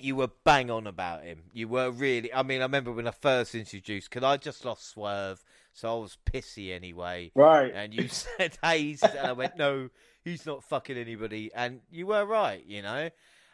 [0.00, 1.42] you were bang on about him.
[1.52, 2.32] You were really.
[2.32, 5.44] I mean, I remember when I first introduced, because I just lost Swerve,
[5.74, 7.32] so I was pissy anyway.
[7.34, 7.70] Right.
[7.74, 9.90] And you said Hayes, and I went, no,
[10.24, 11.50] he's not fucking anybody.
[11.54, 13.10] And you were right, you know.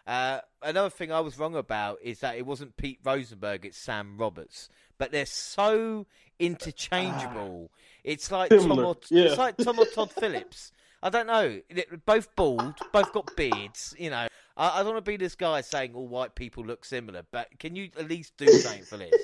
[0.07, 4.16] Uh, another thing I was wrong about is that it wasn't Pete Rosenberg, it's Sam
[4.16, 4.69] Roberts.
[4.99, 6.07] But they're so
[6.39, 7.70] interchangeable.
[7.73, 9.24] Ah, it's like Tom or, yeah.
[9.24, 10.73] it's like Tom or Todd Phillips.
[11.03, 11.61] I don't know.
[12.05, 13.95] Both bald, both got beards.
[13.99, 14.27] You know,
[14.57, 17.59] I, I don't want to be this guy saying all white people look similar, but
[17.59, 19.12] can you at least do something for this?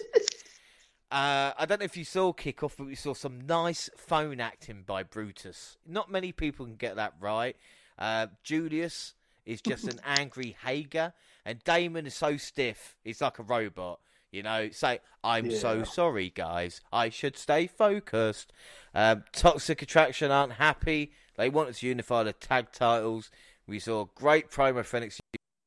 [1.13, 4.83] Uh, I don't know if you saw kickoff, but we saw some nice phone acting
[4.87, 5.77] by Brutus.
[5.87, 7.55] Not many people can get that right.
[7.99, 9.13] Uh, Julius
[9.47, 11.12] is just an angry Hager,
[11.44, 14.01] and Damon is so stiff, he's like a robot.
[14.31, 15.59] You know, say, I'm yeah.
[15.59, 16.81] so sorry, guys.
[16.90, 18.51] I should stay focused.
[18.94, 21.12] Um, Toxic Attraction aren't happy.
[21.36, 23.31] They wanted to unify the tag titles.
[23.66, 25.20] We saw great promo for NXT,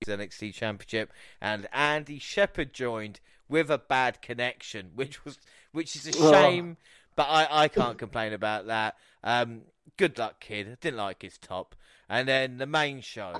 [0.07, 5.37] NXT Championship, and Andy Shepherd joined with a bad connection, which was
[5.71, 6.77] which is a shame.
[6.79, 6.85] Oh.
[7.15, 8.95] But I, I can't complain about that.
[9.23, 9.61] Um,
[9.95, 10.77] good luck, kid.
[10.81, 11.75] Didn't like his top.
[12.09, 13.33] And then the main show,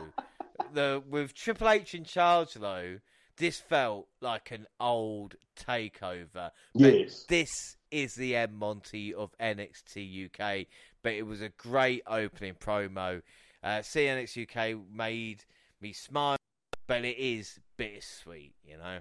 [0.73, 2.99] the with Triple H in charge though,
[3.37, 6.51] this felt like an old takeover.
[6.73, 7.25] Yes.
[7.27, 10.67] this is the M Monty of NXT UK.
[11.03, 13.21] But it was a great opening promo.
[13.63, 15.43] Uh, CNX UK made
[15.81, 16.37] me smile,
[16.87, 18.99] but it is bittersweet, you know.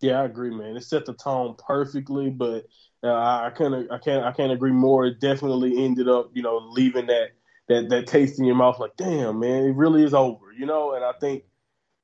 [0.00, 0.76] Yeah, I agree, man.
[0.76, 2.66] It set the tone perfectly, but
[3.02, 5.06] uh, I can't, I can't, I can't agree more.
[5.06, 7.30] It definitely ended up, you know, leaving that
[7.68, 10.94] that that taste in your mouth, like, damn, man, it really is over, you know.
[10.94, 11.44] And I think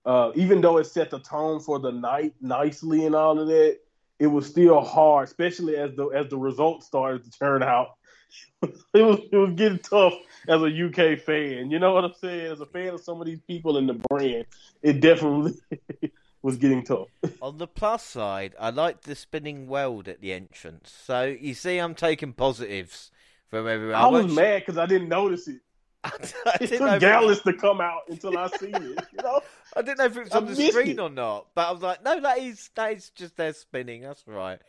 [0.04, 3.78] uh, even though it set the tone for the night nicely and all of that,
[4.18, 7.96] it was still hard, especially as the as the results started to turn out.
[8.62, 10.14] it was it was getting tough
[10.48, 11.70] as a UK fan.
[11.70, 12.52] You know what I'm saying?
[12.52, 14.46] As a fan of some of these people in the brand,
[14.82, 15.54] it definitely
[16.42, 17.08] was getting tough.
[17.42, 20.92] On the plus side, I liked the spinning weld at the entrance.
[21.04, 23.10] So you see, I'm taking positives
[23.50, 23.96] from everyone.
[23.96, 25.60] I was mad because I didn't notice it.
[26.04, 26.12] I
[26.60, 29.04] it took Gallus to come out until I seen it.
[29.12, 29.40] You know,
[29.76, 30.98] I didn't know if it was on the screen it.
[30.98, 34.02] or not, but I was like, no, that is that is just there spinning.
[34.02, 34.60] That's right.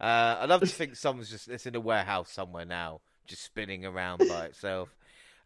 [0.00, 3.86] Uh, I love to think someone's just it's in a warehouse somewhere now, just spinning
[3.86, 4.94] around by itself.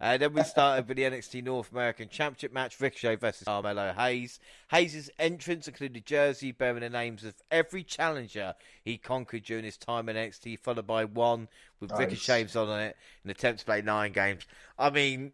[0.00, 4.38] Uh, then we started with the NXT North American Championship match, Ricochet versus Carmelo Hayes.
[4.70, 8.54] Hayes' entrance included jersey bearing the names of every challenger
[8.84, 11.48] he conquered during his time in NXT, followed by one
[11.80, 12.00] with nice.
[12.00, 14.46] Ricochet's on it in attempt to play nine games.
[14.78, 15.32] I mean,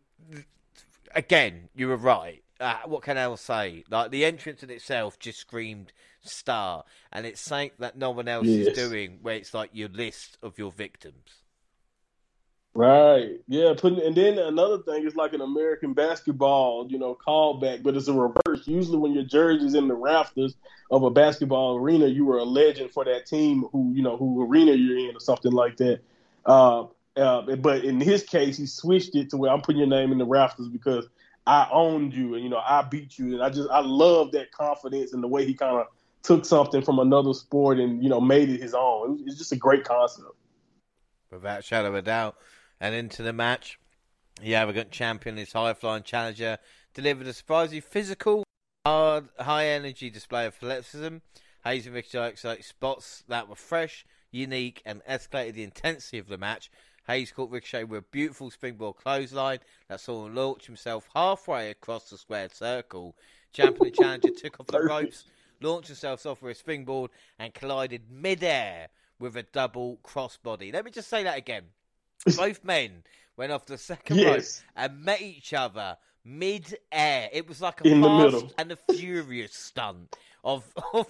[1.15, 2.43] again, you were right.
[2.59, 3.85] Uh, what can I say?
[3.91, 5.93] Like the entrance in itself just screamed
[6.23, 8.69] star, and it's something that no one else yes.
[8.69, 9.19] is doing.
[9.20, 11.43] Where it's like your list of your victims.
[12.75, 13.41] Right.
[13.47, 13.75] Yeah.
[13.77, 18.09] Putting and then another thing is like an American basketball, you know, callback, but it's
[18.09, 18.67] a reverse.
[18.67, 20.57] Usually, when your jersey's in the rafters
[20.91, 24.45] of a basketball arena, you were a legend for that team who you know who
[24.45, 26.01] arena you're in or something like that.
[26.45, 26.87] Uh,
[27.17, 30.19] uh, but in his case, he switched it to where I'm putting your name in
[30.19, 31.07] the rafters because
[31.47, 34.51] I owned you and you know I beat you, and I just I love that
[34.51, 35.87] confidence and the way he kind of
[36.25, 39.23] took something from another sport and you know made it his own.
[39.27, 40.27] It's just a great concept.
[41.31, 42.37] Without shadow of a doubt
[42.81, 43.79] and into the match.
[44.41, 46.59] The arrogant champion, his high flying challenger,
[46.93, 48.45] delivered a surprisingly physical,
[48.85, 51.19] hard, high energy display of athleticism.
[51.65, 56.71] Hayes and Ricochet spots that were fresh, unique, and escalated the intensity of the match.
[57.07, 62.11] Hayes caught Ricochet with a beautiful springboard clothesline that saw him launch himself halfway across
[62.11, 63.15] the squared circle.
[63.53, 65.25] Champion and challenger took off the ropes,
[65.61, 68.89] launched themselves off with a springboard, and collided midair
[69.19, 70.73] with a double crossbody.
[70.73, 71.65] Let me just say that again.
[72.36, 73.03] Both men
[73.36, 74.62] went off the second yes.
[74.62, 77.28] rope and met each other mid-air.
[77.32, 80.65] It was like a in fast and a furious stunt of
[80.95, 81.09] of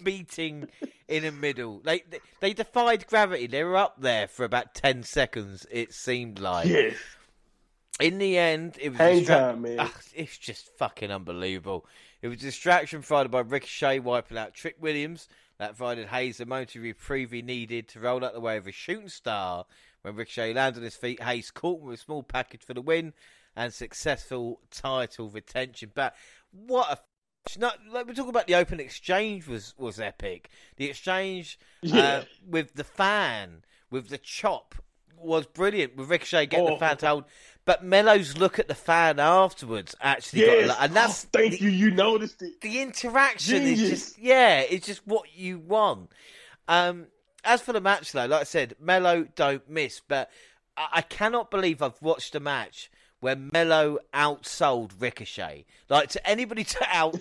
[0.00, 0.68] meeting
[1.06, 1.80] in the middle.
[1.80, 3.46] They, they, they defied gravity.
[3.46, 5.66] They were up there for about ten seconds.
[5.70, 6.68] It seemed like.
[6.68, 6.94] Yes.
[8.00, 9.80] In the end, it was hang distra- time, man.
[9.80, 11.84] Ugh, it's just fucking unbelievable.
[12.22, 15.28] It was distraction provided by Ricochet wiping out Trick Williams.
[15.58, 18.72] That provided Hayes the momentary reprieve he needed to roll out the way of a
[18.72, 19.66] shooting star
[20.02, 23.12] when Ricochet landed on his feet, Hayes caught with a small package for the win
[23.56, 25.90] and successful title retention.
[25.94, 26.14] But
[26.52, 26.98] what a
[27.58, 30.50] No, like we're talking about the open exchange was was epic.
[30.76, 32.02] The exchange uh, Yeah.
[32.02, 34.74] uh, with the fan, with the chop,
[35.16, 35.96] was brilliant.
[35.96, 36.74] With Ricochet getting Oh.
[36.74, 37.24] the fan to hold,
[37.64, 40.68] but Melo's look at the fan afterwards actually got, a Yes.
[40.68, 41.70] lot- and that's Oh, thank the, you.
[41.70, 42.60] You noticed it.
[42.60, 46.12] the interaction is just yeah, it's just what you want.
[46.68, 47.06] Um,
[47.44, 50.30] as for the match though, like I said, Melo don't miss, but
[50.76, 52.90] I, I cannot believe I've watched a match
[53.20, 55.66] where Melo outsold Ricochet.
[55.88, 57.16] Like to anybody to out,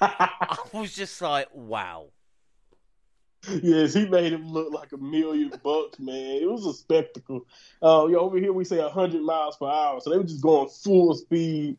[0.00, 2.06] I was just like, wow.
[3.62, 6.42] yes, he made him look like a million bucks, man.
[6.42, 7.46] It was a spectacle.
[7.82, 10.68] Uh, yeah, over here we say hundred miles per hour, so they were just going
[10.68, 11.76] full speed.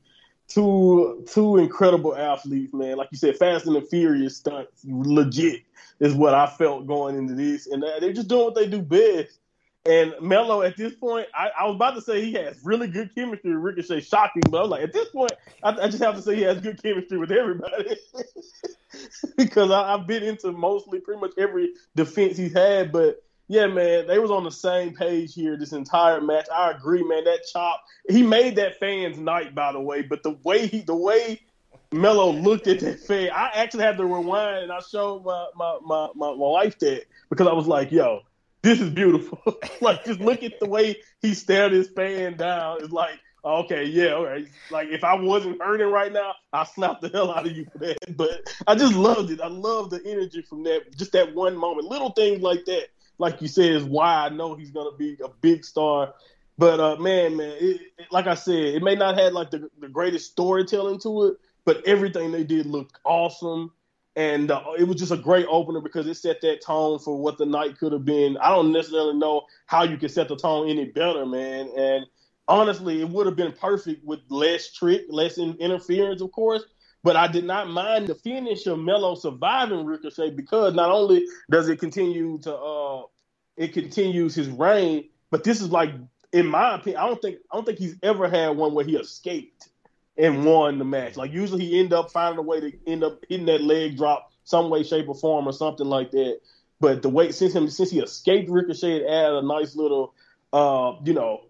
[0.48, 2.96] Two two incredible athletes, man.
[2.96, 5.64] Like you said, Fast and the Furious stunts, legit
[6.00, 9.40] is what I felt going into this, and they're just doing what they do best.
[9.88, 13.16] And Melo, at this point, I, I was about to say he has really good
[13.16, 15.32] chemistry with Ricochet, shocking, but I was like, at this point,
[15.64, 17.96] I, I just have to say he has good chemistry with everybody
[19.38, 22.92] because I, I've been into mostly pretty much every defense he's had.
[22.92, 26.48] But yeah, man, they was on the same page here this entire match.
[26.54, 27.24] I agree, man.
[27.24, 30.02] That chop, he made that fans' night, by the way.
[30.02, 31.40] But the way he, the way
[31.92, 35.78] Melo looked at that fan, I actually had to rewind and I showed my my
[35.86, 38.22] my, my, my wife that because I was like, yo
[38.68, 39.40] this is beautiful.
[39.82, 42.78] like, just look at the way he stared his fan down.
[42.82, 44.48] It's like, okay, yeah, all right.
[44.72, 47.80] Like, if I wasn't hurting right now, I'd slapped the hell out of you for
[47.80, 47.98] that.
[48.18, 49.42] But I just loved it.
[49.42, 50.98] I love the energy from that.
[50.98, 51.88] Just that one moment.
[51.88, 52.88] Little things like that,
[53.20, 56.14] like you said, is why I know he's gonna be a big star.
[56.58, 59.70] But uh, man, man, it, it, like I said, it may not have like the,
[59.80, 61.38] the greatest storytelling to it,
[61.68, 63.72] but everything they did looked awesome
[64.16, 67.40] and uh, it was just a great opener because it set that tone for what
[67.40, 68.38] the night could have been.
[68.40, 71.72] I don't necessarily know how you can set the tone any better, man.
[71.78, 72.06] And
[72.48, 76.64] honestly, it would have been perfect with less trick, less in- interference, of course.
[77.04, 81.70] But I did not mind the finish of Melo surviving Ricochet because not only does
[81.70, 83.04] it continue to, uh,
[83.58, 85.92] it continues his reign, but this is like,
[86.34, 88.98] in my opinion, I don't think I don't think he's ever had one where he
[88.98, 89.70] escaped
[90.18, 91.16] and won the match.
[91.18, 94.32] Like usually he end up finding a way to end up hitting that leg drop
[94.44, 96.40] some way, shape, or form or something like that.
[96.80, 100.14] But the way since him since he escaped Ricochet, it added a nice little
[100.54, 101.42] uh, you know,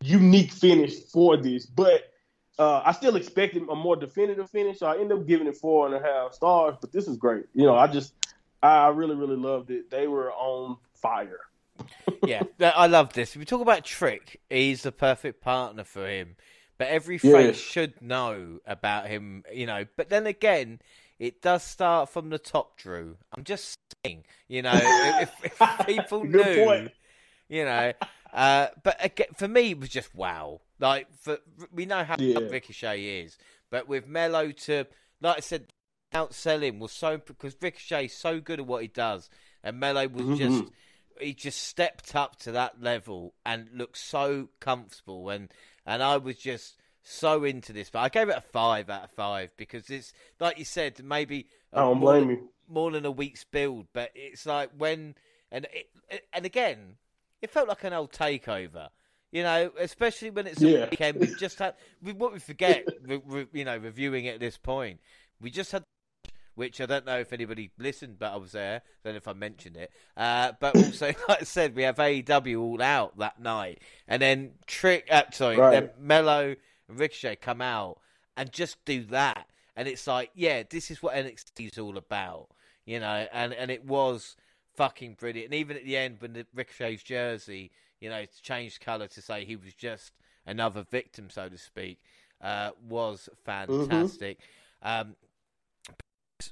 [0.00, 1.66] unique finish for this.
[1.66, 2.12] But
[2.58, 4.78] uh, I still expected a more definitive finish.
[4.78, 6.76] So I end up giving it four and a half stars.
[6.80, 7.44] But this is great.
[7.54, 8.14] You know, I just
[8.62, 9.90] I really, really loved it.
[9.90, 11.40] They were on fire.
[12.26, 13.30] yeah, I love this.
[13.30, 16.36] If we talk about Trick, he's the perfect partner for him.
[16.80, 17.56] But every face Yes.
[17.58, 19.84] should know about him, you know.
[19.98, 20.80] But then again,
[21.18, 23.18] it does start from the top, Drew.
[23.36, 26.92] I'm just saying, you know, if, if people knew, point.
[27.50, 27.92] you know.
[28.32, 30.62] Uh, but again, for me, it was just wow.
[30.78, 31.36] Like, for
[31.70, 32.38] we know how Yeah.
[32.48, 33.36] Ricochet is,
[33.70, 34.86] but with Melo to,
[35.20, 35.66] like I said,
[36.14, 39.28] outsell him was so because Ricochet's so good at what he does,
[39.62, 40.38] and Melo was Mhm.
[40.38, 40.64] just
[41.20, 45.50] he just stepped up to that level and looked so comfortable and
[45.86, 47.90] and I was just so into this.
[47.90, 51.46] But I gave it a five out of five because it's like you said, maybe
[51.72, 52.48] I don't more blame than- you.
[52.68, 55.14] more than a week's build, but it's like when
[55.50, 56.96] and it, and again,
[57.42, 58.88] it felt like an old takeover.
[59.32, 60.88] You know, especially when it's a Yeah.
[60.90, 61.20] weekend.
[61.20, 64.98] We've just had we, what we forget, re, re, you know, reviewing at this point.
[65.40, 65.84] We just had,
[66.60, 68.82] which I don't know if anybody listened, but I was there.
[68.84, 69.90] I don't know if I mentioned it.
[70.14, 74.52] Uh, but also, like I said, we have AEW all out that night, and then
[74.66, 75.70] Trick, uh, sorry, Right.
[75.70, 76.54] then Melo
[76.86, 77.98] and Ricochet come out
[78.36, 82.48] and just do that, and it's like, yeah, this is what NXT is all about,
[82.84, 84.36] you know, and and it was
[84.76, 85.46] fucking brilliant.
[85.46, 87.70] And even at the end, when the Ricochet's jersey,
[88.00, 90.12] you know, changed colour to say he was just
[90.46, 92.02] another victim, so to speak,
[92.42, 94.40] uh, was fantastic.
[94.82, 95.16] Um,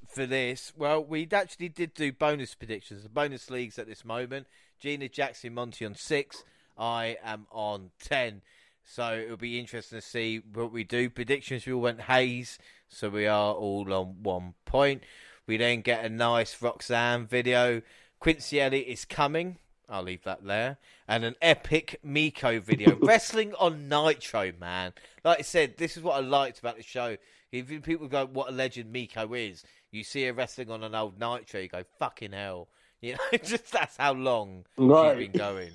[0.08, 3.02] for this, well, we actually did do bonus predictions.
[3.02, 4.46] The bonus leagues at this moment:
[4.80, 6.44] Gina Jackson, Monty on six.
[6.76, 8.42] I am on ten.
[8.84, 11.10] So it'll be interesting to see what we do.
[11.10, 12.58] Predictions: we all went Hayes,
[12.88, 15.02] so we are all on one point.
[15.46, 17.82] We then get a nice Roxanne video.
[18.20, 19.56] Quincy Elliott is coming.
[19.88, 20.76] I'll leave that there.
[21.06, 22.96] And an epic Meiko video.
[23.02, 24.92] Wrestling on Nitro, man.
[25.24, 27.16] Like I said, this is what I liked about the show.
[27.50, 31.18] If people go, what a legend Meiko is, you see her wrestling on an old
[31.18, 32.68] Nitro, you go, fucking hell.
[33.00, 35.16] You know, just that's how long Right.
[35.18, 35.70] she's been going.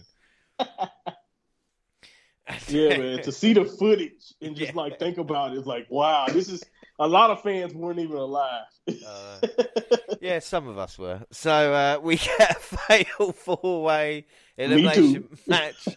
[2.67, 3.21] Yeah, man.
[3.23, 4.81] To see the footage and just Yeah.
[4.81, 6.61] like think about it, it's like, wow, this is
[6.99, 8.65] a lot of fans weren't even alive.
[9.07, 9.39] Uh,
[10.21, 11.21] yeah, some of us were.
[11.31, 14.25] So uh, we get a fatal four-way
[14.57, 15.87] elimination match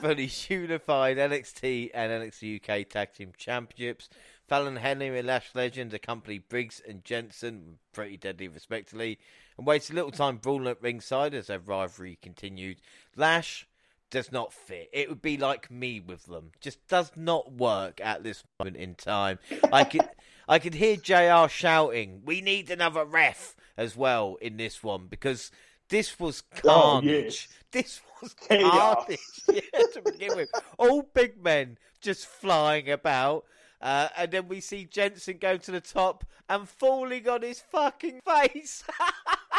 [0.00, 4.08] for the unified NXT and NXT UK Tag Team Championships.
[4.46, 9.18] Fallon Henley and Lash Legend accompany Briggs and Jensen, pretty deadly respectively,
[9.56, 12.78] and wasted a little time brawling at ringside as their rivalry continued.
[13.16, 13.66] Lash
[14.10, 14.90] does not fit.
[14.92, 16.52] It would be like me with them.
[16.60, 19.38] Just does not work at this moment in time.
[19.72, 20.08] I could
[20.46, 25.50] I could hear JR shouting, "We need another ref" as well in this one because
[25.88, 26.68] this was carnage.
[26.68, 27.48] Oh, yes.
[27.72, 29.18] This was carnage.
[29.52, 33.44] yeah, to begin with, all big men just flying about.
[33.84, 38.22] Uh, and then we see Jensen go to the top and falling on his fucking
[38.26, 38.82] face.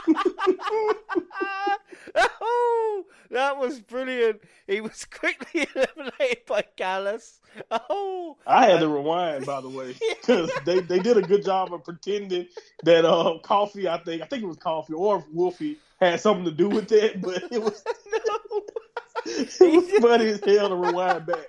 [2.42, 4.42] oh, that was brilliant.
[4.66, 7.40] He was quickly eliminated by Gallus.
[7.70, 11.72] Oh, I had to rewind by the way because they, they did a good job
[11.72, 12.48] of pretending
[12.84, 13.88] that uh, Coffey.
[13.88, 17.22] I think I think it was Coffey or Wolfie had something to do with it,
[17.22, 18.64] but it was no.
[19.28, 21.46] it was funny as hell to rewind back.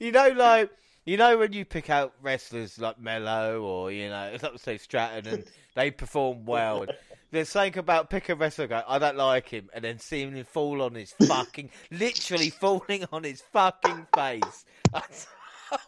[0.00, 0.70] You know, like
[1.04, 5.26] you know when you pick out wrestlers like Melo or you know, let's say Stratton,
[5.26, 5.44] and
[5.74, 6.86] they perform well.
[7.30, 10.44] There's something about pick a wrestler, go, I don't like him, and then seeing him
[10.44, 14.64] fall on his fucking, literally falling on his fucking face.
[14.94, 15.02] I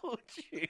[0.01, 0.19] told
[0.51, 0.67] you.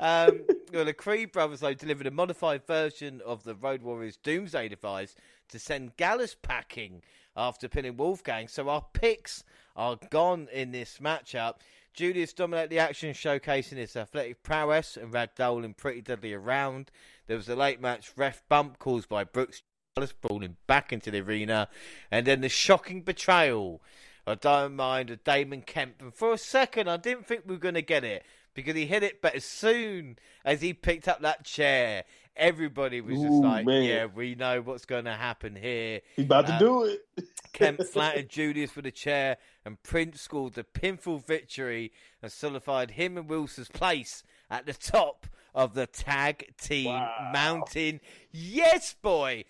[0.00, 0.42] Um,
[0.72, 5.16] well, the Creed brothers though delivered a modified version of the Road Warriors Doomsday device
[5.48, 7.02] to send Gallus packing
[7.36, 8.48] after pinning Wolfgang.
[8.48, 9.42] So our picks
[9.74, 11.54] are gone in this matchup.
[11.98, 16.92] Julius dominated the action, showcasing his athletic prowess and ragdolling pretty deadly around.
[17.26, 19.62] There was a late match ref bump caused by Brooks
[19.96, 21.68] Gallus brawling back into the arena,
[22.12, 23.82] and then the shocking betrayal
[24.28, 26.00] of Diamond Mine of Damon Kemp.
[26.00, 28.86] And for a second, I didn't think we were going to get it because he
[28.86, 32.04] hit it, but as soon as he picked up that chair,
[32.36, 33.82] everybody was just like, man.
[33.82, 37.26] "Yeah, we know what's going to happen here." He's about um, to do it.
[37.52, 39.38] Kemp flattered Julius with a chair,
[39.68, 41.92] and Prince scored the pinfall victory
[42.22, 47.30] and solidified him and Wilson's place at the top of the tag team wow.
[47.34, 48.00] mountain.
[48.32, 49.44] Yes, boy.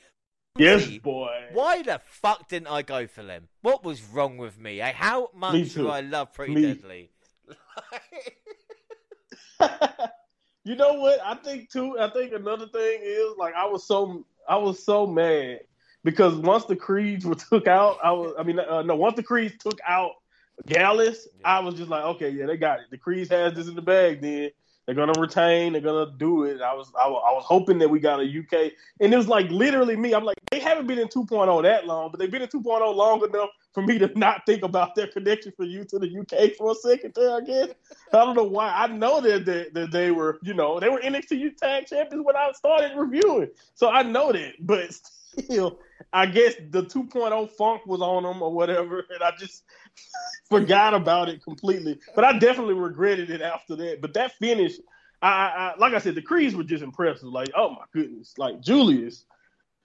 [0.57, 1.51] Yes, boy.
[1.53, 3.47] Why the fuck didn't I go for them?
[3.63, 4.81] What was wrong with me?
[4.81, 6.63] Eh, how much do I love Pretty me.
[6.63, 7.11] Deadly?
[10.65, 11.21] you know what?
[11.25, 11.97] I think too.
[12.01, 15.61] I think another thing is like I was so I was so mad
[16.09, 19.23] because once the creeds were took out, I was I mean uh, no once the
[19.23, 20.13] creeds took out
[20.67, 21.57] Gallus, yeah.
[21.57, 22.87] I was just like okay yeah they got it.
[22.91, 24.23] The creeds has this in the bag.
[24.23, 24.51] Then
[24.87, 25.75] they're gonna retain.
[25.75, 26.63] They're gonna do it.
[26.63, 29.51] I was I, I, was hoping that we got a UK, and it was like
[29.51, 30.15] literally me.
[30.15, 33.23] I'm like they haven't been in 2.0 that long, but they've been in 2.0 long
[33.23, 36.71] enough for me to not think about their connection for you to the UK for
[36.71, 37.37] a second there.
[37.37, 37.69] I guess
[38.15, 38.71] I don't know why.
[38.71, 42.37] I know that they, that they were you know they were NXT Tag Champions when
[42.37, 44.55] I started reviewing, so I know that.
[44.59, 44.95] But
[45.39, 45.81] still,
[46.13, 49.65] I guess the 2.0 funk was on them or whatever, and I just
[50.51, 51.99] forgot about it completely.
[52.15, 54.01] But I definitely regretted it after that.
[54.01, 54.75] But that finish,
[55.23, 57.29] I, I like I said, the Creeds were just impressive.
[57.29, 59.25] Like, oh my goodness, like Julius,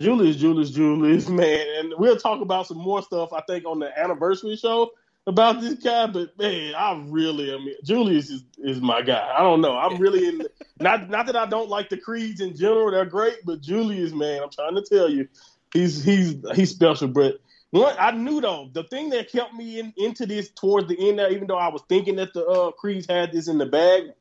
[0.02, 1.65] Julius, Julius, Julius, man.
[1.80, 3.34] And we'll talk about some more stuff.
[3.34, 4.91] I think on the anniversary show
[5.26, 6.07] about this guy.
[6.07, 9.34] But man, I really, I mean, Julius is, is my guy.
[9.35, 9.77] I don't know.
[9.77, 10.41] I'm really in.
[10.80, 12.91] not not that I don't like the Creeds in general.
[12.91, 15.27] They're great, but Julius, man, I'm trying to tell you,
[15.74, 17.08] he's he's he's special.
[17.08, 17.40] But
[17.72, 21.20] one, I knew though the thing that kept me in, into this towards the end,
[21.32, 24.12] even though I was thinking that the uh, Creeds had this in the bag,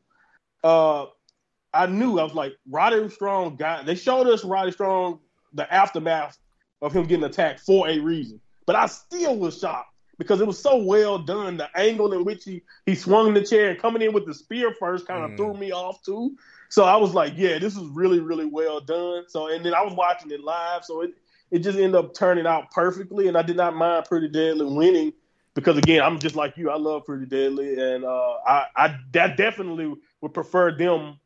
[0.65, 1.07] uh,
[1.75, 3.87] I knew I was like Roddy Strong got.
[3.87, 5.21] They showed us Roddy Strong
[5.53, 6.39] the aftermath
[6.81, 10.59] of him getting attacked for a reason, but I still was shocked because it was
[10.59, 11.57] so well done.
[11.57, 14.75] The angle in which he he swung the chair and coming in with the spear
[14.79, 15.37] first kind of mm.
[15.37, 16.37] threw me off too.
[16.69, 19.25] So I was like, yeah, this is really really well done.
[19.29, 21.11] So and then I was watching it live, so it
[21.53, 25.13] it just ended up turning out perfectly, and I did not mind Pretty Deadly winning
[25.55, 26.71] because again, I'm just like you.
[26.71, 31.19] I love Pretty Deadly, and uh, I, I that definitely would prefer them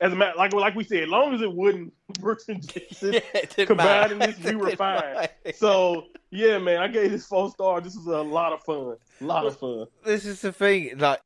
[0.00, 3.14] as a matter like like we said, as long as it wouldn't Brooks and Jason
[3.34, 5.28] yeah, combining this, we were fine.
[5.54, 7.82] So yeah, man, I gave this four star.
[7.82, 9.86] This was a lot of fun, a lot of fun.
[10.04, 11.20] This is the thing, like.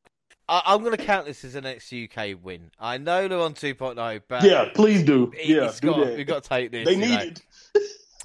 [0.50, 2.70] I, am going to count this as an ex UK win.
[2.80, 5.30] I know they're on 2.0, but yeah, please do.
[5.36, 6.86] It, yeah, do got, we've got to take this.
[6.86, 7.20] They need know.
[7.20, 7.42] it.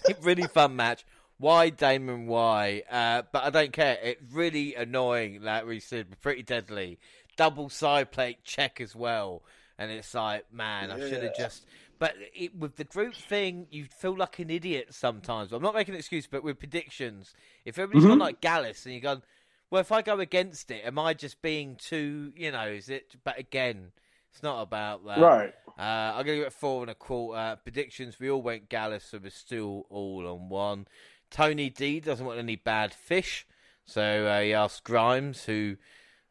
[0.22, 1.06] really fun match.
[1.38, 2.28] Why Damon?
[2.28, 2.84] Why?
[2.90, 3.98] Uh, but I don't care.
[4.02, 5.42] It's really annoying.
[5.42, 7.00] Like we said, pretty deadly.
[7.36, 9.44] Double side plate check as well,
[9.78, 10.96] and it's like, man, yeah.
[10.96, 11.66] I should have just.
[12.00, 15.52] But it, with the group thing, you feel like an idiot sometimes.
[15.52, 17.34] I'm not making an excuse, but with predictions,
[17.66, 18.12] if everybody's mm-hmm.
[18.12, 19.22] gone like Gallus and you're going,
[19.70, 23.16] well, if I go against it, am I just being too, you know, is it?
[23.24, 23.92] But again,
[24.32, 25.20] it's not about that.
[25.20, 25.54] Right.
[25.78, 25.82] Uh,
[26.16, 27.58] I'm going to give it four and a quarter.
[27.64, 30.88] Predictions, we all went Gallus, so we're still all on one.
[31.32, 33.48] Tony D doesn't want any bad fish,
[33.86, 35.78] so uh, he asked Grimes, who,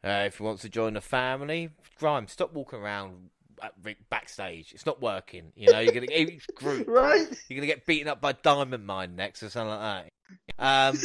[0.03, 3.29] uh, if he wants to join the family, Grimes, stop walking around
[4.09, 4.71] backstage.
[4.73, 5.51] It's not working.
[5.55, 7.27] You know, you're gonna get group, right.
[7.47, 10.11] You're gonna get beaten up by Diamond Mine next or something like
[10.57, 10.93] that.
[10.93, 10.97] Um,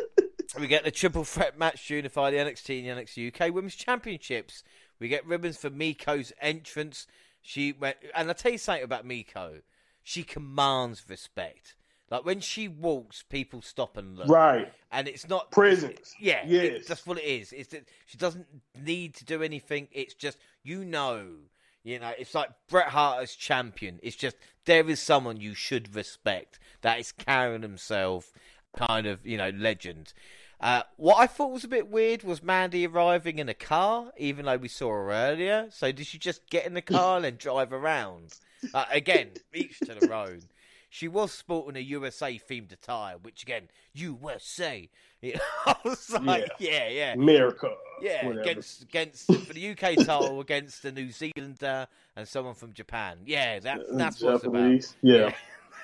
[0.60, 3.74] we get the triple threat match to unify the NXT and the NXT UK Women's
[3.74, 4.62] Championships.
[4.98, 7.06] We get ribbons for Meiko's entrance.
[7.42, 9.62] She went, and I'll tell you something about Meiko.
[10.02, 11.76] She commands respect.
[12.10, 14.28] Like when she walks, people stop and look.
[14.28, 14.72] Right.
[14.90, 16.14] And it's not presence.
[16.18, 16.42] Yeah.
[16.46, 16.86] Yes.
[16.86, 17.52] That's what it is.
[17.52, 18.46] It's that she doesn't
[18.82, 19.88] need to do anything.
[19.92, 21.26] It's just you know.
[21.84, 23.98] You know, it's like Bret Hart as champion.
[24.02, 28.32] It's just there is someone you should respect that is carrying himself,
[28.76, 30.12] kind of you know legend.
[30.60, 34.46] Uh, what I thought was a bit weird was Mandy arriving in a car, even
[34.46, 35.68] though we saw her earlier.
[35.70, 38.38] So did she just get in the car and then drive around?
[38.74, 40.40] Uh, again, each to their own.
[40.90, 44.88] She was sporting a USA themed attire, which again, USA.
[45.22, 47.12] I was like, yeah, yeah, yeah.
[47.12, 47.70] America.
[48.00, 48.42] Yeah, whatever.
[48.42, 53.18] against against for the UK title against the New Zealander and someone from Japan.
[53.26, 54.94] Yeah, that that's what it's about.
[55.02, 55.16] Yeah.
[55.16, 55.34] yeah.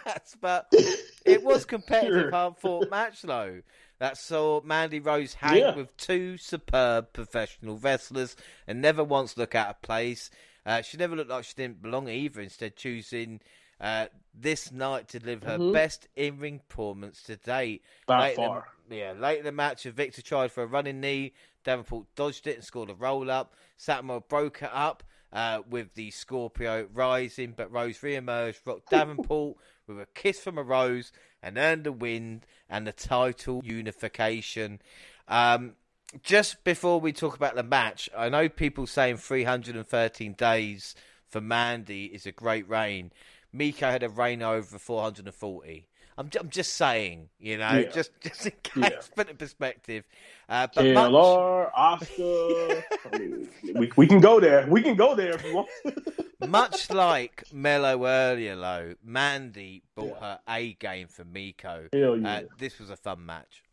[0.04, 0.66] That's but
[1.24, 2.30] it was competitive sure.
[2.30, 3.62] hard fought match though.
[3.98, 5.74] That saw Mandy Rose hang yeah.
[5.74, 8.36] with two superb professional wrestlers
[8.66, 10.30] and never once look out of place.
[10.66, 13.40] Uh, she never looked like she didn't belong either, instead choosing
[13.80, 15.72] uh, this night to deliver her mm-hmm.
[15.72, 17.82] best in-ring performance to date.
[18.06, 18.68] By late far.
[18.88, 21.32] The, yeah, late in the match, Victor tried for a running knee.
[21.64, 23.54] Davenport dodged it and scored a roll-up.
[23.78, 25.02] Satomura broke it up
[25.32, 29.56] uh, with the Scorpio rising, but Rose re-emerged, rocked Davenport
[29.86, 31.12] with a kiss from a rose
[31.42, 34.80] and earned the win and the title unification.
[35.28, 35.74] Um,
[36.22, 40.94] just before we talk about the match, I know people saying 313 days
[41.28, 43.12] for Mandy is a great reign.
[43.54, 45.86] Meiko had a reign over 440.
[46.16, 47.90] I'm, I'm just saying, you know, yeah.
[47.90, 49.00] just just in case, yeah.
[49.16, 50.04] put in perspective.
[50.48, 51.72] Uh, but KLR, much...
[51.74, 54.66] Oscar, I mean, we we can go there.
[54.68, 55.68] We can go there if you want.
[56.48, 60.20] much like Melo earlier, though, Mandy brought yeah.
[60.20, 61.88] her A game for Meiko.
[61.92, 62.28] Hell yeah.
[62.28, 63.64] Uh, this was a fun match.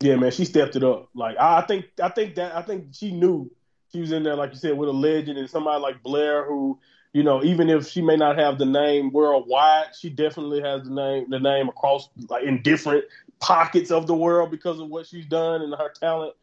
[0.00, 1.08] Yeah, man, she stepped it up.
[1.12, 3.50] Like I think, I think that I think she knew
[3.90, 6.78] she was in there, like you said, with a legend and somebody like Blair, who
[7.12, 10.94] you know, even if she may not have the name worldwide, she definitely has the
[10.94, 13.04] name the name across like in different
[13.40, 16.34] pockets of the world because of what she's done and her talent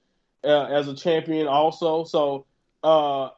[0.43, 2.03] uh, as a champion also.
[2.03, 2.45] So,
[2.83, 3.29] uh,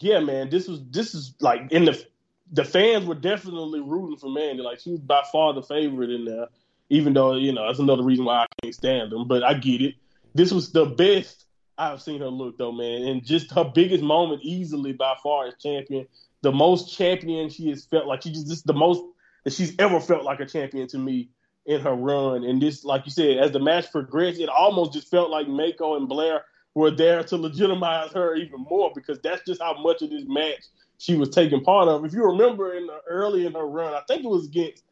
[0.00, 2.04] yeah, man, this was this is like in the
[2.52, 4.62] the fans were definitely rooting for Mandy.
[4.62, 6.48] Like she was by far the favorite in there
[6.90, 9.26] even though you know that's another reason why I can't stand them.
[9.26, 9.94] But I get it.
[10.34, 11.46] This was the best
[11.78, 15.54] I've seen her look though, man, and just her biggest moment easily by far as
[15.62, 16.06] champion.
[16.42, 19.02] The most champion she has felt like she just, the most
[19.44, 21.30] that she's ever felt like a champion to me
[21.66, 22.44] in her run.
[22.44, 25.96] And this, like you said, as the match progressed, it almost just felt like Meiko
[25.96, 26.44] and Blair
[26.74, 30.64] were there to legitimize her even more because that's just how much of this match
[30.98, 32.04] she was taking part of.
[32.04, 34.82] If you remember in the, early in her run, I think it was against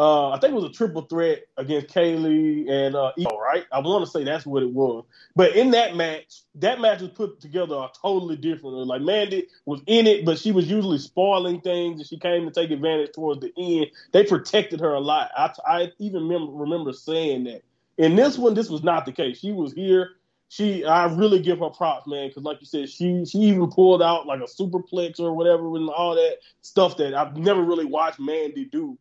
[0.00, 3.66] uh, I think it was a triple threat against Kaylee and uh, Io, right?
[3.70, 5.04] I want to say that's what it was.
[5.36, 8.76] But in that match, that match was put together totally different.
[8.86, 12.50] Like Mandy was in it, but she was usually spoiling things, and she came to
[12.50, 13.88] take advantage towards the end.
[14.12, 15.32] They protected her a lot.
[15.36, 17.62] I, I even remember, remember saying that.
[17.98, 19.38] In this one, this was not the case.
[19.38, 20.12] She was here.
[20.48, 24.02] She, I really give her props, man, because like you said, she she even pulled
[24.02, 28.18] out like a superplex or whatever and all that stuff that I've never really watched
[28.18, 28.96] Mandy do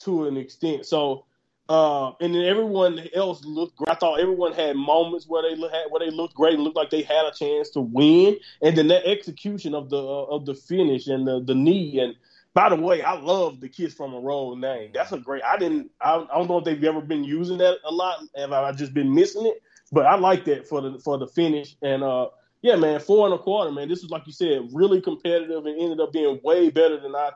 [0.00, 0.86] to an extent.
[0.86, 1.26] So,
[1.68, 3.78] uh, and then everyone else looked.
[3.86, 6.90] I thought everyone had moments where they look, where they looked great, and looked like
[6.90, 8.38] they had a chance to win.
[8.60, 12.00] And then that execution of the uh, of the finish and the the knee.
[12.00, 12.16] And
[12.54, 14.90] by the way, I love the kiss from a roll name.
[14.92, 15.44] That's a great.
[15.44, 15.90] I didn't.
[16.00, 18.18] I, I don't know if they've ever been using that a lot.
[18.36, 19.62] Have I just been missing it?
[19.92, 21.76] But I like that for the for the finish.
[21.82, 22.30] And uh,
[22.62, 23.88] yeah, man, four and a quarter, man.
[23.88, 27.30] This was like you said, really competitive, and ended up being way better than I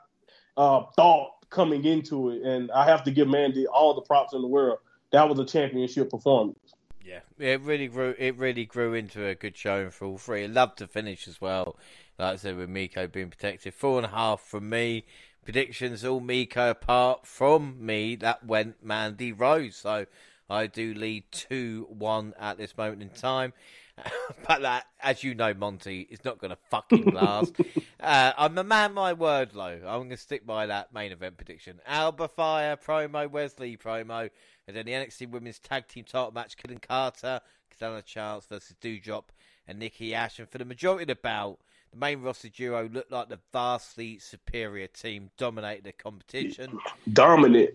[0.56, 4.42] uh, thought coming into it, and I have to give Mandy all the props in
[4.42, 4.78] the world.
[5.12, 6.58] That was a championship performance.
[7.04, 8.14] Yeah, it really grew.
[8.18, 10.48] It really grew into a good showing for all three.
[10.48, 11.76] Loved to finish as well.
[12.18, 15.04] Like I said, with Meiko being protected, four and a half from me.
[15.44, 18.16] Predictions all Meiko apart from me.
[18.16, 19.76] That went Mandy Rose.
[19.76, 20.06] So
[20.48, 23.52] I do lead two one at this moment in time.
[24.48, 27.54] but that, as you know, Monty, is not going to fucking last.
[28.00, 29.60] uh, I'm a man, my word, though.
[29.60, 31.80] I'm going to stick by that main event prediction.
[31.86, 34.30] Alba Fyre promo, Wesley promo,
[34.66, 37.40] and then the NXT Women's Tag Team title match: Kayden Carter,
[37.70, 39.24] Katana Chance versus Doudrop
[39.66, 40.38] and Nikki Ash.
[40.38, 41.58] And for the majority of the bout,
[41.92, 46.78] the main roster duo looked like the vastly superior team dominated the competition.
[47.12, 47.70] Dominant.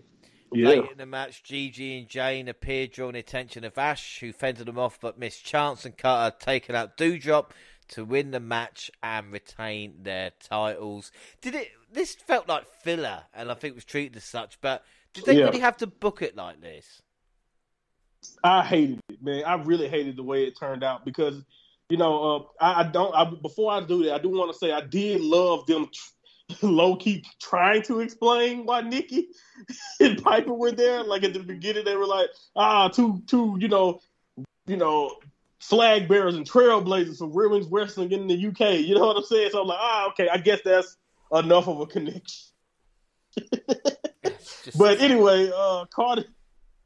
[0.52, 0.68] Yeah.
[0.68, 4.66] Late in the match, Gigi and Jayne appeared, drawing the attention of Ash, who fended
[4.66, 7.50] them off but missed chance, and Carter taken out Doudrop.
[7.90, 11.12] to win the match and retain their titles.
[11.40, 11.68] Did it?
[11.92, 14.60] This felt like filler, and I think was treated as such.
[14.60, 15.46] But did they yeah.
[15.46, 17.02] really have to book it like this?
[18.44, 19.44] I hated it, man.
[19.44, 21.42] I really hated the way it turned out because,
[21.88, 23.14] you know, uh, I, I, don't.
[23.14, 25.88] I, before I do that, I do want to say I did love them
[26.62, 29.28] low key trying to explain why Nikki
[30.00, 31.02] and Piper were there.
[31.02, 34.00] Like at the beginning, they were like, ah, two, two, you know,
[34.66, 35.16] you know,
[35.58, 38.80] flag bearers and trailblazers for women's wrestling in the UK.
[38.80, 39.50] You know what I'm saying?
[39.52, 40.96] So I'm like, ah, okay, I guess that's
[41.32, 42.46] enough of a connection.
[44.76, 46.24] But anyway, uh, Carter,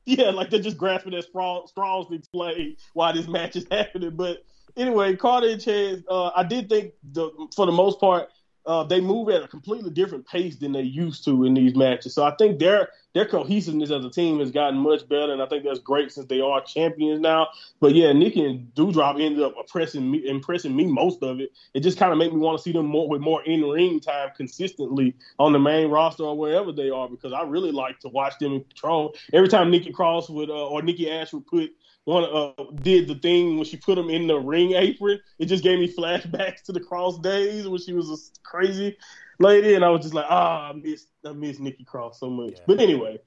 [0.07, 4.17] yeah, like they're just grasping at straws, straws to explain why this match is happening.
[4.17, 4.45] But
[4.77, 8.29] anyway, Carter and uh, I did think the for the most part
[8.67, 12.15] uh, they move at a completely different pace than they used to in these matches.
[12.15, 15.47] So I think their their cohesiveness as a team has gotten much better, and I
[15.47, 17.49] think that's great since they are champions now.
[17.79, 21.53] But yeah, Nikki and Doudrop ended up impressing me, impressing me most of it.
[21.75, 24.01] It just kind of made me want to see them more with more in ring
[24.01, 28.09] time consistently on the main roster or wherever they are because I really like to
[28.09, 29.15] watch them in control.
[29.33, 31.71] Every time Nikki Cross would uh, or Nikki Ash would put
[32.05, 32.53] one uh,
[32.83, 35.21] did the thing when she put him in the ring apron.
[35.39, 38.97] It just gave me flashbacks to the cross days when she was a crazy
[39.39, 42.29] lady, and I was just like, ah, oh, I miss I miss Nikki Cross so
[42.29, 42.55] much.
[42.55, 42.65] Yeah.
[42.67, 43.19] But anyway,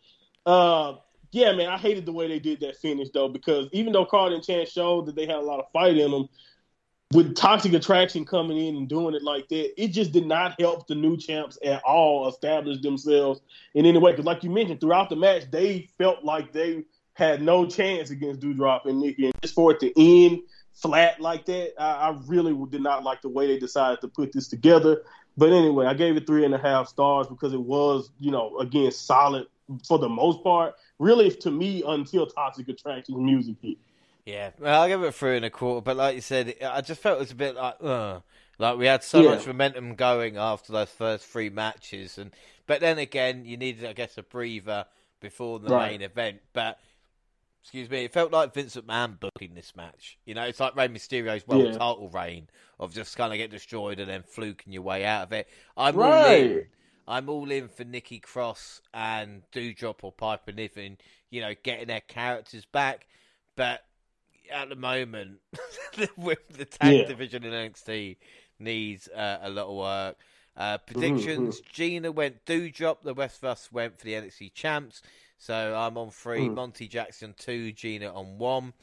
[0.46, 0.96] uh,
[1.32, 4.34] yeah, man, I hated the way they did that finish though because even though Carl
[4.34, 6.30] and Chance showed that they had a lot of fight in them,
[7.14, 10.88] with Toxic Attraction coming in and doing it like that, it just did not help
[10.88, 13.40] the new champs at all establish themselves
[13.76, 14.12] in any way.
[14.12, 16.84] Because, like you mentioned, throughout the match, they felt like they
[17.18, 20.42] had no chance against Doudrop and Nikki, and just for it to end
[20.74, 24.32] flat like that, I, I, really did not like the way they decided to put
[24.32, 25.02] this together.
[25.36, 28.60] But anyway, I gave it three and a half stars because it was, you know,
[28.60, 29.48] again solid
[29.88, 30.76] for the most part.
[31.00, 33.78] Really, to me, until Toxic Attraction's music hit.
[34.26, 35.82] Yeah, well, I'll give it three and a quarter.
[35.82, 38.20] But like you said, I just felt it was a bit like, uh,
[38.60, 39.30] like we had so yeah.
[39.32, 42.32] much momentum going after those first three matches, and
[42.68, 44.86] but then again, you needed, I guess, a breather
[45.20, 45.92] before the right.
[45.92, 46.42] main event.
[46.54, 46.80] But
[47.68, 50.18] excuse me, it felt like Vincent McMahon booking this match.
[50.24, 51.72] You know, it's like Rey Mysterio's world yeah.
[51.74, 52.48] title reign
[52.80, 55.50] of just kind of get destroyed and then fluking your way out of it.
[55.76, 56.14] I'm right.
[56.14, 56.66] all in.
[57.10, 60.98] I'm all in for Nikki Cross and Doudrop or Piper Niven,
[61.30, 63.06] you know, getting their characters back.
[63.58, 63.82] But
[64.50, 65.40] at the moment,
[65.98, 67.06] the tag yeah.
[67.06, 68.16] division in NXT
[68.60, 70.16] needs uh, a lot of work.
[70.56, 71.70] Uh, predictions: mm-hmm.
[71.74, 73.02] Gina went Doudrop.
[73.04, 75.02] The rest of us went for the NXT champs.
[75.38, 76.48] So I'm on three.
[76.48, 76.56] Mm.
[76.56, 77.72] Monty Jackson two.
[77.72, 78.74] Gina on one.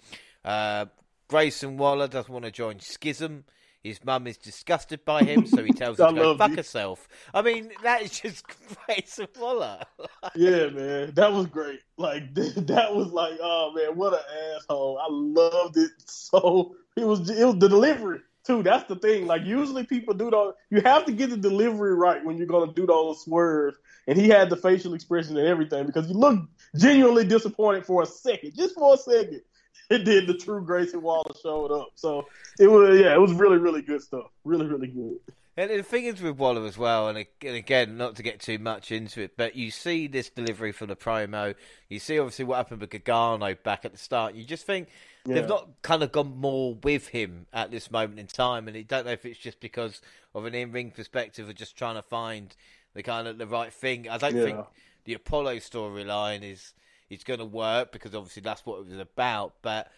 [0.44, 0.86] Uh,
[1.28, 3.44] Grayson Waller doesn't want to join Schism.
[3.82, 6.56] His mum is disgusted by him, so he tells her to go fuck you.
[6.56, 7.06] herself.
[7.34, 8.44] I mean, that is just
[8.86, 9.80] Grayson Waller.
[10.34, 11.80] yeah, man, that was great.
[11.98, 14.20] Like that was like, oh man, what an
[14.56, 14.98] asshole!
[14.98, 16.76] I loved it so.
[16.96, 18.62] It was it was the delivery too.
[18.62, 19.26] That's the thing.
[19.26, 20.54] Like usually people do those.
[20.70, 23.78] You have to get the delivery right when you're gonna do those swerves.
[24.06, 28.06] And he had the facial expression and everything because he looked genuinely disappointed for a
[28.06, 29.40] second, just for a second.
[29.90, 31.88] And then the true Grayson Waller showed up.
[31.94, 32.26] So
[32.58, 34.30] it was yeah, it was really really good stuff.
[34.44, 35.18] Really really good.
[35.56, 38.90] And the thing is with Waller as well, and again, not to get too much
[38.90, 41.54] into it, but you see this delivery from the promo.
[41.88, 44.34] You see obviously what happened with Gargano back at the start.
[44.34, 44.88] You just think
[45.24, 45.34] yeah.
[45.34, 48.82] they've not kind of gone more with him at this moment in time, and I
[48.82, 50.00] don't know if it's just because
[50.34, 52.56] of an in-ring perspective or just trying to find
[52.94, 54.08] the kind of the right thing.
[54.08, 54.44] I don't yeah.
[54.44, 54.66] think
[55.04, 56.74] the Apollo storyline is
[57.10, 59.88] is going to work because obviously that's what it was about, but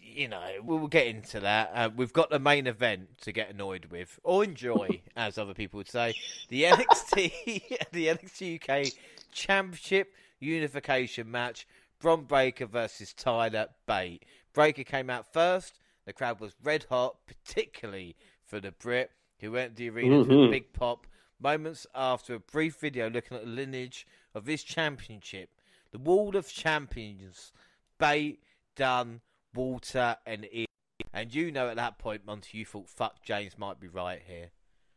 [0.00, 1.70] you know, we'll get into that.
[1.74, 5.78] Uh, we've got the main event to get annoyed with or enjoy, as other people
[5.78, 6.14] would say.
[6.48, 8.92] The NXT, the NXT UK
[9.32, 11.66] Championship Unification match:
[12.00, 14.24] Bron Breakker versus Tyler Bate.
[14.52, 15.78] Breakker came out first.
[16.04, 20.30] The crowd was red hot, particularly for the Brit, who went to the arena mm-hmm.
[20.30, 21.06] for a big pop.
[21.40, 25.50] Moments after a brief video looking at the lineage of this championship,
[25.90, 27.52] the Wall of Champions,
[27.98, 28.42] Bate,
[28.76, 29.20] Dunne,
[29.54, 30.66] Walter, and Ilja.
[31.12, 34.50] And you know, at that point, Monty, you thought, "Fuck, James might be right here."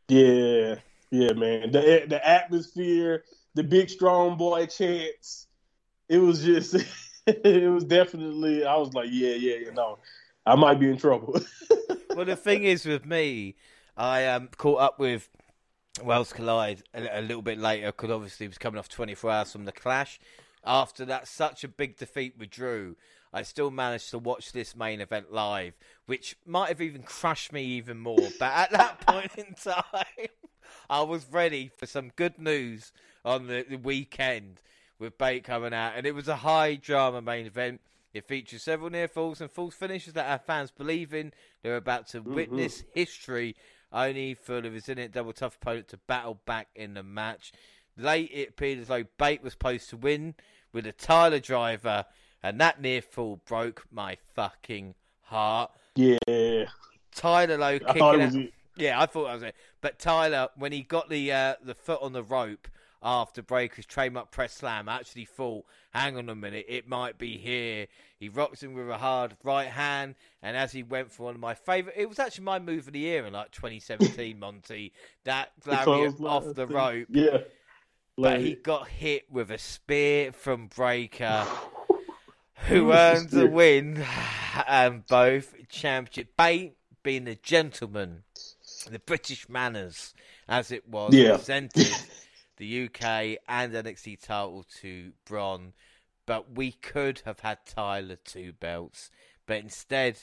[0.08, 0.76] Yeah,
[1.10, 1.72] yeah, man.
[1.72, 3.24] The the atmosphere,
[3.54, 5.46] the big strong boy chants.
[6.08, 6.76] It was just.
[7.26, 8.64] it was definitely.
[8.64, 9.98] I was like, yeah, yeah, you know,
[10.44, 11.40] I might be in trouble.
[12.14, 13.56] well, the thing is with me,
[13.96, 15.28] I um, caught up with
[16.02, 19.52] Worlds Collide a, a little bit later because obviously he was coming off 24 hours
[19.52, 20.20] from the Clash.
[20.64, 22.96] After that, such a big defeat with Drew,
[23.32, 25.74] I still managed to watch this main event live,
[26.06, 28.28] which might have even crushed me even more.
[28.38, 30.28] But at that point in time,
[30.88, 32.92] I was ready for some good news
[33.24, 34.60] on the, the weekend
[34.98, 37.80] with Bate coming out, and it was a high drama main event.
[38.14, 41.32] It features several near falls and false finishes that our fans believe in.
[41.62, 42.34] They're about to mm-hmm.
[42.34, 43.56] witness history,
[43.92, 47.52] only for the resilient double tough opponent to battle back in the match.
[47.98, 50.34] Late, it appeared as though Bate was supposed to win
[50.72, 52.06] with a Tyler driver,
[52.46, 55.70] and that near fall broke my fucking heart.
[55.94, 56.66] Yeah.
[57.14, 58.34] Tyler Lowe kicking out.
[58.76, 59.56] Yeah, I thought that was it.
[59.80, 62.68] But Tyler, when he got the uh, the foot on the rope
[63.02, 67.86] after Breakker's trademark press slam, actually thought, hang on a minute, it might be here.
[68.18, 71.40] He rocks him with a hard right hand, and as he went for one of
[71.40, 74.92] my favourite, it was actually my move of the year in like 2017, Monty.
[75.24, 77.08] That lariat off the rope.
[77.10, 77.38] Yeah.
[78.18, 81.46] But he got hit with a spear from Breakker,
[82.68, 84.04] who earned the win,
[84.66, 86.36] and both championship.
[86.36, 88.24] Bate being the gentleman
[88.90, 90.14] the British manners,
[90.48, 91.36] as it was, yeah.
[91.36, 91.88] presented
[92.56, 95.72] the UK and NXT title to Bron.
[96.26, 99.10] But we could have had Tyler two belts,
[99.46, 100.18] but instead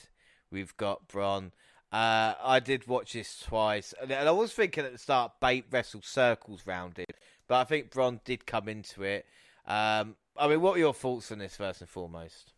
[0.50, 1.52] we've got Bron.
[1.90, 6.02] Uh, I did watch this twice, and I was thinking at the start, Bate wrestle
[6.02, 7.16] circles round it,
[7.46, 9.26] but I think Bron did come into it.
[9.66, 12.52] Um, I mean, what are your thoughts on this first and foremost?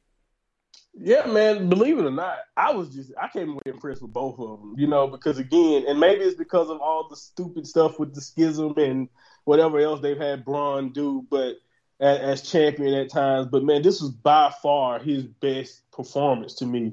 [0.99, 1.69] Yeah, man.
[1.69, 4.75] Believe it or not, I was just I came away impressed with both of them.
[4.79, 8.21] You know, because again, and maybe it's because of all the stupid stuff with the
[8.21, 9.09] schism and
[9.45, 11.57] whatever else they've had Bron do, but
[12.01, 13.49] as, as champion at times.
[13.51, 16.93] But man, this was by far his best performance to me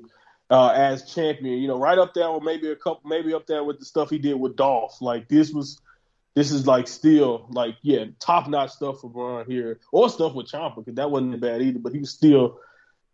[0.49, 1.59] uh, as champion.
[1.59, 4.09] You know, right up there, or maybe a couple, maybe up there with the stuff
[4.09, 5.01] he did with Dolph.
[5.01, 5.79] Like this was.
[6.35, 10.47] This is like still like yeah top notch stuff for Bron here, or stuff with
[10.47, 11.79] Ciampa because that wasn't bad either.
[11.79, 12.59] But he was still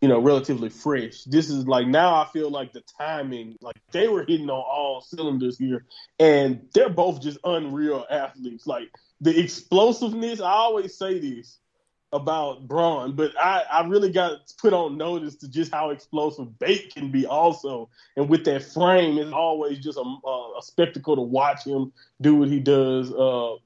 [0.01, 1.23] you know, relatively fresh.
[1.25, 5.01] This is like now I feel like the timing, like they were hitting on all
[5.01, 5.85] cylinders here,
[6.19, 8.65] and they're both just unreal athletes.
[8.65, 8.89] Like
[9.19, 11.59] the explosiveness, I always say this
[12.11, 16.93] about Bron, but I, I really got put on notice to just how explosive Bate
[16.93, 17.89] can be also.
[18.15, 22.49] And with that frame, it's always just a, a spectacle to watch him do what
[22.49, 23.13] he does.
[23.13, 23.57] Uh,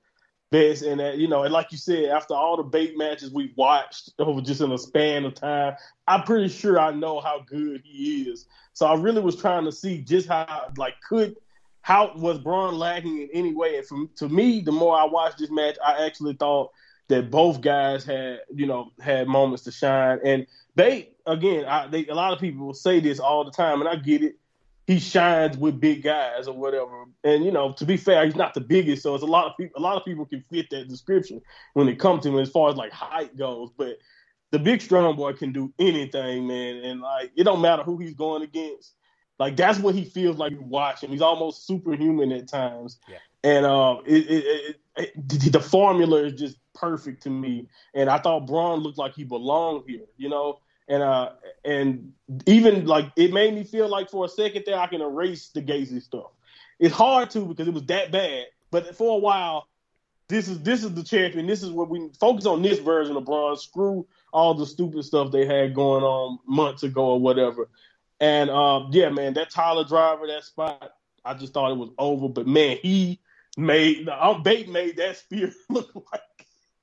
[0.53, 0.83] best.
[0.83, 4.11] And that, you know, and like you said, after all the Bate matches we've watched
[4.19, 5.75] over just in a span of time,
[6.07, 8.45] I'm pretty sure I know how good he is.
[8.73, 11.35] So I really was trying to see just how, like, could
[11.81, 13.77] how was Bron lagging in any way?
[13.77, 16.71] And from to me, the more I watched this match, I actually thought
[17.09, 20.19] that both guys had, you know, had moments to shine.
[20.23, 23.89] And they again, I, they, a lot of people say this all the time, and
[23.89, 24.35] I get it
[24.85, 27.05] he shines with big guys or whatever.
[27.23, 29.57] And you know, to be fair, he's not the biggest, so it's a lot of
[29.57, 29.79] people.
[29.79, 31.41] A lot of people can fit that description
[31.73, 33.69] when it comes to him as far as like height goes.
[33.77, 33.97] But
[34.51, 36.83] the big strong boy can do anything, man.
[36.83, 38.93] And like, it don't matter who he's going against.
[39.39, 41.09] Like that's what he feels like watching.
[41.09, 42.99] He's almost superhuman at times.
[43.07, 43.17] Yeah.
[43.43, 47.67] And uh, it, it, it, the formula is just perfect to me.
[47.93, 50.05] And I thought Bron looked like he belonged here.
[50.17, 51.29] You know, and uh
[51.63, 52.13] and
[52.45, 55.61] even like it made me feel like for a second there I can erase the
[55.61, 56.31] Gacy stuff.
[56.79, 59.67] It's hard to because it was that bad, but for a while,
[60.27, 61.47] this is this is the champion.
[61.47, 62.61] This is what we focus on.
[62.61, 63.55] This version of Bron.
[63.57, 67.69] Screw all the stupid stuff they had going on months ago or whatever.
[68.19, 72.29] And um, yeah, man, that Tyler Driver, that spot, I just thought it was over.
[72.29, 73.19] But man, he
[73.57, 76.21] made the Bate made that spear look like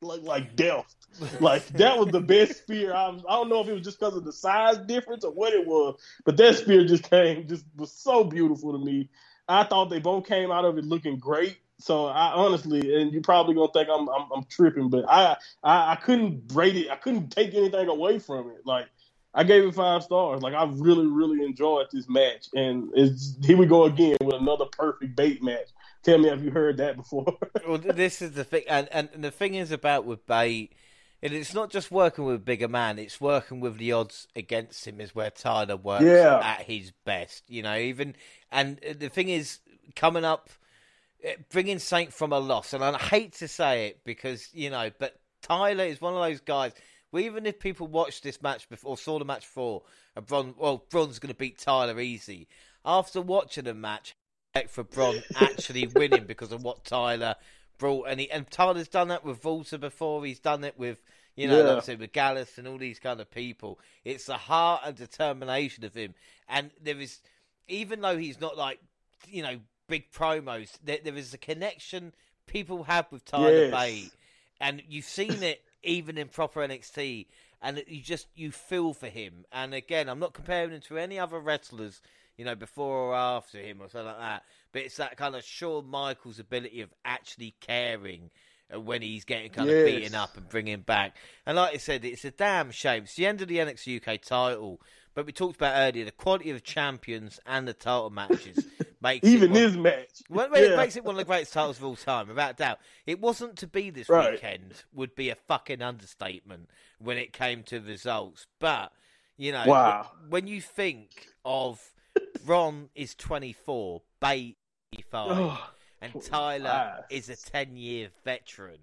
[0.03, 0.95] look like death.
[1.41, 2.95] Like that was the best spear.
[2.95, 5.53] I, I don't know if it was just because of the size difference or what
[5.53, 9.09] it was, but that spear just came just was so beautiful to me.
[9.49, 11.59] I thought they both came out of it looking great.
[11.79, 15.93] So I honestly, and you're probably gonna think I'm I'm, I'm tripping, but I, I
[15.93, 16.91] I couldn't rate it.
[16.91, 18.65] I couldn't take anything away from it.
[18.65, 18.87] Like
[19.35, 20.43] I gave it five stars.
[20.43, 24.67] Like I really really enjoyed this match, and it's here we go again with another
[24.67, 25.69] perfect Bate match.
[26.03, 27.37] Tell me, have you heard that before?
[27.69, 30.73] well, this is the thing, and, and the thing is about with Bate
[31.23, 34.87] and it's not just working with a bigger man; it's working with the odds against
[34.87, 35.01] him.
[35.01, 36.41] Is where Tyler works yeah.
[36.43, 37.45] at his best.
[37.49, 38.15] You know, even
[38.51, 39.59] and the thing is,
[39.95, 40.49] coming up,
[41.23, 44.91] eh, bringing Saint from a loss, and I hate to say it because you know,
[44.99, 46.73] but Tyler is one of those guys.
[47.13, 49.83] Well, even if people watched this match before, saw the match before,
[50.17, 52.49] and Bron, well, Bron's going to beat Tyler easy.
[52.83, 54.15] After watching the match,
[54.69, 57.37] for Bron actually winning because of what Tyler
[57.79, 60.25] brought, and he, and Tyler's done that with Walter before.
[60.25, 61.03] He's done it with
[61.37, 61.69] you know, yeah.
[61.69, 63.79] like I said, with Gallus and all these kind of people.
[64.05, 66.15] It's the heart and determination of him,
[66.49, 67.21] and there is,
[67.69, 68.81] even though he's not like
[69.29, 72.13] you know big promos, there, there is a connection
[72.47, 73.71] people have with Tyler yes.
[73.73, 74.13] Bate,
[74.61, 77.27] and you've seen it even in proper NXT,
[77.63, 79.45] and you just you feel for him.
[79.53, 82.01] And again, I'm not comparing him to any other wrestlers
[82.41, 84.45] you know, before or after him or something like that.
[84.73, 88.31] But it's that kind of Shawn Michaels ability of actually caring
[88.75, 89.81] when he's getting kind yes.
[89.81, 91.17] of beaten up and bringing back.
[91.45, 93.03] And like I said, it's a damn shame.
[93.03, 94.81] It's the end of the NXT UK title.
[95.13, 98.65] But we talked about earlier the quality of champions and the title matches
[99.03, 100.23] makes even this match.
[100.31, 100.73] Well, yeah.
[100.73, 102.79] it makes it one of the greatest titles of all time, without doubt.
[103.05, 104.33] It wasn't to be this right.
[104.33, 108.47] weekend would be a fucking understatement when it came to results.
[108.61, 108.93] But
[109.37, 110.11] you know, wow.
[110.31, 111.83] when you think of
[112.47, 114.57] Ron is twenty four, Bate
[115.11, 118.79] five, oh, and Tyler is a ten year veteran.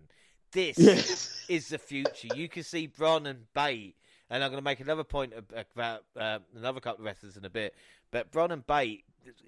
[0.52, 1.46] This yes.
[1.50, 2.30] is the future.
[2.36, 3.96] You can see Bron and Bate
[4.30, 7.50] and I'm going to make another point about uh, another couple of wrestlers in a
[7.50, 7.76] bit.
[8.12, 9.06] But Bron and Bate,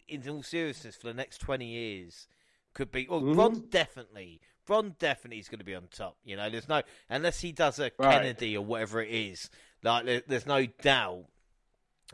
[0.07, 2.27] in all seriousness, for the next 20 years,
[2.73, 3.07] could be.
[3.09, 3.33] Well, mm-hmm.
[3.33, 4.41] Bron definitely.
[4.65, 6.17] Bron definitely is going to be on top.
[6.23, 8.21] You know, there's no unless he does a right.
[8.21, 9.49] Kennedy or whatever it is.
[9.83, 11.25] Like, there's no doubt.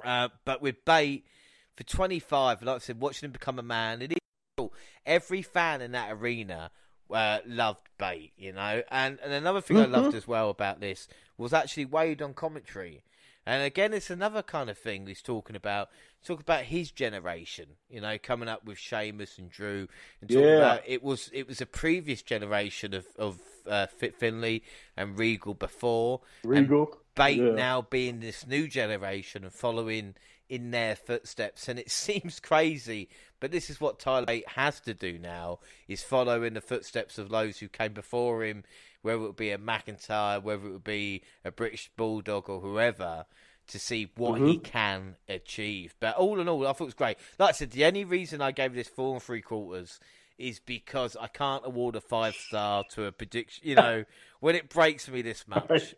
[0.03, 1.25] Uh, but with Bate
[1.75, 4.17] for 25, like I said, watching him become a man, it is
[4.57, 4.73] cool.
[5.05, 6.71] Every fan in that arena
[7.11, 8.81] uh, loved Bate, you know.
[8.89, 9.93] And and another thing mm-hmm.
[9.93, 11.07] I loved as well about this
[11.37, 13.03] was actually Wade on commentary.
[13.47, 15.89] And again, it's another kind of thing he's talking about.
[16.25, 19.87] Talk about his generation, you know, coming up with Sheamus and Drew,
[20.19, 20.55] and talking yeah.
[20.55, 23.39] about it was it was a previous generation of of
[23.69, 24.63] uh, Fit Finlay
[24.97, 26.21] and Regal before.
[26.43, 27.51] Regal, Bate yeah.
[27.51, 30.15] now being this new generation and following
[30.49, 31.67] in their footsteps.
[31.67, 33.09] And it seems crazy,
[33.39, 37.17] but this is what Tyler Bate has to do now: is follow in the footsteps
[37.17, 38.63] of those who came before him
[39.05, 43.27] whether it would be a McIntyre, whether it would be a British Bulldog or whoever,
[43.67, 44.47] to see what mm-hmm.
[44.47, 45.93] he can achieve.
[45.99, 47.17] But all in all, I thought it was great.
[47.37, 49.99] Like I said, the only reason I gave this four and three quarters
[50.39, 53.67] is because I can't award a five star to a prediction.
[53.67, 54.05] You know,
[54.39, 55.93] when it breaks me this much.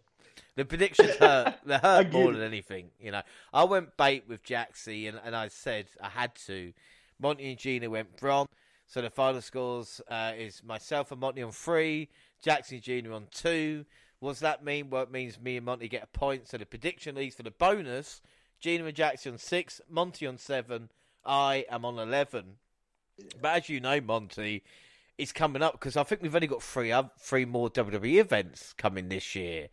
[0.55, 1.55] The predictions hurt.
[1.65, 2.89] They hurt more than anything.
[2.99, 3.22] You know,
[3.53, 6.73] I went Bate with Jaxie, and, and I said I had to.
[7.19, 8.47] Monty and Gina went Bron.
[8.85, 12.09] So the final scores uh, is myself and Monty on three,
[12.41, 13.14] Jackson Jr.
[13.14, 13.85] on two.
[14.19, 14.89] What does that mean?
[14.89, 16.47] Well, it means me and Monty get a point.
[16.47, 18.22] So the prediction leads for the bonus.
[18.59, 20.89] Gina and Jackson on six, Monty on seven.
[21.26, 22.55] I am on 11.
[23.41, 24.64] But as you know, Monty,
[25.18, 29.10] it's coming up because I think we've only got three three more WWE events coming
[29.10, 29.69] this year.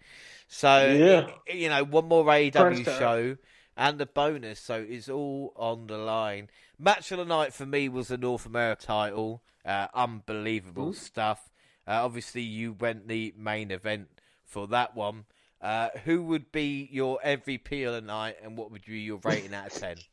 [0.49, 1.55] So, yeah.
[1.55, 3.37] you know, one more AEW show
[3.77, 4.61] and the bonus.
[4.61, 6.49] So it's all on the line.
[6.79, 9.43] Match of the night for me was the North America title.
[9.65, 10.95] Uh, unbelievable Ooh.
[10.95, 11.51] stuff.
[11.87, 14.09] Uh, obviously, you went the main event
[14.45, 15.25] for that one.
[15.61, 19.55] Uh, who would be your MVP of the night, and what would be your rating
[19.55, 19.97] out of ten?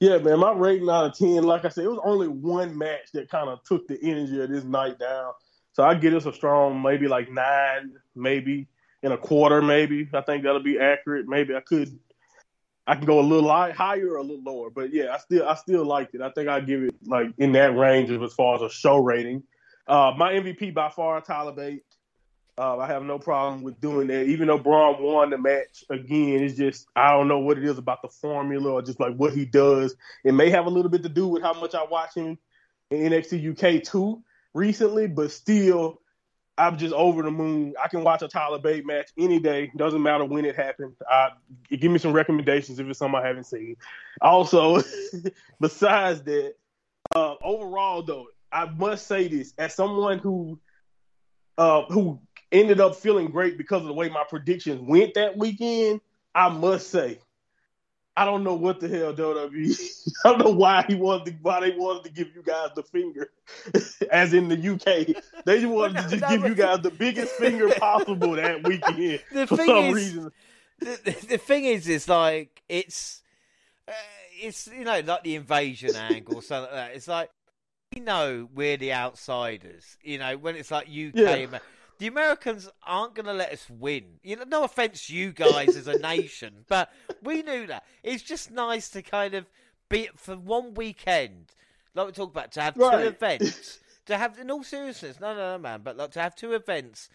[0.00, 3.12] Yeah, man, my rating out of ten, like I said, it was only one match
[3.12, 5.32] that kind of took the energy of this night down.
[5.72, 8.68] So I get us a strong, maybe like nine, maybe
[9.02, 10.08] in a quarter, maybe.
[10.12, 11.26] I think that'll be accurate.
[11.28, 11.98] Maybe I could,
[12.86, 15.54] I can go a little higher or a little lower, but yeah, I still, I
[15.54, 16.20] still liked it.
[16.20, 18.98] I think I give it like in that range of as far as a show
[18.98, 19.42] rating.
[19.86, 21.82] Uh, my MVP by far, Tyler Bate.
[22.56, 24.26] Uh, I have no problem with doing that.
[24.26, 27.78] Even though Bron won the match again, it's just I don't know what it is
[27.78, 29.96] about the formula or just like what he does.
[30.24, 32.38] It may have a little bit to do with how much I watch him
[32.90, 34.22] in NXT UK too
[34.52, 36.00] recently, but still,
[36.56, 37.74] I'm just over the moon.
[37.82, 39.72] I can watch a Tyler Bate match any day.
[39.76, 40.94] Doesn't matter when it happened.
[41.10, 41.30] Uh,
[41.68, 43.76] give me some recommendations if it's something I haven't seen.
[44.20, 44.80] Also,
[45.60, 46.54] besides that,
[47.16, 50.60] uh, overall though, I must say this as someone who
[51.58, 52.20] uh, who
[52.54, 56.00] ended up feeling great because of the way my predictions went that weekend.
[56.34, 57.18] I must say,
[58.16, 60.12] I don't know what the hell WWE.
[60.24, 62.84] I don't know why he wanted to, why they wanted to give you guys the
[62.84, 63.30] finger,
[64.10, 65.22] as in the UK.
[65.44, 69.46] They just wanted to just give you guys the biggest finger possible that weekend the
[69.46, 70.32] for some is, reason.
[70.78, 73.22] The, the, thing is, it's like it's
[73.88, 73.92] uh,
[74.40, 76.96] it's you know like the invasion angle, something like that.
[76.96, 77.30] It's like
[77.94, 79.96] we know we're the outsiders.
[80.02, 81.58] You know, when it's like UK, yeah.
[82.04, 84.04] The Americans aren't going to let us win.
[84.22, 87.84] You know, no offense, you guys as a nation, but we knew that.
[88.02, 89.46] It's just nice to kind of
[89.88, 91.54] be for one weekend,
[91.94, 93.00] like we talked about, to have right.
[93.00, 93.80] two events.
[94.04, 97.08] to have, in all seriousness, no, no, no, man, but like to have two events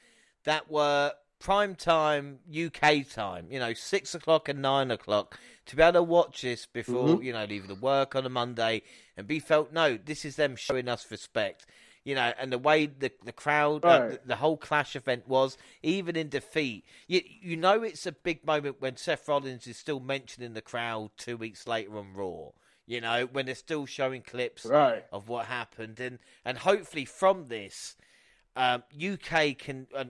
[0.46, 5.84] that were prime time UK time, you know, six o'clock and nine o'clock, to be
[5.84, 7.22] able to watch this before, mm-hmm.
[7.22, 8.82] you know, leaving the work on a Monday
[9.16, 11.68] and be felt, no, this is them showing us respect.
[12.10, 14.02] You know, and the way the the crowd, uh, right.
[14.02, 18.12] uh, the, the, whole Clash event was, even in defeat, you you know it's a
[18.12, 22.48] big moment when Seth Rollins is still mentioning the crowd two weeks later on Raw.
[22.88, 25.06] You know, when they're still showing clips right.
[25.14, 27.96] of what happened, and and hopefully from this,
[28.56, 30.06] um, UK can uh,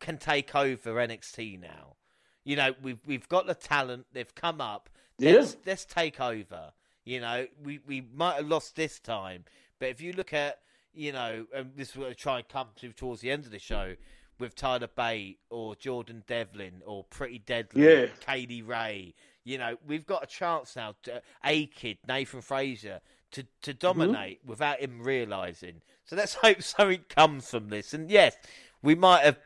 [0.00, 1.94] can take over NXT now.
[2.42, 4.06] You know, we've we've got the talent.
[4.12, 4.90] They've come up.
[5.20, 6.72] Let's, let's take over.
[7.04, 9.44] You know, we we might have lost this time,
[9.78, 10.58] but if you look at
[10.94, 13.94] you know, and this will try and come to towards the end of the show
[14.38, 18.06] with Tyler Bate or Jordan Devlin or Pretty Deadly, Yeah.
[18.20, 19.14] Katie Ray.
[19.44, 20.94] You know, we've got a chance now.
[21.04, 23.00] To, a kid, Nathan Frazer,
[23.32, 25.82] to to dominate without him realizing.
[26.04, 27.92] So let's hope something comes from this.
[27.94, 28.36] And yes,
[28.82, 29.38] we might have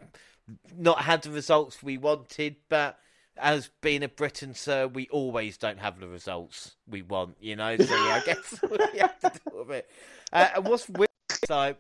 [0.76, 2.98] not had the results we wanted, but
[3.36, 7.76] as being a Briton, sir, we always don't have the results we want, you know.
[7.76, 9.90] So yeah, I guess we have to deal with it.
[10.32, 11.07] Uh, and what's weird,
[11.48, 11.74] so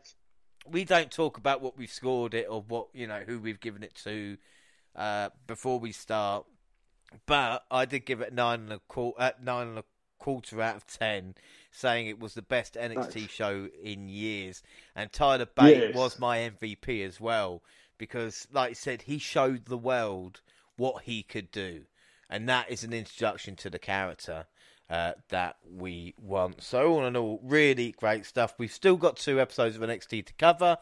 [0.70, 3.82] we don't talk about what we've scored it or what you know who we've given
[3.82, 4.38] it to
[4.96, 6.46] uh, before we start.
[7.26, 9.84] But I did give it nine and a quarter, uh, nine and a
[10.18, 11.34] quarter out of ten,
[11.70, 13.30] saying it was the best NXT Nice.
[13.30, 14.62] show in years.
[14.96, 15.94] And Tyler Bate Yes.
[15.94, 17.62] was my MVP as well
[17.98, 20.40] because, like I said, he showed the world
[20.76, 21.82] what he could do,
[22.30, 24.46] and that is an introduction to the character.
[24.90, 26.62] Uh, that we want.
[26.62, 28.54] So all in all, really great stuff.
[28.56, 30.78] We've still got two episodes of NXT to cover,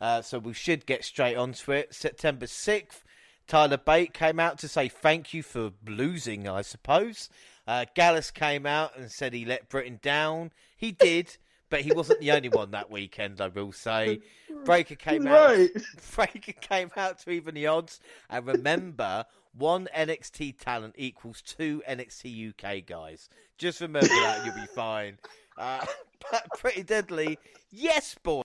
[0.00, 1.94] uh, so we should get straight onto it.
[1.94, 3.04] September sixth,
[3.46, 7.28] Tyler Bate came out to say thank you for losing, I suppose.
[7.66, 10.52] Uh, Gallus came out and said he let Britain down.
[10.76, 11.36] He did,
[11.68, 14.20] but he wasn't the only one that weekend, I will say.
[14.64, 15.68] Breakker came out.
[16.14, 18.00] Breakker came out to even the odds.
[18.28, 19.24] And remember,
[19.56, 23.28] one NXT talent equals two NXT UK guys.
[23.58, 25.18] Just remember that, you'll be fine.
[25.56, 25.84] Uh,
[26.58, 27.38] pretty deadly.
[27.70, 28.42] Yes, boy.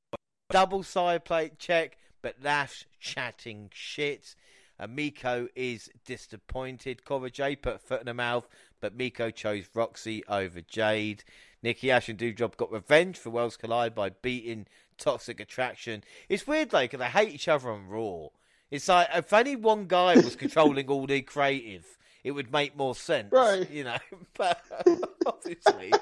[0.49, 4.35] Double side plate check, but Lash chatting shit.
[4.77, 7.05] And Meiko is disappointed.
[7.05, 8.47] Cora Jade put foot in her mouth,
[8.81, 11.23] but Meiko chose Roxy over Jade.
[11.63, 14.67] Nikki Ash and Doudrop got revenge for Worlds Collide by beating
[14.97, 16.03] Toxic Attraction.
[16.29, 18.27] It's weird, because they hate each other on Raw.
[18.71, 21.85] It's like if only one guy was controlling all the creative,
[22.23, 23.69] it would make more sense, Right.
[23.69, 23.97] You know,
[24.37, 24.61] but
[25.25, 25.93] obviously,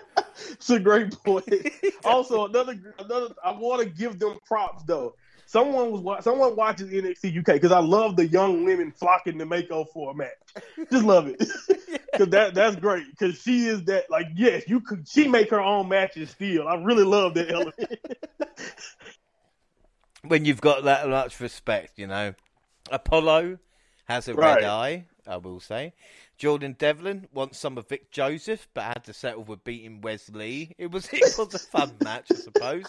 [0.52, 1.46] It's a great point.
[2.06, 3.34] also, another another.
[3.44, 5.16] I want to give them props though.
[5.46, 9.46] Someone was wa- someone watches NXT UK because I love the young women flocking to
[9.46, 10.30] Meiko for a match.
[10.90, 11.38] Just love it
[12.12, 15.62] because that that's great because she is that like yes you could she make her
[15.62, 16.68] own matches still.
[16.68, 18.00] I really love that element.
[20.26, 22.34] when you've got that much respect, you know.
[22.92, 23.60] Apollo
[24.06, 24.56] has a Right.
[24.56, 25.94] red eye, I will say.
[26.38, 30.76] Jordan Devlin wants some of Vic Joseph, but had to settle with beating Wesley.
[30.78, 32.86] It was it was a fun match, I suppose.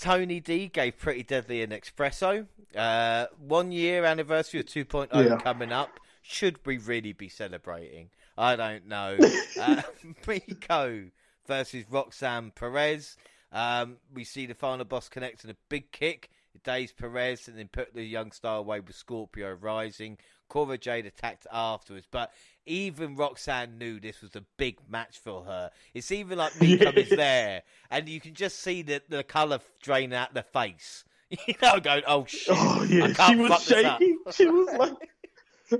[0.00, 2.46] Tony D gave Pretty Deadly an espresso.
[2.76, 5.36] Uh, one year anniversary of 2.0 Yeah.
[5.38, 5.98] coming up.
[6.22, 8.10] Should we really be celebrating?
[8.38, 9.18] I don't know.
[9.60, 9.82] Uh,
[10.26, 11.10] Meiko
[11.46, 13.16] versus Roxanne Perez.
[13.52, 16.30] Um, we see the final boss connecting a big kick.
[16.64, 20.18] Days Perez and then put the young star away with Scorpio Rising.
[20.48, 22.30] Cora Jade attacked afterwards, but
[22.66, 25.70] even Roxanne knew this was a big match for her.
[25.94, 30.12] It's even like Meiko is there, and you can just see the, the colour drain
[30.12, 31.04] out the face.
[31.46, 32.54] You know, going, oh shit.
[32.54, 34.18] oh I yeah, can't she was shaking.
[34.32, 35.10] She was like,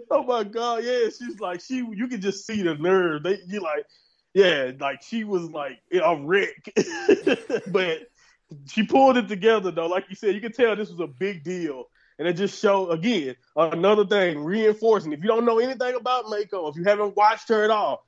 [0.11, 1.11] oh my god, yeah.
[1.11, 1.77] She's like she.
[1.77, 3.23] You can just see the nerve.
[3.23, 3.85] They you like,
[4.33, 6.73] yeah, like she was like a wreck,
[7.67, 7.99] but
[8.69, 9.87] she pulled it together though.
[9.87, 11.85] Like you said, you could tell this was a big deal.
[12.19, 15.13] And it just showed again another thing, reinforcing.
[15.13, 18.05] If you don't know anything about Meiko, if you haven't watched her at all,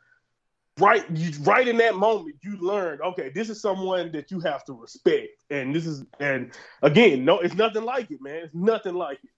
[0.78, 3.00] right, you, right in that moment, you learned.
[3.00, 6.52] Okay, this is someone that you have to respect, and this is, and
[6.82, 8.42] again, no, it's nothing like it, man.
[8.44, 9.30] It's nothing like it.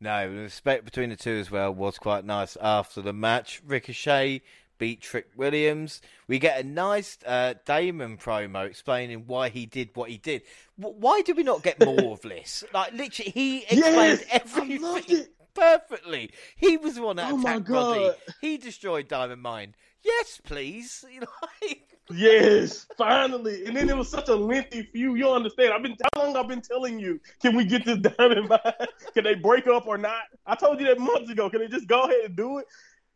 [0.00, 3.60] No, the respect between the two as well was quite nice after the match.
[3.66, 4.40] Ricochet
[4.80, 6.00] beat Trick Williams.
[6.26, 10.42] We get a nice uh, Damon promo explaining why he did what he did.
[10.80, 12.64] W- Why did we not get more of this?
[12.74, 16.30] Like, literally, he explained Yes, everything perfectly.
[16.56, 18.00] He was the one that Oh attacked Roddy.
[18.00, 18.14] God.
[18.40, 19.74] He destroyed Diamond Mine.
[20.02, 21.04] Yes, please.
[21.60, 23.66] Like- Yes, finally.
[23.66, 25.16] And then it was such a lengthy feud.
[25.16, 25.72] You don't understand.
[25.72, 28.58] I've been how long I've been telling you, can we get this diamond mine?
[29.14, 30.22] Can they break up or not?
[30.44, 31.48] I told you that months ago.
[31.48, 32.66] Can they just go ahead and do it?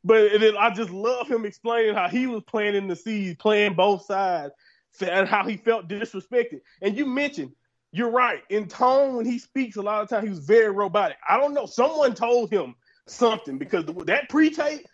[0.04, 3.36] But and then I just love him explaining how he was playing in the seas,
[3.38, 4.52] playing both sides,
[5.00, 6.60] and how he felt disrespected.
[6.82, 7.52] And you mentioned,
[7.90, 8.42] you're right.
[8.50, 11.16] In tone, when he speaks, a lot of times he was very robotic.
[11.28, 11.66] I don't know.
[11.66, 12.74] Someone told him
[13.06, 14.86] something because that pre-tape,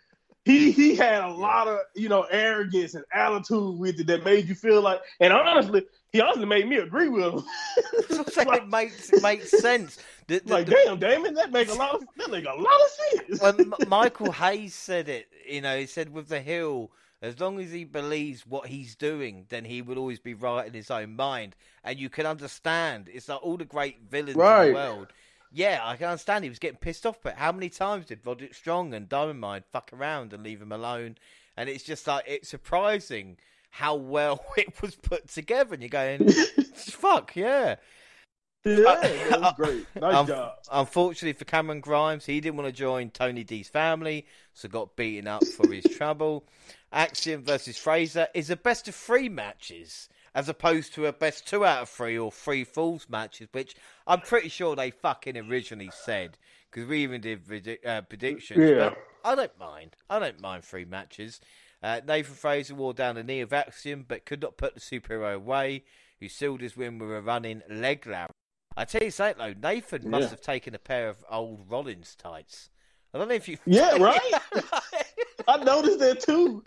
[0.45, 4.49] he he had a lot of you know arrogance and attitude with it that made
[4.49, 5.01] you feel like.
[5.19, 7.45] And honestly, he honestly made me agree with him.
[8.11, 9.99] it makes it makes sense.
[10.31, 12.81] The- the- like, the- damn, Damon, that make a lot of that make a lot
[12.81, 12.91] of
[13.27, 13.41] sense.
[13.41, 16.91] when M- Michael Hayes said it, you know, he said with the hill,
[17.23, 20.73] as long as he believes what he's doing, then he will always be right in
[20.73, 21.57] his own mind.
[21.85, 23.11] And you can understand.
[23.13, 24.39] It's like all the great villains in
[24.69, 25.09] the world.
[25.53, 28.55] Yeah, I can understand he was getting pissed off, but how many times did Roderick
[28.55, 31.17] Strong and Diamond Mine fuck around and leave him alone?
[31.57, 33.37] And it's just like, it's surprising
[33.71, 35.75] how well it was put together.
[35.75, 36.29] And you're going,
[36.75, 37.77] fuck, yeah.
[38.65, 38.83] Yeah,
[39.31, 39.87] that was great.
[40.01, 40.53] Nice um, job.
[40.71, 45.27] Unfortunately for Cameron Grimes, he didn't want to join Tony D's family, so got beaten
[45.27, 46.45] up for his trouble.
[46.93, 51.65] Axiom versus Frazer is a best of three matches, as opposed to a best two
[51.65, 53.75] out of three or three falls matches, which
[54.07, 56.37] I'm pretty sure they fucking originally said
[56.71, 58.71] because we even did uh, predictions.
[58.71, 58.91] Yeah.
[58.91, 59.97] But I don't mind.
[60.09, 61.41] I don't mind three matches.
[61.83, 65.35] Uh, Nathan Frazer wore down the knee of Axiom, but could not put the superhero
[65.35, 65.85] away,
[66.19, 68.31] who sealed his win with a running leg lock.
[68.77, 70.29] I tell you something though, Nathan must yeah.
[70.31, 72.71] have taken a pair of old Rollins tights.
[73.13, 73.59] I don't know if you.
[73.67, 74.21] Yeah, right.
[75.49, 76.63] I noticed that too.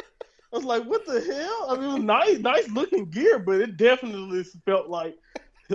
[0.52, 3.62] I was like, "What the hell?" I mean, it was nice, nice looking gear, but
[3.62, 5.16] it definitely felt like,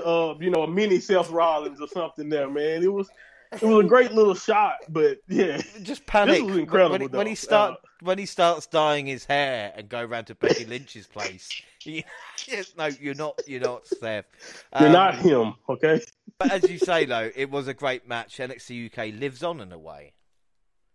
[0.05, 2.83] uh, you know, a mini Seth Rollins or something there, man.
[2.83, 3.09] It was,
[3.53, 6.37] it was a great little shot, but yeah, just panic.
[6.37, 9.73] This was incredible when, he, when he start uh, when he starts dyeing his hair
[9.77, 11.63] and go round to Becky Lynch's place.
[11.81, 12.05] He,
[12.77, 13.41] no, you're not.
[13.47, 14.25] You're not Seth.
[14.73, 15.55] Um, you're not him.
[15.69, 16.03] Okay.
[16.37, 18.39] but as you say, though, it was a great match.
[18.39, 20.13] NXT UK lives on in a way.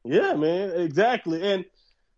[0.03, 1.65] Yeah, man, exactly, and.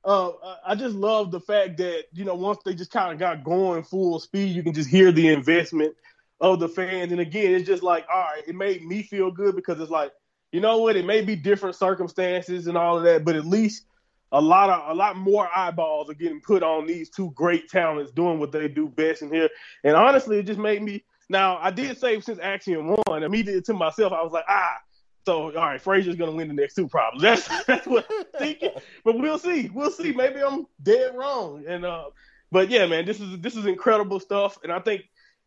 [0.03, 0.31] Uh,
[0.63, 3.83] I just love the fact that you know once they just kind of got going
[3.83, 5.95] full speed, you can just hear the investment
[6.39, 7.11] of the fans.
[7.11, 10.11] And again, it's just like, all right, it made me feel good because it's like
[10.51, 10.95] you know what?
[10.95, 13.85] It may be different circumstances and all of that, but at least
[14.31, 18.11] a lot of a lot more eyeballs are getting put on these two great talents
[18.11, 19.49] doing what they do best in here.
[19.83, 21.03] And honestly, it just made me.
[21.29, 24.77] Now I did say since Axiom won, immediately to myself, I was like, ah.
[25.25, 27.23] So all right, Frazer's gonna win the next two problems.
[27.23, 28.71] That's that's what I'm thinking.
[29.03, 29.69] But we'll see.
[29.73, 30.11] We'll see.
[30.11, 31.63] Maybe I'm dead wrong.
[31.67, 32.05] And uh,
[32.51, 34.57] but yeah, man, this is this is incredible stuff.
[34.63, 35.03] And I think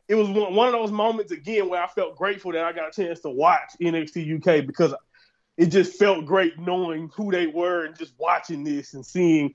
[0.09, 3.03] it was one of those moments again where I felt grateful that I got a
[3.03, 4.95] chance to watch NXT UK because
[5.59, 9.53] it just felt great knowing who they were and just watching this and seeing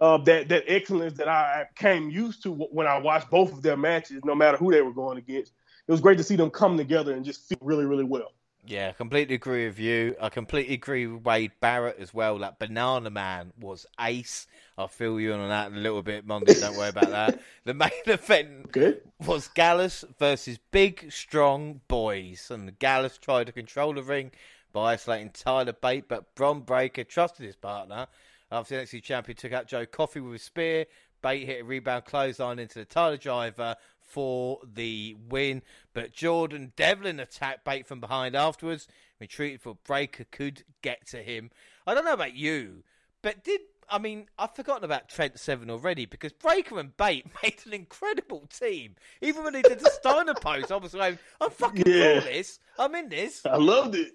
[0.00, 3.76] uh, that that excellence that I came used to when I watched both of their
[3.76, 5.52] matches, no matter who they were going against.
[5.86, 8.32] It was great to see them come together and just feel really, really well.
[8.64, 10.14] Yeah, I completely agree with you.
[10.20, 12.38] I completely agree with Wade Barrett as well.
[12.38, 14.46] That Banana Man was ace.
[14.78, 16.54] I'll fill you in on that in a little bit, Monday.
[16.54, 17.40] Don't worry about that.
[17.64, 18.98] The main event okay.
[19.26, 24.32] was Gallus versus Big Strong Boys, and Gallus tried to control the ring
[24.72, 28.06] by isolating Tyler Bate, but Bron Breakker trusted his partner.
[28.52, 30.86] After the NXT champion took out Joe Coffey with a spear,
[31.22, 35.62] Bate hit a rebound clothesline into the Tyler driver for the win.
[35.92, 38.88] But Jordan Devlin attacked Bate from behind afterwards,
[39.20, 41.50] retreated for Breakker could get to him.
[41.86, 42.82] I don't know about you,
[43.22, 43.60] but did
[43.90, 48.46] I mean, I've forgotten about Trent Seven already because Breakker and Bate made an incredible
[48.46, 48.94] team.
[49.20, 52.20] Even when he did the Steiner post, I was like, I'm fucking yeah.
[52.20, 52.60] this.
[52.78, 53.44] I'm in this.
[53.44, 54.12] I loved it.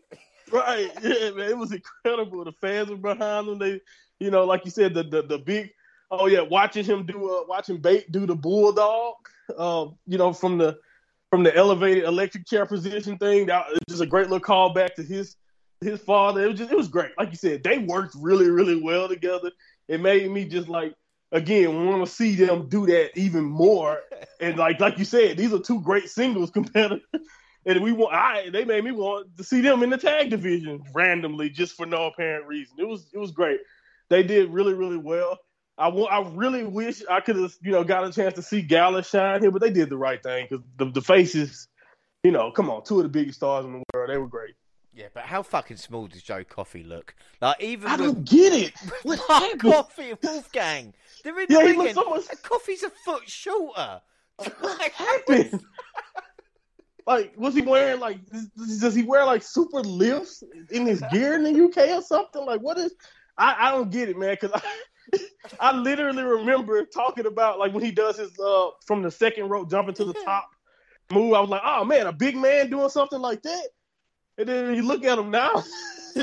[0.51, 0.91] Right.
[1.01, 1.49] Yeah, man.
[1.49, 2.43] It was incredible.
[2.43, 3.59] The fans were behind them.
[3.59, 3.81] They,
[4.19, 5.71] you know, like you said, the the, the big
[6.11, 9.15] oh yeah, watching him do uh, watching Bate do the bulldog,
[9.57, 10.77] uh, you know, from the
[11.29, 13.47] from the elevated electric chair position thing.
[13.47, 15.35] That was just a great little callback to his
[15.81, 16.43] his father.
[16.43, 17.11] It was just it was great.
[17.17, 19.51] Like you said, they worked really really well together.
[19.87, 20.93] It made me just like
[21.31, 23.99] again want to see them do that even more.
[24.39, 27.01] And like like you said, these are two great singles competitors.
[27.65, 30.83] And we want I they made me want to see them in the tag division
[30.93, 32.75] randomly just for no apparent reason.
[32.77, 33.59] It was it was great.
[34.09, 35.39] They did really really well.
[35.77, 38.61] I want, I really wish I could have, you know, got a chance to see
[38.61, 41.67] Gallus shine here, but they did the right thing because the, the faces,
[42.23, 44.55] you know, come on, two of the biggest stars in the world, they were great.
[44.93, 47.15] Yeah, but how fucking small does Joe Coffey look?
[47.41, 48.73] Like even I don't get it.
[49.03, 49.19] What
[49.59, 50.93] Coffey and Wolfgang?
[51.23, 51.93] They're in yeah, the ring.
[51.93, 52.23] So much...
[52.41, 54.01] Coffey's a foot shorter.
[54.37, 55.61] What happened?
[57.05, 58.19] Like, was he wearing like?
[58.79, 62.45] Does he wear like super lifts in his gear in the UK or something?
[62.45, 62.93] Like, what is?
[63.37, 64.37] I, I don't get it, man.
[64.39, 64.61] Because
[65.13, 65.19] I,
[65.59, 69.69] I literally remember talking about like when he does his uh from the second rope
[69.69, 70.49] jumping to the top
[71.11, 71.33] move.
[71.33, 73.67] I was like, oh man, a big man doing something like that.
[74.37, 75.63] And then you look at him now,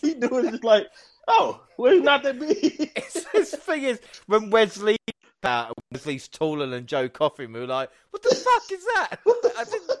[0.00, 0.86] he doing just like,
[1.26, 2.58] oh, well, he's not that big.
[3.32, 4.96] His thing is when Wesley
[5.42, 7.46] uh, Wesley's taller than Joe Coffey.
[7.46, 9.18] We were like, what the fuck is that?
[9.58, 9.92] I didn't.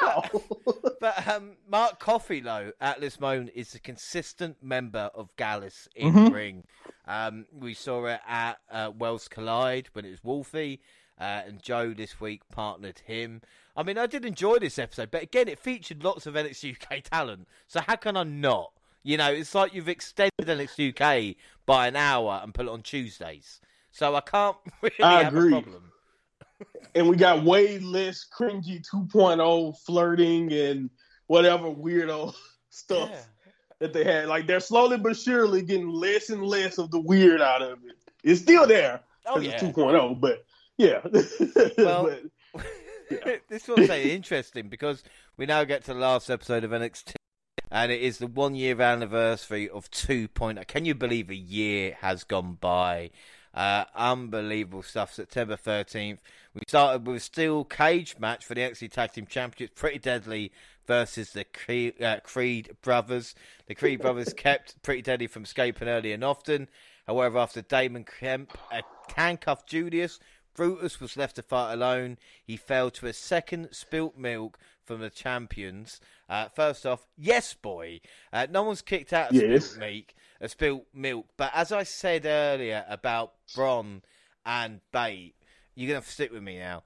[0.00, 5.88] But, but um, Mark Coffey, though, at this moment, is a consistent member of Gallus
[5.94, 6.34] in mm-hmm.
[6.34, 6.64] ring.
[7.06, 10.80] Um, we saw it at uh, Worlds Collide when it was Wolfie,
[11.18, 13.42] uh, and Joe this week partnered him.
[13.76, 17.02] I mean, I did enjoy this episode, but again, it featured lots of NXT UK
[17.10, 17.46] talent.
[17.68, 18.72] So how can I not?
[19.02, 22.82] You know, it's like you've extended NXT UK by an hour and put it on
[22.82, 23.60] Tuesdays.
[23.96, 25.56] So I can't really I have agree.
[25.56, 25.90] a problem.
[26.94, 30.90] and we got way less cringy 2.0 flirting and
[31.28, 32.34] whatever weirdo
[32.70, 33.52] stuff yeah.
[33.78, 34.28] that they had.
[34.28, 37.96] Like they're slowly but surely getting less and less of the weird out of it.
[38.22, 39.00] It's still there.
[39.24, 39.52] Oh, yeah.
[39.52, 40.44] it's 2.0, but
[40.76, 41.00] Yeah.
[41.78, 42.14] well,
[42.52, 42.64] but,
[43.10, 43.36] yeah.
[43.48, 45.02] this one's interesting because
[45.38, 47.14] we now get to the last episode of NXT,
[47.70, 50.66] and it is the one year anniversary of 2.0.
[50.66, 53.10] Can you believe a year has gone by?
[53.56, 55.14] Uh, unbelievable stuff.
[55.14, 56.18] September 13th.
[56.54, 59.80] We started with a steel cage match for the NXT Tag Team Championships.
[59.80, 60.52] Pretty deadly
[60.86, 63.34] versus the Creed, uh, Creed brothers.
[63.66, 66.68] The Creed brothers kept Pretty Deadly from escaping early and often.
[67.06, 68.82] However, after Damon Kemp uh,
[69.14, 70.20] handcuffed Julius,
[70.54, 72.18] Brutus was left to fight alone.
[72.44, 76.00] He fell to a second spilt milk from the champions.
[76.28, 78.00] Uh, first off, yes, boy.
[78.32, 79.66] Uh, no one's kicked out of yes.
[79.66, 81.26] spilt milk, a spilt milk.
[81.36, 84.02] But as I said earlier about Bron
[84.44, 85.34] and Bate,
[85.74, 86.82] you're gonna have to stick with me now.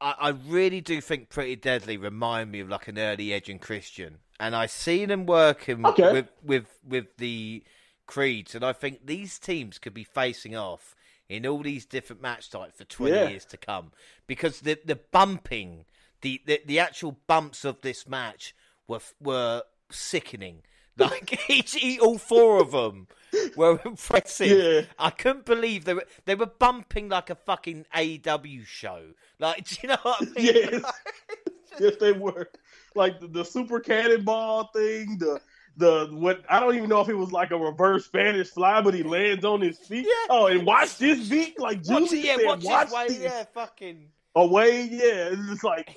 [0.00, 3.60] I, I really do think Pretty Deadly remind me of like an early Edge and
[3.60, 6.12] Christian, and I see them working okay.
[6.12, 7.62] with with with the
[8.06, 10.94] creeds, and I think these teams could be facing off
[11.28, 13.28] in all these different match types for 20 yeah.
[13.28, 13.92] years to come
[14.26, 15.86] because the the bumping
[16.20, 18.54] the, the the actual bumps of this match
[18.86, 20.62] were were sickening
[20.96, 23.06] like each, all four of them
[23.56, 24.48] were impressive.
[24.48, 24.82] Yeah.
[24.98, 29.02] I couldn't believe they were they were bumping like a fucking AEW show.
[29.38, 30.34] Like, do you know what I mean?
[30.44, 30.92] Yes,
[31.80, 32.48] yes, they were.
[32.94, 35.40] Like the, the super cannonball thing, the
[35.78, 38.92] the what I don't even know if it was like a reverse Spanish fly, but
[38.92, 40.06] he lands on his feet.
[40.06, 40.26] Yeah.
[40.28, 43.18] Oh, and watch this beat, like Julie watch it, yeah, said, watch, watch this.
[43.18, 44.88] Yeah, fucking away.
[44.90, 45.96] Yeah, it's just like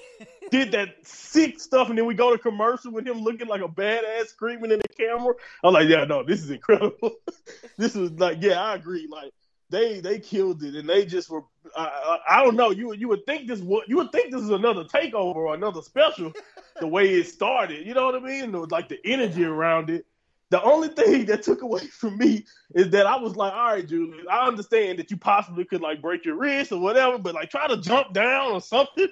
[0.52, 3.68] did that sick stuff, and then we go to commercial with him looking like a
[3.68, 5.34] badass, screaming in the camera.
[5.64, 7.16] I'm like, yeah, no, this is incredible.
[7.78, 9.08] this is like, yeah, I agree.
[9.10, 9.32] Like
[9.70, 11.44] they they killed it, and they just were.
[11.76, 12.72] I, I, I don't know.
[12.72, 15.82] You you would think this would you would think this is another takeover or another
[15.82, 16.32] special,
[16.80, 17.86] the way it started.
[17.86, 18.52] You know what I mean?
[18.52, 20.06] Like the energy around it.
[20.52, 22.46] The only thing that took away from me
[22.76, 26.02] is that I was like, all right, Julius, I understand that you possibly could like
[26.02, 29.08] break your wrist or whatever, but like try to jump down or something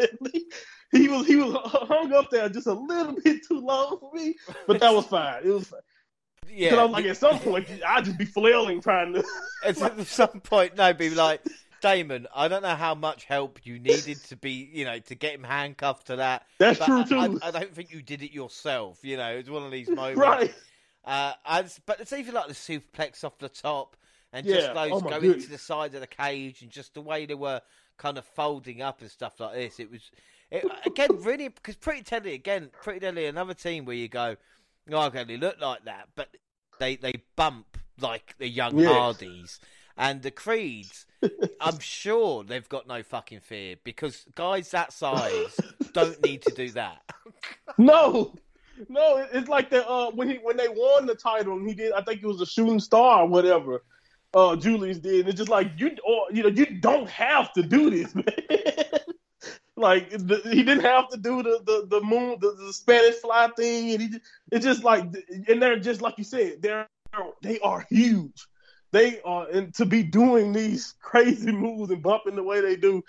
[0.94, 4.36] he was he was hung up there just a little bit too long for me,
[4.68, 5.42] but that was fine.
[5.44, 5.74] It was.
[6.50, 9.24] Yeah, I was like, at some point, I'd just be flailing trying to.
[9.66, 11.42] at some point, no, be like,
[11.82, 15.34] Damon, I don't know how much help you needed to be, you know, to get
[15.34, 16.46] him handcuffed to that.
[16.60, 17.18] That's true too.
[17.18, 19.00] I, I, don't think you did it yourself.
[19.02, 20.20] You know, it's one of these moments.
[20.20, 20.54] right.
[21.06, 21.34] Uh,
[21.86, 23.98] but it's even like the suplex off the top
[24.32, 24.74] and just yeah.
[24.74, 25.46] those oh going goodness.
[25.46, 27.62] to the side of the cage and just the way they were
[27.98, 29.80] kind of folding up and stuff like this.
[29.80, 30.10] It was
[30.50, 34.36] it, again, really, because Pretty Deadly, again, Pretty Deadly, another team where you go,
[34.92, 36.30] oh, okay, they look like that, but
[36.80, 38.92] they they bump like the young yes.
[38.92, 39.60] Hardys.
[39.96, 41.06] And the Creeds,
[41.62, 45.60] I'm sure they've got no fucking fear because guys that size
[45.94, 47.04] don't need to do that.
[47.78, 48.34] no,
[48.90, 51.94] no, it's like the uh, when he when they won the title and he did,
[51.94, 53.84] I think it was a shooting star or whatever.
[54.34, 55.28] Uh, Julius did.
[55.28, 58.26] It's just like you, or you know, you don't have to do this, man.
[59.76, 63.50] Like the, he didn't have to do the the, the moon the, the Spanish fly
[63.58, 64.20] thing, and he
[64.52, 65.04] it's just like
[65.48, 66.88] and they're just like you said they're
[67.42, 68.48] they are huge.
[68.92, 73.04] They are and to be doing these crazy moves and bumping the way they do.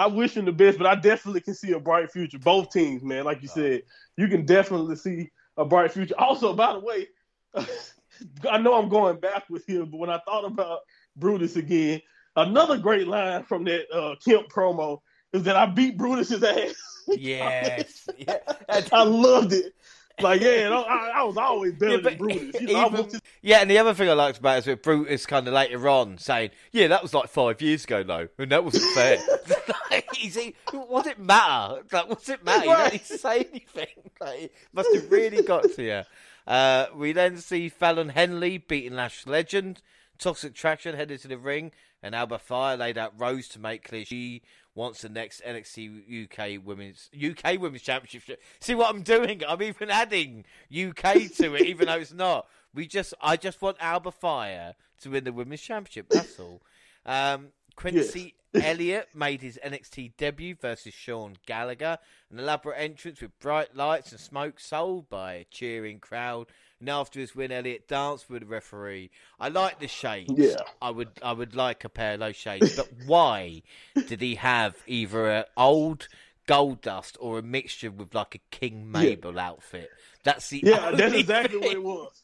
[0.00, 2.38] I wish him the best, but I definitely can see a bright future.
[2.38, 3.82] Both teams, man, like you said,
[4.16, 6.14] you can definitely see a bright future.
[6.16, 7.06] Also, by the way,
[8.50, 10.78] I know I'm going back with him, but when I thought about
[11.16, 12.00] Brutus again,
[12.34, 15.00] another great line from that uh, Kemp promo
[15.34, 16.74] is that I beat Brutus's ass.
[17.08, 18.38] yes, yeah.
[18.70, 19.74] I loved it.
[20.22, 22.60] Like, yeah, I, I was always better yeah, than Brutus.
[22.60, 23.22] You know, even, just...
[23.42, 25.88] Yeah, and the other thing I liked about it is with Brutus kind of later
[25.88, 29.18] on saying, "Yeah, that was like five years ago, though, and that wasn't fair."
[29.90, 31.82] like, he, what did it matter?
[31.92, 32.66] Like, what's it matter?
[32.66, 33.86] You don't say anything.
[34.20, 36.02] Like, must have really got to you.
[36.46, 39.80] Uh, we then see Fallon Henley beating Lash Legend.
[40.18, 41.72] Toxic Attraction headed to the ring,
[42.02, 44.42] and Alba Fyre laid out Rose to make clear she
[44.74, 48.40] wants the next NXT UK Women's UK Women's Championship.
[48.60, 49.42] See what I'm doing?
[49.46, 52.46] I'm even adding UK to it, even though it's not.
[52.74, 56.08] We just, I just want Alba Fyre to win the Women's Championship.
[56.08, 56.62] That's all.
[57.04, 58.64] Um, Quincy yes.
[58.64, 61.98] Elliott made his NXT debut versus Sean Gallagher.
[62.30, 66.46] An elaborate entrance with bright lights and smoke sold by a cheering crowd
[66.80, 69.10] and after his win, Elliott danced with the referee.
[69.38, 70.32] I like the shades.
[70.34, 70.56] Yeah.
[70.80, 72.74] I would I would like a pair of those shades.
[72.74, 73.62] But why
[74.08, 76.08] did he have either an old
[76.48, 79.48] Goldust or a mixture with like a King Mabel yeah.
[79.48, 79.90] outfit?
[80.24, 81.68] That's the Yeah, that's exactly thing.
[81.68, 82.22] what it was.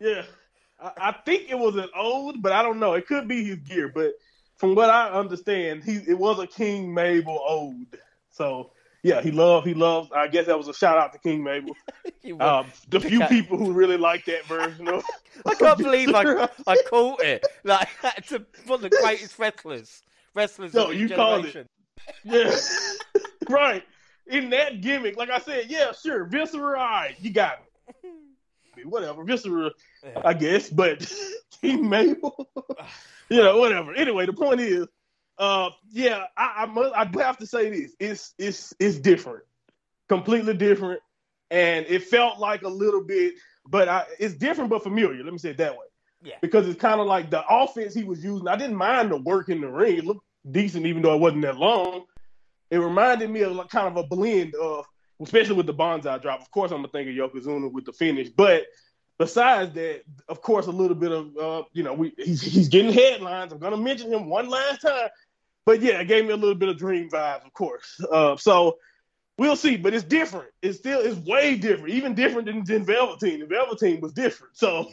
[0.00, 0.22] Yeah.
[0.80, 2.94] I, I think it was an old, but I don't know.
[2.94, 4.12] It could be his gear, but
[4.56, 7.96] from what I understand, he it was a King Mabel old.
[8.30, 8.70] So
[9.02, 10.10] yeah, he loved he loves.
[10.12, 11.74] I guess that was a shout out to King Mabel.
[12.40, 15.04] um, the few people who really like that version of.
[15.46, 17.44] I can't believe I I caught it.
[17.64, 17.88] Like
[18.66, 20.02] one of the greatest wrestlers,
[20.34, 20.74] wrestlers.
[20.74, 21.14] No, you generation.
[21.16, 21.68] called it.
[22.24, 23.84] Yeah, right.
[24.26, 27.60] In that gimmick, like I said, yeah, sure, Viscera, right, you got
[28.02, 28.84] me.
[28.84, 29.70] Whatever, Viscera,
[30.22, 31.10] I guess, but
[31.60, 32.48] King Mabel,
[33.30, 33.94] you know, whatever.
[33.94, 34.86] Anyway, the point is,
[35.38, 39.44] uh, yeah, I, I must, I have to say this: it's it's it's different,
[40.08, 41.00] completely different,
[41.50, 43.34] and it felt like a little bit,
[43.66, 45.22] but I, it's different but familiar.
[45.22, 45.86] Let me say it that way.
[46.22, 46.34] Yeah.
[46.42, 48.48] Because it's kind of like the offense he was using.
[48.48, 51.42] I didn't mind the work in the ring; it looked decent, even though it wasn't
[51.42, 52.04] that long.
[52.70, 54.84] It reminded me of like kind of a blend of,
[55.22, 56.40] especially with the Banzai drop.
[56.40, 58.66] Of course, I'm gonna think of Yokozuna with the finish, but
[59.18, 62.92] besides that, of course, a little bit of uh, you know, we he's, he's getting
[62.92, 63.52] headlines.
[63.52, 65.08] I'm gonna mention him one last time,
[65.68, 68.00] but yeah, it gave me a little bit of dream vibes, of course.
[68.10, 68.78] Uh, so
[69.36, 70.48] we'll see, but it's different.
[70.62, 73.40] It's still it's way different, even different than, than Velveteen.
[73.40, 74.84] The Velveteen was different, so.
[74.84, 74.92] Mm.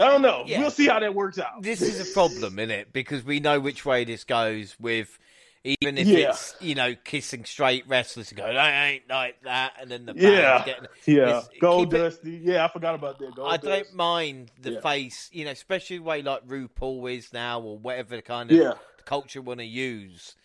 [0.00, 0.44] I don't know.
[0.46, 0.60] Yeah.
[0.60, 1.60] We'll see how that works out.
[1.60, 2.90] This is a problem, isn't it?
[2.90, 5.18] Because we know which way this goes with
[5.62, 6.30] even if yeah.
[6.30, 10.14] it's you know kissing straight wrestlers and going, I ain't like that, and then the
[10.16, 13.34] yeah, getting, yeah, Gold Dusty, it, yeah, I forgot about that.
[13.34, 14.80] Gold I don't mind the yeah.
[14.80, 18.72] face, you know, especially the way like RuPaul is now, or whatever kind of yeah.
[19.10, 20.36] Culture want to use.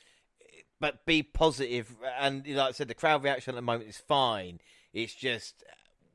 [0.79, 4.59] But be positive, and like I said, the crowd reaction at the moment is fine.
[4.91, 5.63] It's just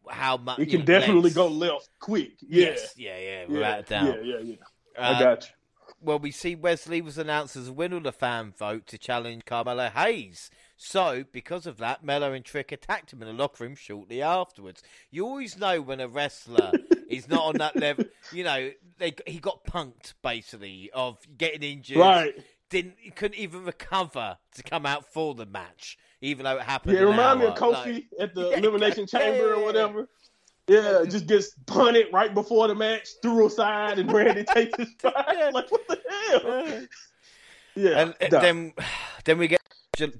[0.08, 2.32] how much it can know, definitely go left quick.
[2.40, 4.24] Yeah, yes, yeah, yeah, without a doubt.
[4.24, 4.56] Yeah, yeah, yeah.
[4.98, 5.54] I um, got you
[6.02, 8.98] well, we see Wes Lee was announced as a winner of the fan vote to
[8.98, 10.50] challenge Carmelo Hayes.
[10.76, 14.82] So, because of that, Melo and Trick attacked him in the locker room shortly afterwards.
[15.10, 16.72] You always know when a wrestler
[17.10, 18.04] is not on that level.
[18.32, 21.96] You know, they, he got punked basically of getting injured.
[21.96, 22.34] Right.
[22.68, 26.94] Didn't he couldn't even recover to come out for the match, even though it happened.
[26.94, 30.08] Yeah, it reminded me of Kofi like, at the yeah, Elimination Chamber yeah, or whatever.
[30.68, 35.26] Yeah, just gets punted right before the match, threw aside, and Randy takes his spot.
[35.52, 36.00] Like what the
[36.30, 36.86] hell?
[37.74, 38.72] Yeah, and then
[39.24, 39.60] then we get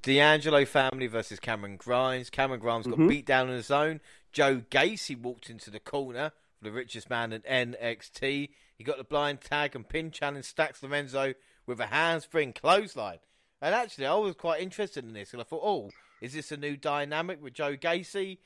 [0.03, 2.31] D'Angelo family versus Cameron Grimes.
[2.31, 3.09] Cameron Grimes got mm-hmm.
[3.09, 4.01] beat down in his own.
[4.33, 8.51] Joe Gacy walked into the corner for the richest man in NXT.
[8.77, 11.35] He got the blind tag and pin challenge Stacks Lorenzo
[11.67, 13.19] with a handspring clothesline.
[13.63, 16.57] And actually, I was quite interested in this, and I thought, oh, is this a
[16.57, 18.39] new dynamic with Joe Gacy?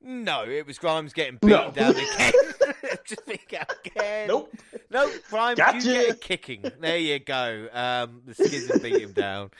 [0.00, 1.70] No, it was Grimes getting beaten no.
[1.70, 2.32] down again.
[3.04, 3.54] Just think
[3.84, 4.28] again.
[4.28, 4.54] Nope.
[4.90, 5.78] Nope, Grimes, gotcha.
[5.78, 6.64] you get a kicking.
[6.80, 7.68] There you go.
[7.72, 9.50] Um, the Schism beat him down.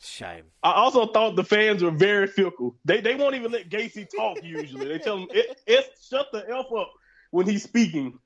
[0.00, 0.44] Shame.
[0.62, 2.76] I also thought the fans were very fickle.
[2.84, 4.86] They they won't even let Gacy talk usually.
[4.86, 6.92] They tell him, it, it, shut the F up
[7.30, 8.18] when he's speaking.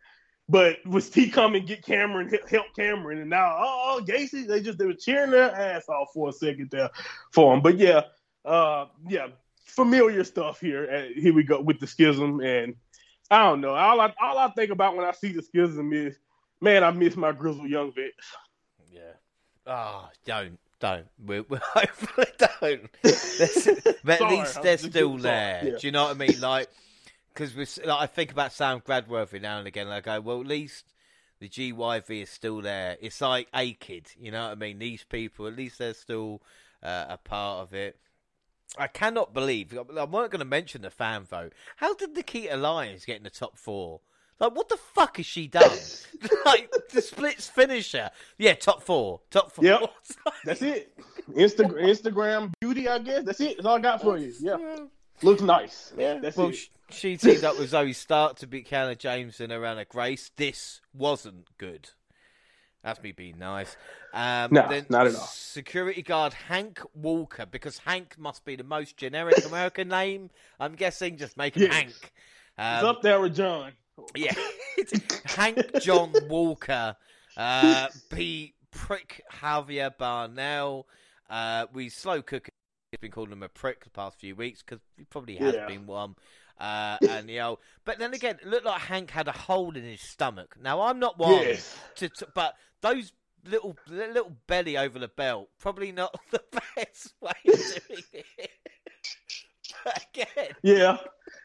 [0.49, 4.61] But was he come and get Cameron, help Cameron, and now oh, oh Gacy, they
[4.61, 6.91] just they were cheering their ass off for a second there
[7.31, 7.63] for him.
[7.63, 8.03] But yeah,
[8.45, 9.29] uh, yeah,
[9.65, 10.85] familiar stuff here.
[10.85, 12.75] And here we go with the schism, and
[13.31, 13.75] I don't know.
[13.75, 16.19] All I all I think about when I see the schism is,
[16.61, 18.37] man, I miss my grizzled young vets.
[18.91, 19.01] Yeah.
[19.67, 20.59] Ah, oh, don't.
[20.81, 21.07] Don't.
[21.25, 22.91] We, we hopefully don't.
[24.05, 25.63] but at least they're still there.
[25.65, 25.79] Yeah.
[25.79, 26.41] Do you know what I mean?
[26.41, 26.69] Like,
[27.33, 30.47] because like, I think about Sam Bradworthy now and again, and I go, well, at
[30.47, 30.85] least
[31.41, 32.97] the GYV is still there.
[33.01, 34.79] It's like A Kid, you know what I mean?
[34.79, 36.43] These people, at least they're still
[36.83, 37.99] uh, a part of it.
[38.79, 39.77] I cannot believe.
[39.77, 41.53] I'm not going to mention the fan vote.
[41.77, 44.01] How did Nikkita Lyons get in the top four?
[44.41, 45.71] Like, what the fuck has she done?
[46.47, 48.11] like, the splits finisher.
[48.39, 49.21] Yeah, top four.
[49.31, 49.65] Top four.
[49.65, 49.93] Yep.
[50.45, 50.99] That's it.
[51.31, 53.25] Instagram, Instagram beauty, I guess.
[53.25, 53.57] That's it.
[53.57, 54.33] That's all I got for you.
[54.41, 54.79] Yeah.
[55.23, 55.93] Looks nice.
[55.97, 56.19] Yeah.
[56.19, 56.57] That's well, it.
[56.57, 60.31] She teamed up with Zoey Stark to beat Kiana James and a Grace.
[60.37, 61.91] This wasn't good.
[62.83, 63.77] That's me being nice.
[64.13, 65.27] Um, no, not at all.
[65.27, 70.31] Security guard Hank Walker, because Hank must be the most generic American name.
[70.59, 71.17] I'm guessing.
[71.17, 72.13] Just make him Hank.
[72.59, 73.73] Um, it's up there with John.
[74.17, 74.35] Yeah,
[75.25, 76.97] Hank John Walker
[77.37, 80.89] uh, beat prick Javier Bernal.
[81.31, 82.49] Uh, we slow cook.
[82.91, 85.67] He's been calling him a prick the past few weeks because he probably has yeah.
[85.67, 86.17] been one.
[86.63, 89.83] Uh, and you know, but then again, it looked like Hank had a hole in
[89.83, 90.55] his stomach.
[90.63, 91.77] Now I'm not one yes.
[91.97, 93.13] to, to, but those
[93.45, 96.41] little little belly over the belt probably not the
[96.77, 97.55] best way of
[97.89, 98.51] doing it.
[100.15, 100.99] again, yeah,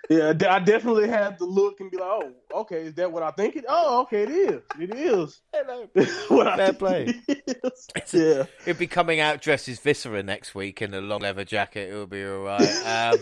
[0.08, 3.32] yeah, I definitely had to look and be like, oh, okay, is that what I
[3.32, 3.66] think it?
[3.68, 4.62] Oh, okay, it is.
[4.80, 5.42] It is.
[5.52, 5.90] Hello.
[6.28, 7.22] what Fair I play.
[8.14, 11.90] yeah, it'll be coming out dressed as Viscera next week in a long leather jacket.
[11.90, 13.14] It'll be all right.
[13.16, 13.20] Um,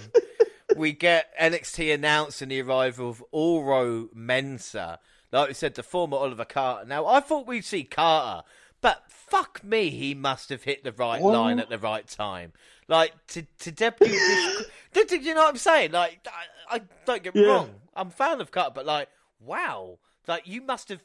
[0.76, 4.98] we get NXT announcing the arrival of Oro Mensah.
[5.32, 6.86] Like we said, the former Oliver Carter.
[6.86, 8.48] Now, I thought we'd see Carter,
[8.82, 11.34] but fuck me, he must have hit the right what?
[11.34, 12.54] line at the right time.
[12.88, 14.66] Like, to, to debut this.
[15.08, 15.92] do, you know what I'm saying?
[15.92, 16.26] Like,
[16.70, 17.48] I, I don't get me yeah.
[17.48, 17.72] wrong.
[17.96, 19.98] I'm a fan of Carter, but like, wow.
[20.28, 21.04] Like, you must have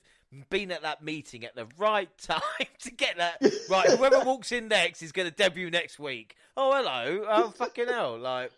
[0.49, 2.41] been at that meeting at the right time
[2.81, 3.91] to get that right.
[3.91, 6.37] Whoever walks in next is going to debut next week.
[6.57, 7.25] Oh, hello.
[7.29, 8.19] Oh, fucking hell.
[8.19, 8.53] Like,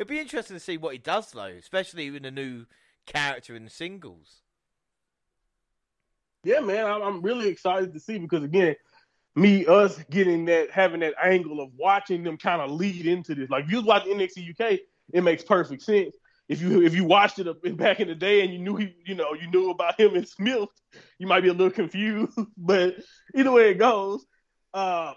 [0.00, 2.64] it'd be interesting to see what he does, though, especially in a new
[3.04, 4.40] character in the singles.
[6.42, 8.76] Yeah, man, I'm really excited to see because again,
[9.36, 13.50] me us getting that having that angle of watching them kind of lead into this.
[13.50, 14.80] Like if you watch NXT UK,
[15.12, 16.16] it makes perfect sense.
[16.48, 19.14] If you if you watched it back in the day and you knew he you
[19.14, 20.70] know you knew about him and Smith,
[21.18, 22.38] you might be a little confused.
[22.56, 22.96] but
[23.34, 24.24] either way it goes,
[24.72, 25.12] uh,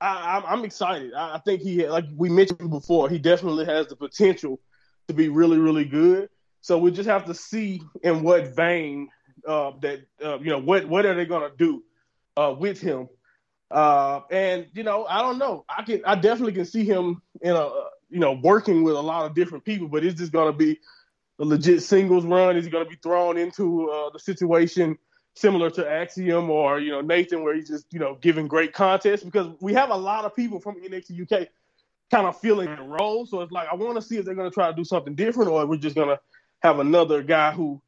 [0.00, 1.12] I, I'm excited.
[1.14, 4.60] I think he like we mentioned before, he definitely has the potential
[5.08, 6.28] to be really really good.
[6.60, 9.08] So we just have to see in what vein
[9.46, 11.82] uh, that uh, you know what what are they gonna do
[12.36, 13.08] uh, with him
[13.70, 15.64] uh, and you know, I don't know.
[15.68, 17.68] I can, I definitely can see him in a,
[18.08, 19.88] you know, working with a lot of different people.
[19.88, 20.78] But is this going to be
[21.38, 22.56] a legit singles run?
[22.56, 24.96] Is he going to be thrown into uh, the situation
[25.38, 29.22] similar to Axiom or you know Nathan, where he's just you know giving great contests?
[29.22, 31.48] Because we have a lot of people from NXT UK
[32.10, 33.26] kind of filling the role.
[33.26, 35.14] So it's like I want to see if they're going to try to do something
[35.14, 36.20] different, or we're just going to
[36.60, 37.80] have another guy who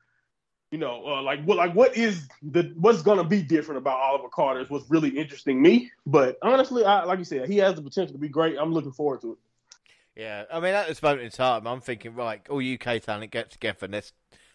[0.71, 4.29] you know, uh, like what like what is the what's gonna be different about Oliver
[4.29, 5.91] Carter is what's really interesting me.
[6.07, 8.57] But honestly, I like you said, he has the potential to be great.
[8.57, 9.39] I'm looking forward to it.
[10.15, 13.51] Yeah, I mean at this moment in time, I'm thinking right, all UK talent get
[13.51, 14.13] together let's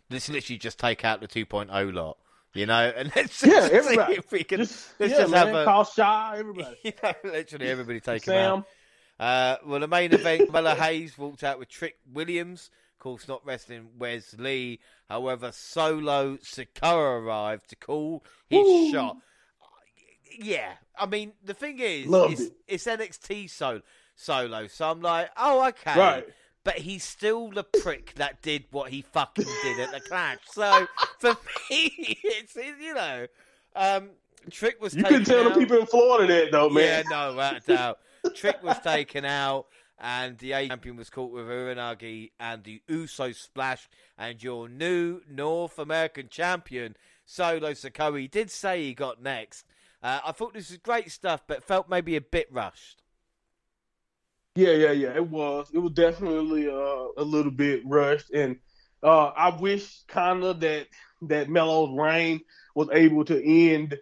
[0.10, 2.18] let's literally just take out the 2.0 lot.
[2.56, 4.14] You know, and let's yeah, everybody.
[4.16, 4.60] if we can.
[4.60, 6.78] Just, let's yeah, just man, have a call Shaw, everybody.
[6.84, 8.60] You know, literally everybody taking Sam.
[8.60, 8.66] out.
[9.20, 13.46] Uh, well, the main event, Melo Hayes walked out with Trick Williams Of course, not
[13.46, 14.80] wrestling Wes Lee.
[15.10, 19.18] However, Solo Sikoa arrived to call his shot.
[20.40, 22.54] Yeah, I mean, the thing is, it's, it.
[22.68, 23.82] it's, NXT solo,
[24.16, 26.00] solo, so I'm like, oh, okay.
[26.00, 26.28] Right.
[26.66, 30.40] But he's still the prick that did what he fucking did at the clash.
[30.52, 30.88] So
[31.20, 31.38] for
[31.70, 31.94] me,
[32.24, 33.28] it's, you know,
[33.76, 34.10] um,
[34.52, 34.94] Trick was.
[34.94, 35.54] You can tell out.
[35.54, 36.84] the people in Florida that though, man.
[36.84, 38.00] Yeah, no, without doubt.
[38.36, 39.68] Trick was taken out
[40.00, 45.22] and the A champion was caught with Uranage and the Uso splash, and your new
[45.30, 49.66] North American champion, Solo Sikoa, did say he got next.
[50.04, 53.02] Uh, I thought this was great stuff, but felt maybe a bit rushed.
[54.56, 55.16] Yeah, yeah, yeah.
[55.16, 55.70] It was.
[55.74, 58.58] It was definitely uh, a little bit rushed, and
[59.04, 60.88] uh, I wish kind of that
[61.24, 62.42] that Melo's reign
[62.74, 63.98] was able to end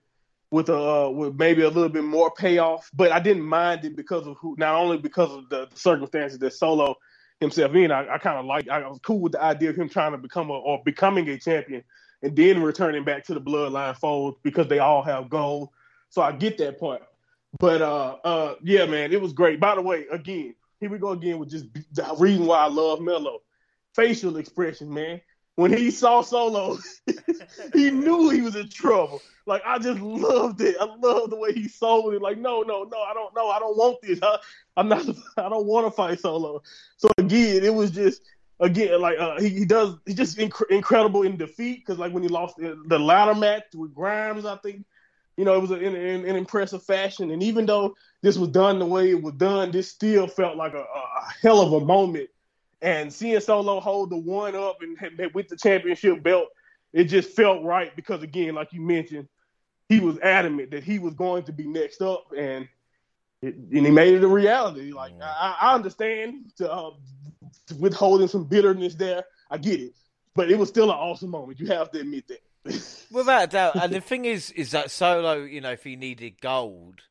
[0.52, 2.90] with a uh, with maybe a little bit more payoff.
[2.94, 6.54] But I didn't mind it because of who, not only because of the circumstances that
[6.54, 6.96] Solo
[7.40, 7.92] himself in.
[7.92, 8.70] I, I kind of like.
[8.70, 11.38] I was cool with the idea of him trying to become a or becoming a
[11.40, 11.84] champion
[12.22, 15.70] and then returning back to the bloodline fold because they all have gold.
[16.10, 17.02] So I get that point.
[17.60, 19.60] But uh, uh, yeah, man, it was great.
[19.60, 23.00] By the way, again, here we go again with just the reason why I love
[23.00, 23.42] Melo.
[23.96, 25.22] Facial expression, man
[25.56, 26.78] when he saw Solo,
[27.74, 29.22] he knew he was in trouble.
[29.46, 30.76] Like I just loved it.
[30.80, 32.22] I love the way he sold it.
[32.22, 33.50] Like no, no, no, I don't know.
[33.50, 34.20] I don't want this.
[34.22, 34.38] I,
[34.78, 35.06] am not.
[35.38, 36.64] I don't want to fight Solo.
[36.98, 38.22] So again, it was just
[38.60, 39.96] again like uh, he, he does.
[40.06, 43.94] He's just inc- incredible in defeat because like when he lost the ladder match with
[43.94, 44.86] Grimes, I think
[45.38, 47.32] you know it was in, in, an impressive fashion.
[47.32, 50.74] And even though this was done the way it was done, this still felt like
[50.74, 52.30] a, a hell of a moment
[52.84, 54.98] and seeing Solo hold the one up and
[55.34, 56.50] with the championship belt,
[56.92, 59.30] it just felt right because again, like you mentioned,
[59.88, 62.68] he was adamant that he was going to be next up, and
[63.42, 64.92] it, and he made it a reality.
[64.92, 65.14] Like.
[65.22, 66.92] I, I, understand to, uh,
[67.68, 69.94] to withholding some bitterness there, I get it,
[70.36, 71.60] but it was still an awesome moment.
[71.60, 72.42] You have to admit that.
[73.12, 77.02] Without doubt, and the thing is, is that Solo, you know, if he needed gold,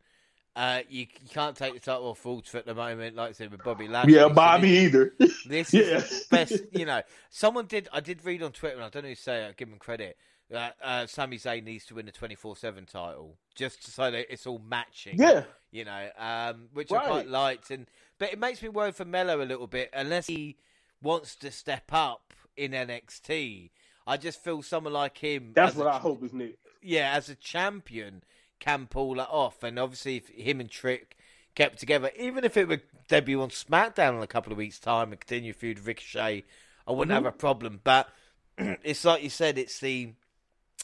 [0.54, 3.50] uh, you, you, can't take the title off Walter at the moment, like I said
[3.50, 4.14] with Bobby Lashley.
[4.14, 5.14] Yeah, Bobby either.
[5.46, 5.98] This yeah.
[5.98, 6.62] is best.
[6.72, 7.88] You know, someone did.
[7.92, 9.46] I did read on Twitter, and I don't know who say.
[9.46, 10.16] I give him credit.
[10.50, 14.32] That uh, Sami Zayn needs to win the twenty four seven title just so that
[14.32, 15.18] it's all matching.
[15.18, 17.02] Yeah, you know, um, which right.
[17.02, 17.86] I quite liked, and
[18.18, 20.56] but it makes me worry for Melo a little bit unless he
[21.02, 23.70] wants to step up in NXT.
[24.06, 25.52] I just feel someone like him.
[25.54, 26.58] That's what a, I hope, isn't it?
[26.82, 28.22] Yeah, as a champion
[28.58, 29.62] can pull that off.
[29.62, 31.16] And obviously, if him and Trick
[31.54, 35.12] kept together, even if it would debut on SmackDown in a couple of weeks' time
[35.12, 36.44] and continue feud with Ricochet,
[36.86, 37.24] I wouldn't mm-hmm.
[37.24, 37.80] have a problem.
[37.82, 38.08] But
[38.58, 40.12] it's like you said, it's the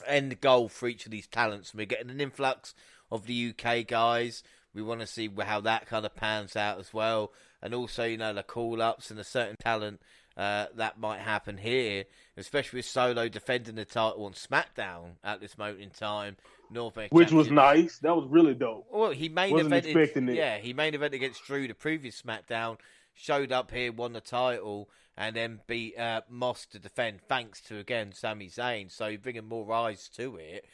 [0.07, 1.73] end goal for each of these talents.
[1.73, 2.73] We're getting an influx
[3.11, 4.43] of the UK guys.
[4.73, 7.31] We want to see how that kind of pans out as well.
[7.61, 10.01] And also, you know, the call ups and a certain talent
[10.37, 12.05] uh, that might happen here,
[12.39, 16.37] especially with Solo defending the title on SmackDown at this moment in time.
[16.71, 17.97] North which was nice.
[17.99, 18.85] That was really dope.
[18.91, 19.85] Well, he main Wasn't evented.
[19.85, 20.35] Expecting it.
[20.35, 22.77] Yeah, he main event against Drew the previous SmackDown.
[23.15, 27.21] Showed up here, won the title, and then beat uh, Moss to defend.
[27.27, 28.91] Thanks to again Sami Zayn.
[28.91, 30.65] So bringing more eyes to it.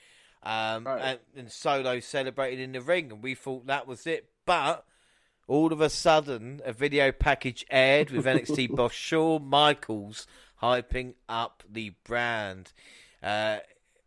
[0.44, 1.02] Um, right.
[1.02, 4.30] and, and Solo celebrated in the ring, and we thought that was it.
[4.46, 4.86] But
[5.48, 10.28] all of a sudden, a video package aired with NXT boss Shawn Michaels
[10.62, 12.72] hyping up the brand.
[13.22, 13.58] Uh,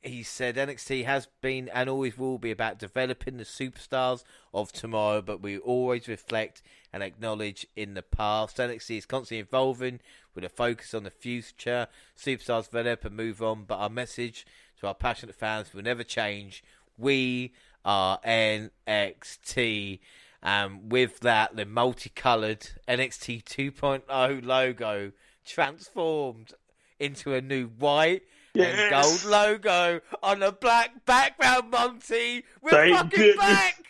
[0.01, 4.23] he said NXT has been and always will be about developing the superstars
[4.55, 6.63] of tomorrow, but we always reflect
[6.93, 8.59] and acknowledge in the past.
[8.59, 10.01] NXT is constantly evolving
[10.35, 11.89] with a focus on the future.
[12.17, 14.47] Superstars develop and move on, but our message
[14.81, 16.63] to our passionate fans will never change.
[16.97, 17.53] We
[17.85, 19.99] are NXT.
[20.41, 25.13] And with that, the multicolored NXT 2.0 logo
[25.49, 26.53] transformed
[27.01, 28.23] into a new white
[28.55, 28.79] yes.
[28.79, 32.45] and gold logo on a black background, Monty.
[32.61, 33.37] We're Thank fucking goodness.
[33.37, 33.85] back.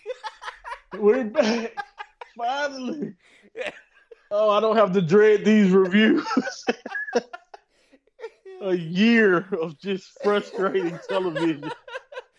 [0.99, 1.75] We're back.
[2.37, 3.15] Finally.
[4.31, 6.23] Oh, I don't have to dread these reviews.
[8.61, 11.71] a year of just frustrating television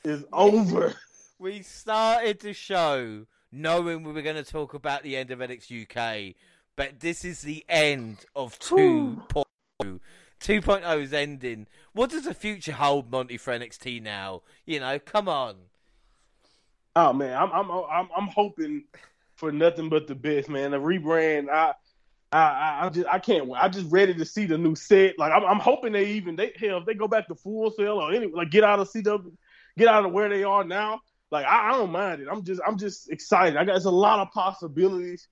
[0.04, 0.94] is over.
[1.40, 5.84] We started the show knowing we were going to talk about the end of NXT
[5.90, 6.36] UK,
[6.80, 10.00] but this is the end of 2.0.
[10.40, 11.68] 2.0 is ending.
[11.92, 14.44] What does the future hold, Monty, for NXT now?
[14.66, 15.56] You know, come on.
[16.96, 18.86] Oh man, I'm I'm I'm, I'm hoping
[19.36, 20.72] for nothing but the best, man.
[20.72, 21.74] The rebrand, I.
[22.32, 23.60] I, I just I can't wait.
[23.60, 25.18] I just ready to see the new set.
[25.18, 28.00] Like I'm, I'm hoping they even they hell if they go back to Full Sail
[28.00, 29.32] or any like get out of CW,
[29.80, 31.02] get out of where they are now.
[31.32, 32.28] Like I, I don't mind it.
[32.32, 33.58] I'm just I'm just excited.
[33.58, 35.28] I got there's a lot of possibilities.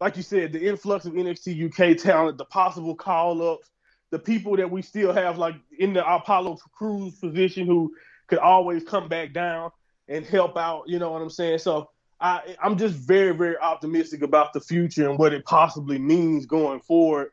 [0.00, 3.70] Like you said, the influx of NXT UK talent, the possible call ups,
[4.10, 7.94] the people that we still have like in the Apollo Crews position who
[8.26, 9.70] could always come back down
[10.08, 10.84] and help out.
[10.86, 11.58] You know what I'm saying?
[11.58, 11.90] So
[12.20, 16.80] I I'm just very very optimistic about the future and what it possibly means going
[16.80, 17.30] forward.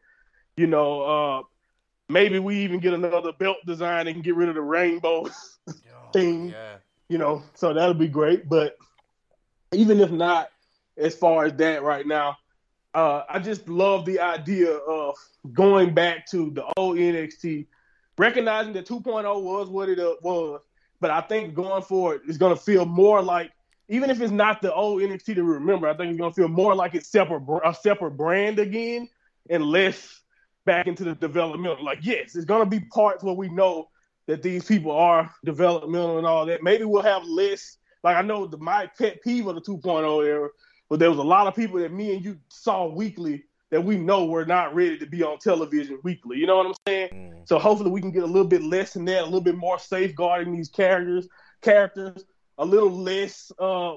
[0.58, 1.42] You know, uh,
[2.10, 5.28] maybe we even get another belt design and get rid of the rainbow
[5.70, 5.74] oh,
[6.14, 6.50] thing.
[6.50, 6.76] Yeah.
[7.10, 8.50] You know, so that'll be great.
[8.50, 8.76] But
[9.72, 10.50] even if not,
[10.98, 12.38] as far as that right now,
[12.94, 15.16] uh, I just love the idea of
[15.54, 17.68] going back to the old NXT,
[18.18, 20.62] recognizing that 2.0 was what it uh, was,
[21.00, 23.52] but I think going forward it's going to feel more like,
[23.90, 26.48] even if it's not the old NXT to remember, I think it's going to feel
[26.50, 29.08] more like it's separate a separate brand again,
[29.50, 30.22] and less
[30.66, 31.84] back into the developmental.
[31.84, 33.88] Like, yes, it's going to be parts where we know
[34.28, 36.62] that these people are developmental and all that.
[36.62, 37.78] Maybe we'll have less.
[38.04, 40.50] Like I know the my pet peeve of the 2.0 era
[40.90, 43.98] but there was a lot of people that me and you saw weekly that we
[43.98, 46.38] know were not ready to be on television weekly.
[46.38, 47.10] You know what I'm saying?
[47.14, 47.48] Mm.
[47.48, 49.78] So hopefully we can get a little bit less in that, a little bit more
[49.78, 51.28] safeguarding these characters,
[51.62, 52.24] characters,
[52.58, 53.96] a little less uh,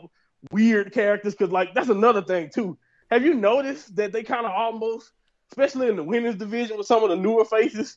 [0.51, 1.35] weird characters.
[1.35, 2.77] Because like that's another thing too.
[3.11, 5.13] Have you noticed that they kind of almost,
[5.53, 7.97] especially in the women's division with some of the newer faces,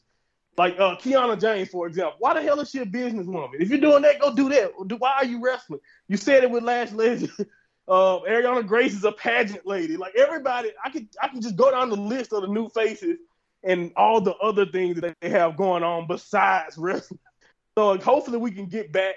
[0.58, 2.16] like uh, Kiana James, for example.
[2.20, 3.60] Why the hell is she a businesswoman?
[3.60, 4.72] If you're doing that, go do that.
[5.00, 5.80] Why are you wrestling?
[6.08, 7.32] You said it with Lash Legend.
[7.88, 9.98] Uh, Arianna Grace is a pageant lady.
[9.98, 13.18] Like everybody, I could I can just go down the list of the new faces
[13.64, 17.20] and all the other things that they have going on besides wrestling.
[17.76, 19.16] So like, hopefully we can get back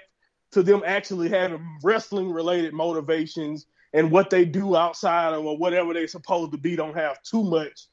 [0.53, 5.93] to them actually having wrestling related motivations and what they do outside of or whatever
[5.93, 7.87] they're supposed to be don't have too much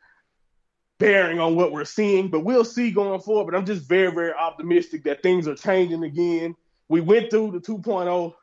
[0.99, 2.29] bearing on what we're seeing.
[2.29, 3.51] But we'll see going forward.
[3.51, 6.55] But I'm just very, very optimistic that things are changing again.
[6.89, 8.35] We went through the 2.0,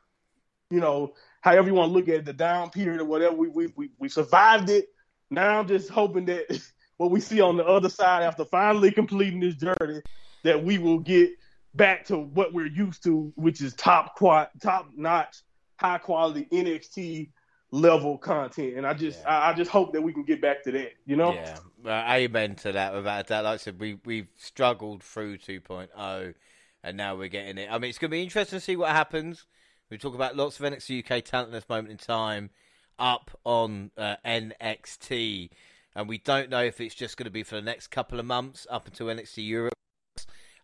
[0.70, 3.34] you know, however you want to look at it, the down period or whatever.
[3.36, 4.86] We we we, we survived it.
[5.30, 6.62] Now I'm just hoping that
[6.96, 10.00] what we see on the other side after finally completing this journey,
[10.44, 11.30] that we will get
[11.74, 15.42] back to what we're used to, which is top quad, top notch,
[15.76, 17.30] high quality NXT
[17.70, 18.76] level content.
[18.76, 19.38] And I just yeah.
[19.38, 20.92] I, I, just hope that we can get back to that.
[21.06, 21.32] You know?
[21.32, 22.94] Yeah, amen to that.
[22.94, 26.34] Without that, like I said, we we've struggled through 2.0,
[26.84, 27.68] and now we're getting it.
[27.70, 29.46] I mean, it's going to be interesting to see what happens.
[29.92, 32.48] We talk about lots of NXT UK talent at this moment in time
[32.98, 35.50] up on uh, NXT,
[35.94, 38.24] and we don't know if it's just going to be for the next couple of
[38.24, 39.74] months up until NXT Europe,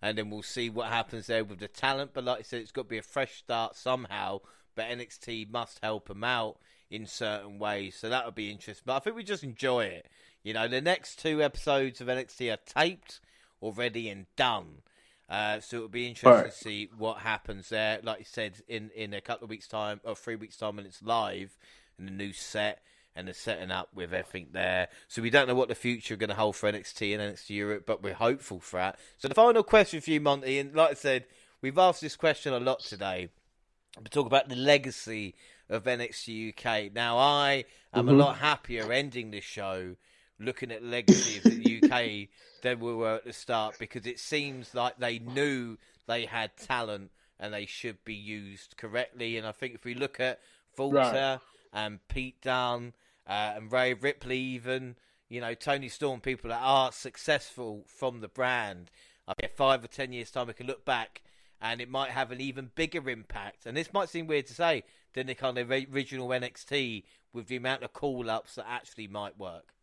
[0.00, 2.12] and then we'll see what happens there with the talent.
[2.14, 4.40] But like I said, it's got to be a fresh start somehow.
[4.74, 6.56] But NXT must help them out
[6.90, 8.84] in certain ways, so that would be interesting.
[8.86, 10.06] But I think we just enjoy it.
[10.42, 13.20] You know, the next two episodes of NXT are taped
[13.60, 14.78] already and done.
[15.28, 16.50] Uh, so it'll be interesting right.
[16.50, 18.00] to see what happens there.
[18.02, 20.86] Like you said, in, in a couple of weeks' time or three weeks' time when
[20.86, 21.56] it's live
[21.98, 22.80] and the new set
[23.14, 24.88] and the setting up with everything there.
[25.08, 27.50] So we don't know what the future is going to hold for NXT and NXT
[27.50, 28.98] Europe, but we're hopeful for that.
[29.18, 31.26] So the final question for you, Monty, and like I said,
[31.60, 33.28] we've asked this question a lot today.
[33.98, 35.34] We talk about the legacy
[35.68, 36.92] of NXT UK.
[36.94, 38.14] Now, I am mm-hmm.
[38.14, 39.96] a lot happier ending this show
[40.38, 42.28] looking at legacy of the UK
[42.62, 45.76] than we were at the start because it seems like they knew
[46.06, 49.36] they had talent and they should be used correctly.
[49.36, 50.40] And I think if we look at
[50.76, 51.38] Walter right.
[51.72, 52.92] and Pete Dunne
[53.28, 54.96] uh, and Rhea Ripley, even
[55.28, 58.90] you know Toni Storm, people that are successful from the brand,
[59.26, 61.22] I think five or ten years time we can look back
[61.60, 63.66] and it might have an even bigger impact.
[63.66, 64.84] And this might seem weird to say
[65.14, 69.38] than the kind of original NXT with the amount of call ups that actually might
[69.38, 69.74] work.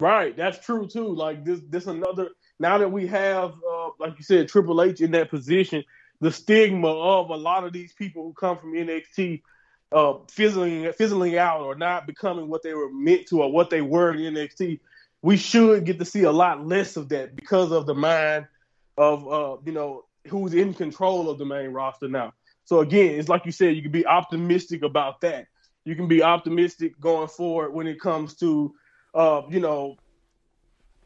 [0.00, 1.08] Right, that's true too.
[1.14, 2.30] Like this, this another.
[2.58, 5.84] Now that we have, uh, like you said, Triple H in that position,
[6.20, 9.42] the stigma of a lot of these people who come from NXT
[9.92, 13.80] uh, fizzling fizzling out or not becoming what they were meant to or what they
[13.82, 14.80] were in NXT.
[15.22, 18.46] We should get to see a lot less of that because of the mind
[18.96, 22.32] of uh, you know who's in control of the main roster now.
[22.64, 25.46] So again, it's like you said, you can be optimistic about that.
[25.84, 28.74] You can be optimistic going forward when it comes to
[29.14, 29.96] uh, you know,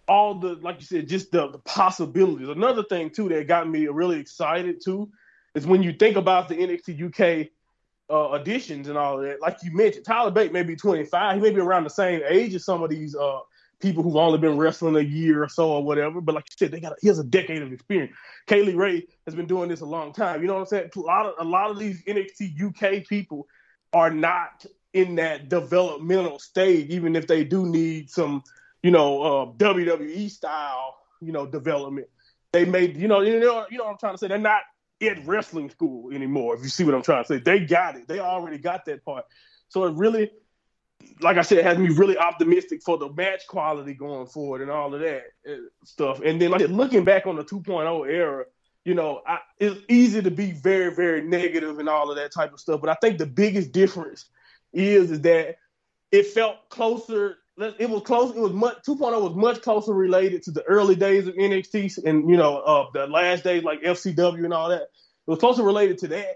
[0.07, 2.49] all the like you said, just the, the possibilities.
[2.49, 5.11] Another thing too that got me really excited too
[5.55, 7.49] is when you think about the NXT UK
[8.11, 9.41] uh, additions and all that.
[9.41, 11.37] Like you mentioned, Tyler Bate may be 25.
[11.37, 13.41] He may be around the same age as some of these uh,
[13.81, 16.21] people who've only been wrestling a year or so or whatever.
[16.21, 18.15] But like you said, they got a, he has a decade of experience.
[18.47, 20.43] Kayley Ray has been doing this a long time.
[20.43, 20.91] You know what I'm saying?
[20.97, 23.47] A lot of a lot of these NXT UK people
[23.93, 28.43] are not in that developmental stage, even if they do need some,
[28.83, 32.07] you know, uh, WWE style, you know, development.
[32.53, 34.29] They may, you know, you know, you know what I'm trying to say.
[34.29, 34.63] They're not
[35.03, 36.55] at wrestling school anymore.
[36.55, 38.07] If you see what I'm trying to say, they got it.
[38.07, 39.25] They already got that part.
[39.69, 40.31] So it really,
[41.21, 44.71] like I said, it has me really optimistic for the match quality going forward and
[44.71, 46.21] all of that uh, stuff.
[46.25, 48.45] And then, like looking back on the 2.0 era,
[48.85, 52.53] you know, I, it's easy to be very, very negative and all of that type
[52.53, 52.81] of stuff.
[52.81, 54.27] But I think the biggest difference
[54.75, 55.57] is is that
[56.11, 57.37] it felt closer.
[57.57, 58.35] It was close.
[58.35, 62.29] It was much 2.0 was much closer related to the early days of NXT and
[62.29, 64.83] you know uh, the last days like FCW and all that.
[64.83, 66.35] It was closer related to that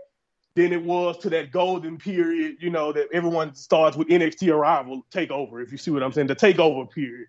[0.54, 2.56] than it was to that golden period.
[2.60, 5.62] You know that everyone starts with NXT arrival takeover.
[5.62, 7.28] If you see what I'm saying, the takeover period.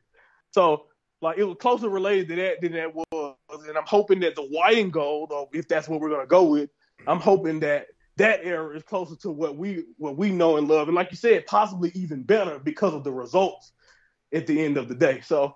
[0.52, 0.86] So
[1.22, 3.36] like it was closer related to that than that was,
[3.68, 6.44] and I'm hoping that the white and gold, or if that's what we're gonna go
[6.44, 6.70] with,
[7.08, 7.88] I'm hoping that
[8.19, 11.17] that era is closer to what we what we know and love, and like you
[11.17, 13.72] said, possibly even better because of the results
[14.33, 15.22] at the end of the day.
[15.22, 15.56] So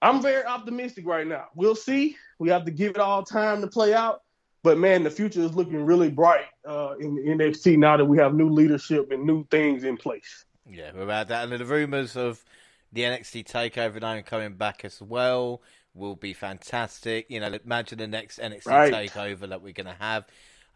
[0.00, 1.46] I'm very optimistic right now.
[1.54, 2.16] We'll see.
[2.38, 4.20] We have to give it all time to play out.
[4.62, 8.34] But man, the future is looking really bright uh, in NXT now that we have
[8.34, 10.44] new leadership and new things in place.
[10.68, 11.44] Yeah, about that.
[11.44, 12.44] And the rumors of
[12.92, 15.62] the NXT Takeover now coming back as well
[15.94, 17.26] will be fantastic.
[17.30, 18.92] You know, imagine the next NXT right.
[18.92, 20.26] Takeover that we're going to have.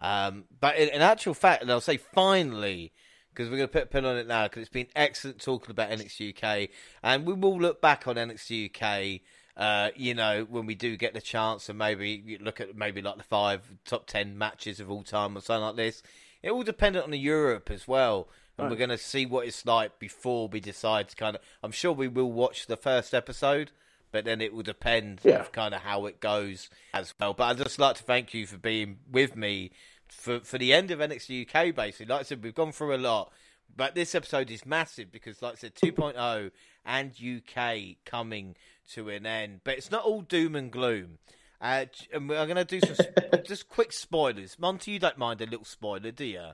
[0.01, 2.93] Um, but in, in, actual fact, and I'll say finally,
[3.31, 5.71] because we're going to put a pin on it now, because it's been excellent talking
[5.71, 6.71] about NXT UK,
[7.03, 9.21] and we will look back on NXT UK.
[9.57, 13.17] Uh, you know, when we do get the chance, and maybe look at maybe like
[13.17, 16.03] the five top ten matches of all time or something like this.
[16.43, 18.71] It all dependent on the Europe as well, and right.
[18.71, 21.43] we're going to see what it's like before we decide to kind of.
[21.65, 23.73] I'm sure we will watch the first episode
[24.11, 25.41] but then it will depend yeah.
[25.41, 27.35] of kind of how it goes as well.
[27.35, 29.71] But I'd just like to thank you for being with me
[30.09, 31.75] for for the end of NXT UK.
[31.75, 33.33] Basically, like I said, we've gone through a lot,
[33.75, 36.51] but this episode is massive because, like I said, 2.0
[36.85, 38.57] and UK coming
[38.93, 39.61] to an end.
[39.65, 41.19] But it's not all doom and gloom.
[41.61, 43.07] Uh, and we're going to do some
[43.45, 44.59] just quick spoilers.
[44.59, 46.49] Monty, you don't mind a little spoiler, do you?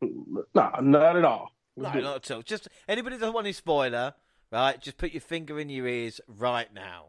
[0.00, 1.50] No, not at all.
[1.76, 2.42] no, not at all.
[2.42, 4.14] Just anybody that want a spoiler,
[4.54, 4.80] right?
[4.80, 7.06] Just put your finger in your ears right now.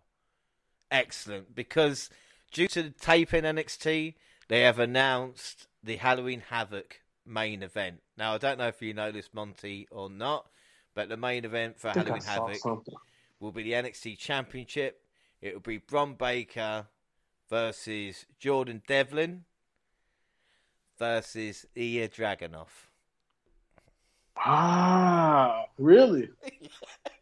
[0.89, 1.53] Excellent.
[1.53, 2.09] Because
[2.51, 4.15] due to the tape in NXT,
[4.47, 8.01] they have announced the Halloween Havoc main event.
[8.17, 10.47] Now, I don't know if you know this, Monty, or not,
[10.95, 12.95] but the main event for Halloween Havoc something.
[13.39, 15.01] will be the NXT Championship.
[15.39, 16.87] It will be Bron Breakker
[17.47, 19.43] versus Jordan Devlin
[20.97, 22.67] versus Ilja Dragunov.
[24.37, 26.29] Ah, really?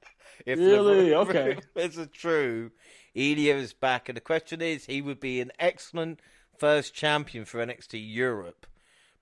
[0.46, 1.14] If really?
[1.14, 1.58] Okay.
[1.74, 2.72] This is true.
[3.16, 6.20] Ilja is back, and the question is, he would be an excellent
[6.58, 8.66] first champion for NXT Europe.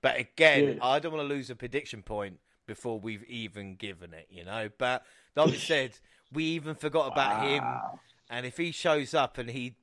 [0.01, 0.85] But again, yeah.
[0.85, 4.69] I don't want to lose a prediction point before we've even given it, you know.
[4.77, 5.03] But
[5.35, 5.91] like I said,
[6.31, 7.47] we even forgot about wow.
[7.47, 7.63] him,
[8.29, 9.75] and if he shows up and he,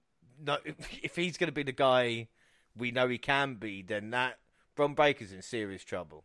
[1.03, 2.29] if he's going to be the guy
[2.77, 4.39] we know he can be, then that
[4.75, 6.25] Bron Breakker's in serious trouble.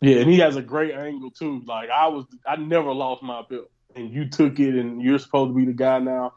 [0.00, 1.62] Yeah, and he has a great angle too.
[1.66, 5.50] Like I was, I never lost my belt and you took it and you're supposed
[5.50, 6.34] to be the guy now.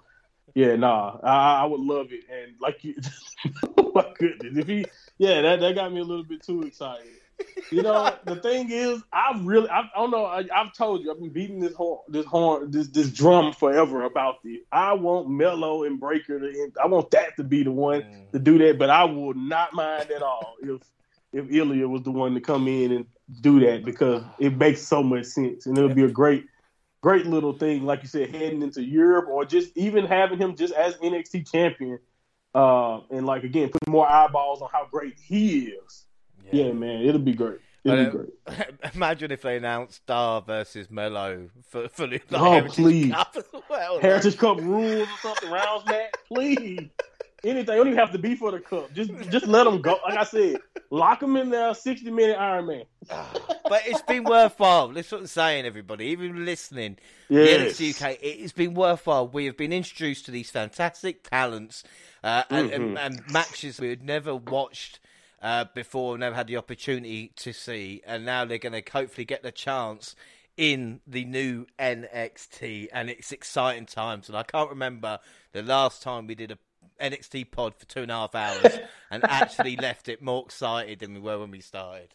[0.53, 2.23] Yeah, nah, I, I would love it.
[2.29, 2.95] And like you,
[3.77, 4.85] oh my goodness, if he,
[5.17, 7.07] yeah, that that got me a little bit too excited.
[7.71, 10.25] You know, the thing is, I really, I, I don't know.
[10.25, 14.03] I, have told you, I've been beating this horn, this horn, this this drum forever
[14.03, 14.59] about this.
[14.71, 18.31] I want Melo and Breakker to, I want that to be the one mm.
[18.31, 20.81] to do that, but I would not mind at all if
[21.33, 23.05] if Ilja was the one to come in and
[23.39, 26.45] do that because it makes so much sense, and it'll be a great,
[27.01, 30.73] great little thing, like you said, heading into Europe or just even having him just
[30.73, 31.99] as NXT champion,
[32.53, 36.05] uh, and like again, putting more eyeballs on how great he is
[36.51, 36.65] yeah.
[36.65, 37.59] yeah, man, it'll be great.
[37.83, 38.69] It'll be great.
[38.93, 43.11] Imagine if they announced Star versus Melo for, for the like, oh, Heritage please.
[43.11, 43.35] Cup
[43.69, 43.99] well.
[43.99, 46.89] Heritage Cup rules or something, rounds match, please.
[47.43, 48.93] Anything, You don't even have to be for the cup.
[48.93, 49.97] Just, just let them go.
[50.07, 50.57] Like I said,
[50.91, 51.73] lock them in there.
[51.73, 52.83] Sixty minute Iron Man.
[53.09, 54.89] but it's been worthwhile.
[54.89, 56.05] That's what I'm saying, everybody.
[56.07, 56.97] Even listening,
[57.29, 57.77] yes.
[57.77, 59.27] the NXT UK, it's been worthwhile.
[59.27, 61.83] We have been introduced to these fantastic talents
[62.23, 62.97] uh, and, mm-hmm.
[62.97, 64.99] and, and matches we had never watched
[65.41, 69.41] uh, before, never had the opportunity to see, and now they're going to hopefully get
[69.41, 70.15] the chance
[70.57, 74.29] in the new NXT, and it's exciting times.
[74.29, 75.19] And I can't remember
[75.53, 76.57] the last time we did a
[77.01, 78.79] NXT pod for two and a half hours
[79.11, 82.13] and actually left it more excited than we were when we started.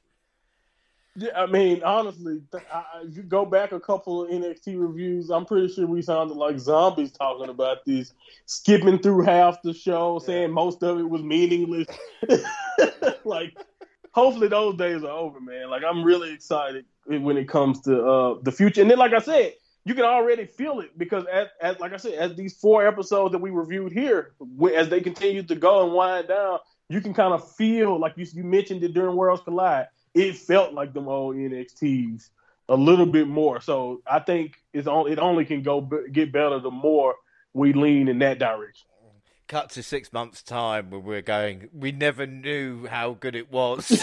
[1.19, 5.47] Yeah, I mean, honestly, I, if you go back a couple of NXT reviews, I'm
[5.47, 8.13] pretty sure we sounded like zombies talking about this,
[8.45, 10.27] skipping through half the show, yeah.
[10.27, 11.89] saying most of it was meaningless.
[13.25, 13.57] like,
[14.13, 15.71] hopefully those days are over, man.
[15.71, 18.83] Like, I'm really excited when it comes to uh, the future.
[18.83, 19.55] And then, like I said,
[19.87, 23.33] you can already feel it because, as, as like I said, as these four episodes
[23.33, 24.35] that we reviewed here,
[24.75, 26.59] as they continue to go and wind down,
[26.91, 30.73] you can kind of feel like you, you mentioned it during Worlds Collide it felt
[30.73, 32.31] like them old NXTs
[32.71, 33.61] a little bit more.
[33.61, 37.15] So I think it's on, it only can go get better the more
[37.53, 38.89] we lean in that direction.
[39.47, 41.69] Cut to six months' time when we're going.
[41.73, 43.91] We never knew how good it was.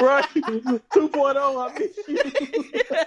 [0.00, 1.38] right, 2.0.
[1.58, 2.98] I miss you.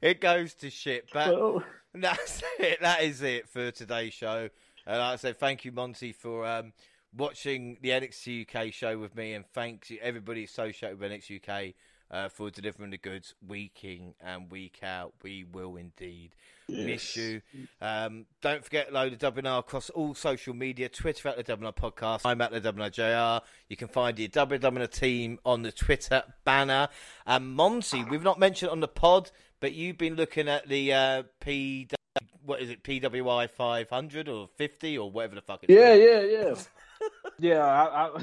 [0.00, 1.62] It goes to shit, but
[1.94, 2.80] that's it.
[2.80, 4.48] That is it for today's show.
[4.86, 6.72] And like I said, thank you, Monty, for um,
[7.16, 11.74] watching the NXT UK show with me, and thanks to everybody associated with NXT UK
[12.10, 15.12] uh, for delivering the goods week in and week out.
[15.22, 16.34] We will indeed
[16.66, 16.86] yes.
[16.86, 17.42] miss you.
[17.80, 22.20] Um, don't forget, load the WNR across all social media Twitter at the WNR podcast.
[22.24, 22.90] I'm at the WNR
[23.40, 23.46] JR.
[23.68, 26.88] You can find the WNR team on the Twitter banner.
[27.26, 29.30] And Monty, we've not mentioned on the pod,
[29.60, 31.88] but you've been looking at the uh, P.
[32.44, 36.00] What is it, PWI 500 or 50 or whatever the fuck Yeah, called.
[36.00, 36.54] yeah, yeah
[37.38, 38.22] yeah, I, I,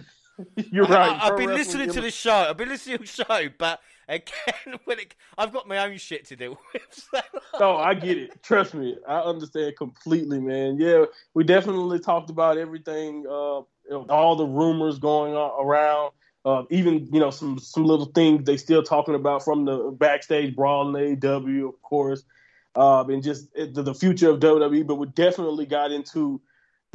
[0.72, 1.12] you're right.
[1.22, 2.34] I, have been listening to the show.
[2.34, 6.26] I've been listening to the show, but again, when it, I've got my own shit
[6.26, 6.82] to deal with.
[6.92, 7.20] So.
[7.56, 8.44] oh, I get it.
[8.44, 10.78] Trust me, I understand completely, man.
[10.78, 13.62] Yeah, we definitely talked about everything, uh,
[14.10, 16.12] all the rumors going on around.
[16.44, 20.56] Uh, even you know some some little things they still talking about from the backstage
[20.56, 22.24] brawl in AEW, of course,
[22.76, 24.86] uh, and just the, the future of WWE.
[24.86, 26.40] But we definitely got into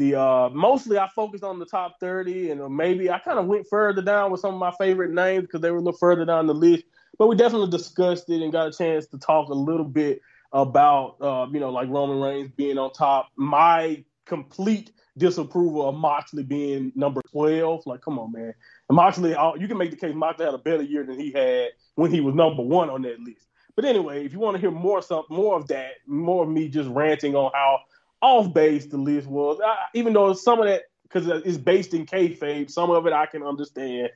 [0.01, 3.67] the uh, mostly I focused on the top 30, and maybe I kind of went
[3.69, 6.47] further down with some of my favorite names because they were a little further down
[6.47, 6.85] the list.
[7.19, 10.23] But we definitely discussed it and got a chance to talk a little bit
[10.53, 13.29] about, uh, you know, like Roman Reigns being on top.
[13.37, 17.83] My complete disapproval of Moxley being number 12.
[17.85, 18.55] Like, come on, man.
[18.91, 21.69] Moxley, uh, you can make the case Moxley had a better year than he had
[21.97, 23.47] when he was number one on that list.
[23.77, 26.69] But anyway, if you want to hear more, some more of that, more of me
[26.69, 27.81] just ranting on how
[28.23, 29.61] off base the list was.
[29.65, 33.27] I, even though some of that because it's based in kayfabe, some of it I
[33.27, 34.11] can understand.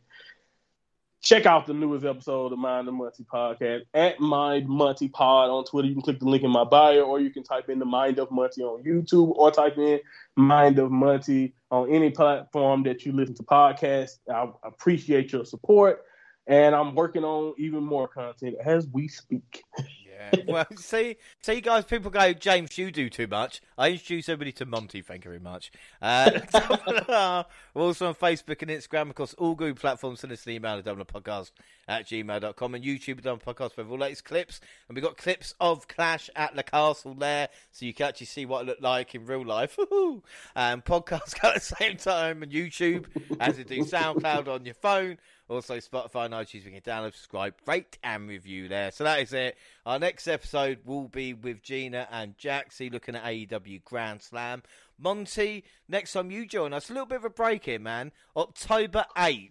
[1.22, 5.64] Check out the newest episode of Mind of Monty podcast at Mind Monty Pod on
[5.64, 5.88] Twitter.
[5.88, 8.18] You can click the link in my bio, or you can type in the Mind
[8.18, 10.00] of Monty on YouTube, or type in
[10.36, 14.18] Mind of Monty on any platform that you listen to podcasts.
[14.30, 16.02] I appreciate your support,
[16.46, 19.64] and I'm working on even more content as we speak.
[20.46, 23.60] well, see, see, guys, people go, James, you do too much.
[23.76, 25.02] I introduce everybody to Monty.
[25.02, 25.72] Thank you very much.
[26.00, 26.40] Uh,
[27.74, 30.20] we're also on Facebook and Instagram, across all good platforms.
[30.20, 31.50] Send us an email at podcast
[31.88, 34.60] at gmail.com and YouTube at Podcast for all latest clips.
[34.88, 38.46] And we've got clips of Clash at the Castle there, so you can actually see
[38.46, 39.78] what it looked like in real life.
[40.56, 43.06] and podcasts at the same time, and YouTube,
[43.40, 45.18] as you do SoundCloud on your phone.
[45.48, 48.90] Also, Spotify and iTunes, we can download, subscribe, rate, and review there.
[48.90, 49.56] So that is it.
[49.84, 54.62] Our next episode will be with Gina and Jaxie looking at AEW Grand Slam.
[54.98, 58.12] Monty, next time you join us, a little bit of a break here, man.
[58.34, 59.50] October 8th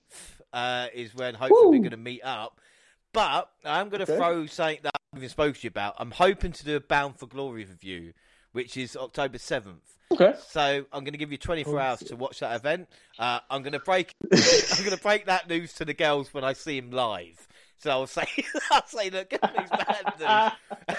[0.52, 2.60] uh, is when hopefully we're going to meet up.
[3.12, 4.18] But I'm going to okay.
[4.18, 5.96] throw something that I've even spoken to you about.
[6.00, 8.14] I'm hoping to do a Bound for Glory review
[8.54, 9.98] which is October seventh.
[10.12, 10.36] Okay.
[10.48, 12.88] So I'm going to give you 24 hours to watch that event.
[13.18, 14.14] Uh, I'm going to break.
[14.32, 17.48] I'm going to break that news to the girls when I see him live.
[17.78, 18.26] So I'll say,
[18.72, 20.98] I'll say, look, these bad news.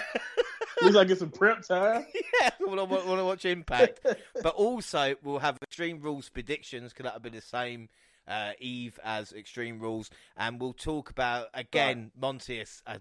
[0.82, 2.06] Looks like it's some prep time.
[2.14, 4.00] yeah, I want to watch Impact,
[4.42, 7.88] but also we'll have Extreme Rules predictions because that'll be the same
[8.26, 12.66] uh, Eve as Extreme Rules, and we'll talk about again right.
[12.86, 12.92] I,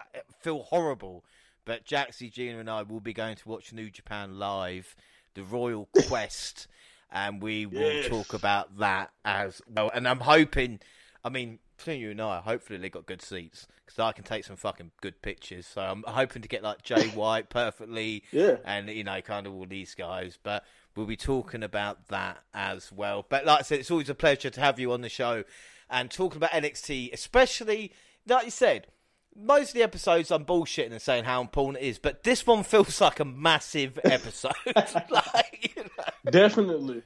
[0.00, 1.24] I feel horrible,
[1.64, 4.94] but Jaxie, Gina, and I will be going to watch New Japan live,
[5.34, 6.66] the Royal Quest,
[7.10, 8.08] and we will yes.
[8.08, 9.90] talk about that as well.
[9.94, 10.80] And I'm hoping,
[11.24, 14.44] I mean, between you and I, hopefully they got good seats because I can take
[14.44, 15.66] some fucking good pictures.
[15.66, 19.54] So I'm hoping to get like Jay White perfectly, yeah, and you know, kind of
[19.54, 20.38] all these guys.
[20.42, 20.64] But
[20.96, 23.26] we'll be talking about that as well.
[23.28, 25.44] But like I said, it's always a pleasure to have you on the show
[25.90, 27.92] and talking about NXT, especially
[28.26, 28.86] like you said.
[29.34, 32.62] Most of the episodes I'm bullshitting and saying how important it is, but this one
[32.64, 34.52] feels like a massive episode.
[35.10, 36.30] like, you know.
[36.30, 37.02] Definitely.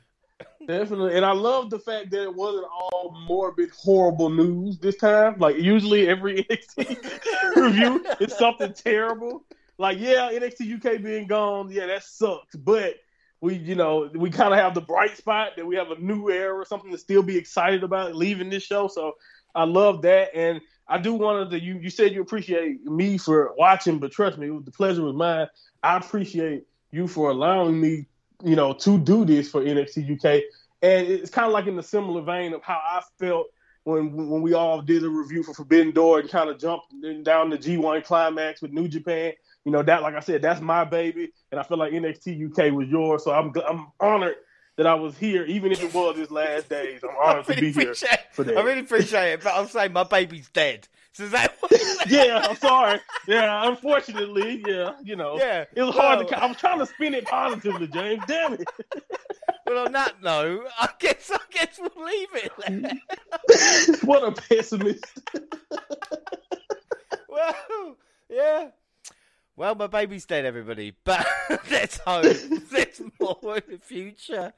[0.66, 5.36] Definitely, and I love the fact that it wasn't all morbid, horrible news this time.
[5.38, 9.44] Like usually, every NXT review is something terrible.
[9.78, 12.56] Like, yeah, NXT UK being gone, yeah, that sucks.
[12.56, 12.96] But
[13.40, 16.30] we, you know, we kind of have the bright spot that we have a new
[16.30, 18.88] era, or something to still be excited about leaving this show.
[18.88, 19.12] So
[19.55, 21.60] I love that, and I do want to.
[21.60, 25.15] You, you said you appreciate me for watching, but trust me, was, the pleasure was
[25.15, 25.48] mine.
[25.82, 28.06] I appreciate you for allowing me
[28.44, 30.42] you know, to do this for NXT UK.
[30.82, 33.47] And it's kind of like in the similar vein of how I felt
[33.84, 36.92] when when we all did a review for Forbidden Door and kind of jumped
[37.23, 39.32] down the G1 climax with New Japan.
[39.65, 42.73] You know that, like I said, that's my baby, and I feel like NXT UK
[42.73, 43.24] was yours.
[43.24, 44.36] So I'm I'm honored
[44.76, 47.00] that I was here, even if it was his last days.
[47.02, 47.94] I'm honored really to be here
[48.32, 48.56] for that.
[48.56, 50.86] I really appreciate it, but I'm saying my baby's dead.
[51.12, 51.55] So that
[52.08, 53.00] yeah, I'm sorry.
[53.26, 56.42] Yeah, unfortunately, yeah, you know, yeah, it was hard well, to.
[56.42, 58.22] I was trying to spin it positively, James.
[58.28, 58.68] Damn it.
[59.66, 64.02] well, on that note, I guess I guess we'll leave it.
[64.05, 65.06] what a pessimist.
[67.30, 67.96] well,
[68.28, 68.68] yeah.
[69.57, 70.94] Well, my baby's dead, everybody.
[71.05, 71.26] But
[71.70, 72.25] let's hope
[72.70, 74.52] there's more in the future.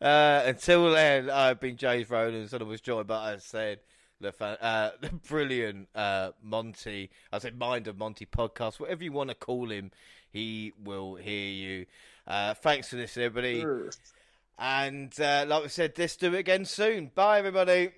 [0.00, 3.80] Uh, until then, I've been James Rowland, son of was joined by, I said,
[4.20, 7.10] the, uh, the brilliant uh, Monty.
[7.32, 9.90] I said, Mind of Monty podcast, whatever you want to call him,
[10.30, 11.86] he will hear you.
[12.26, 13.60] Uh, thanks for this, everybody.
[13.60, 13.90] Sure.
[14.56, 17.10] And uh, like we said, let's do it again soon.
[17.12, 17.90] Bye, everybody.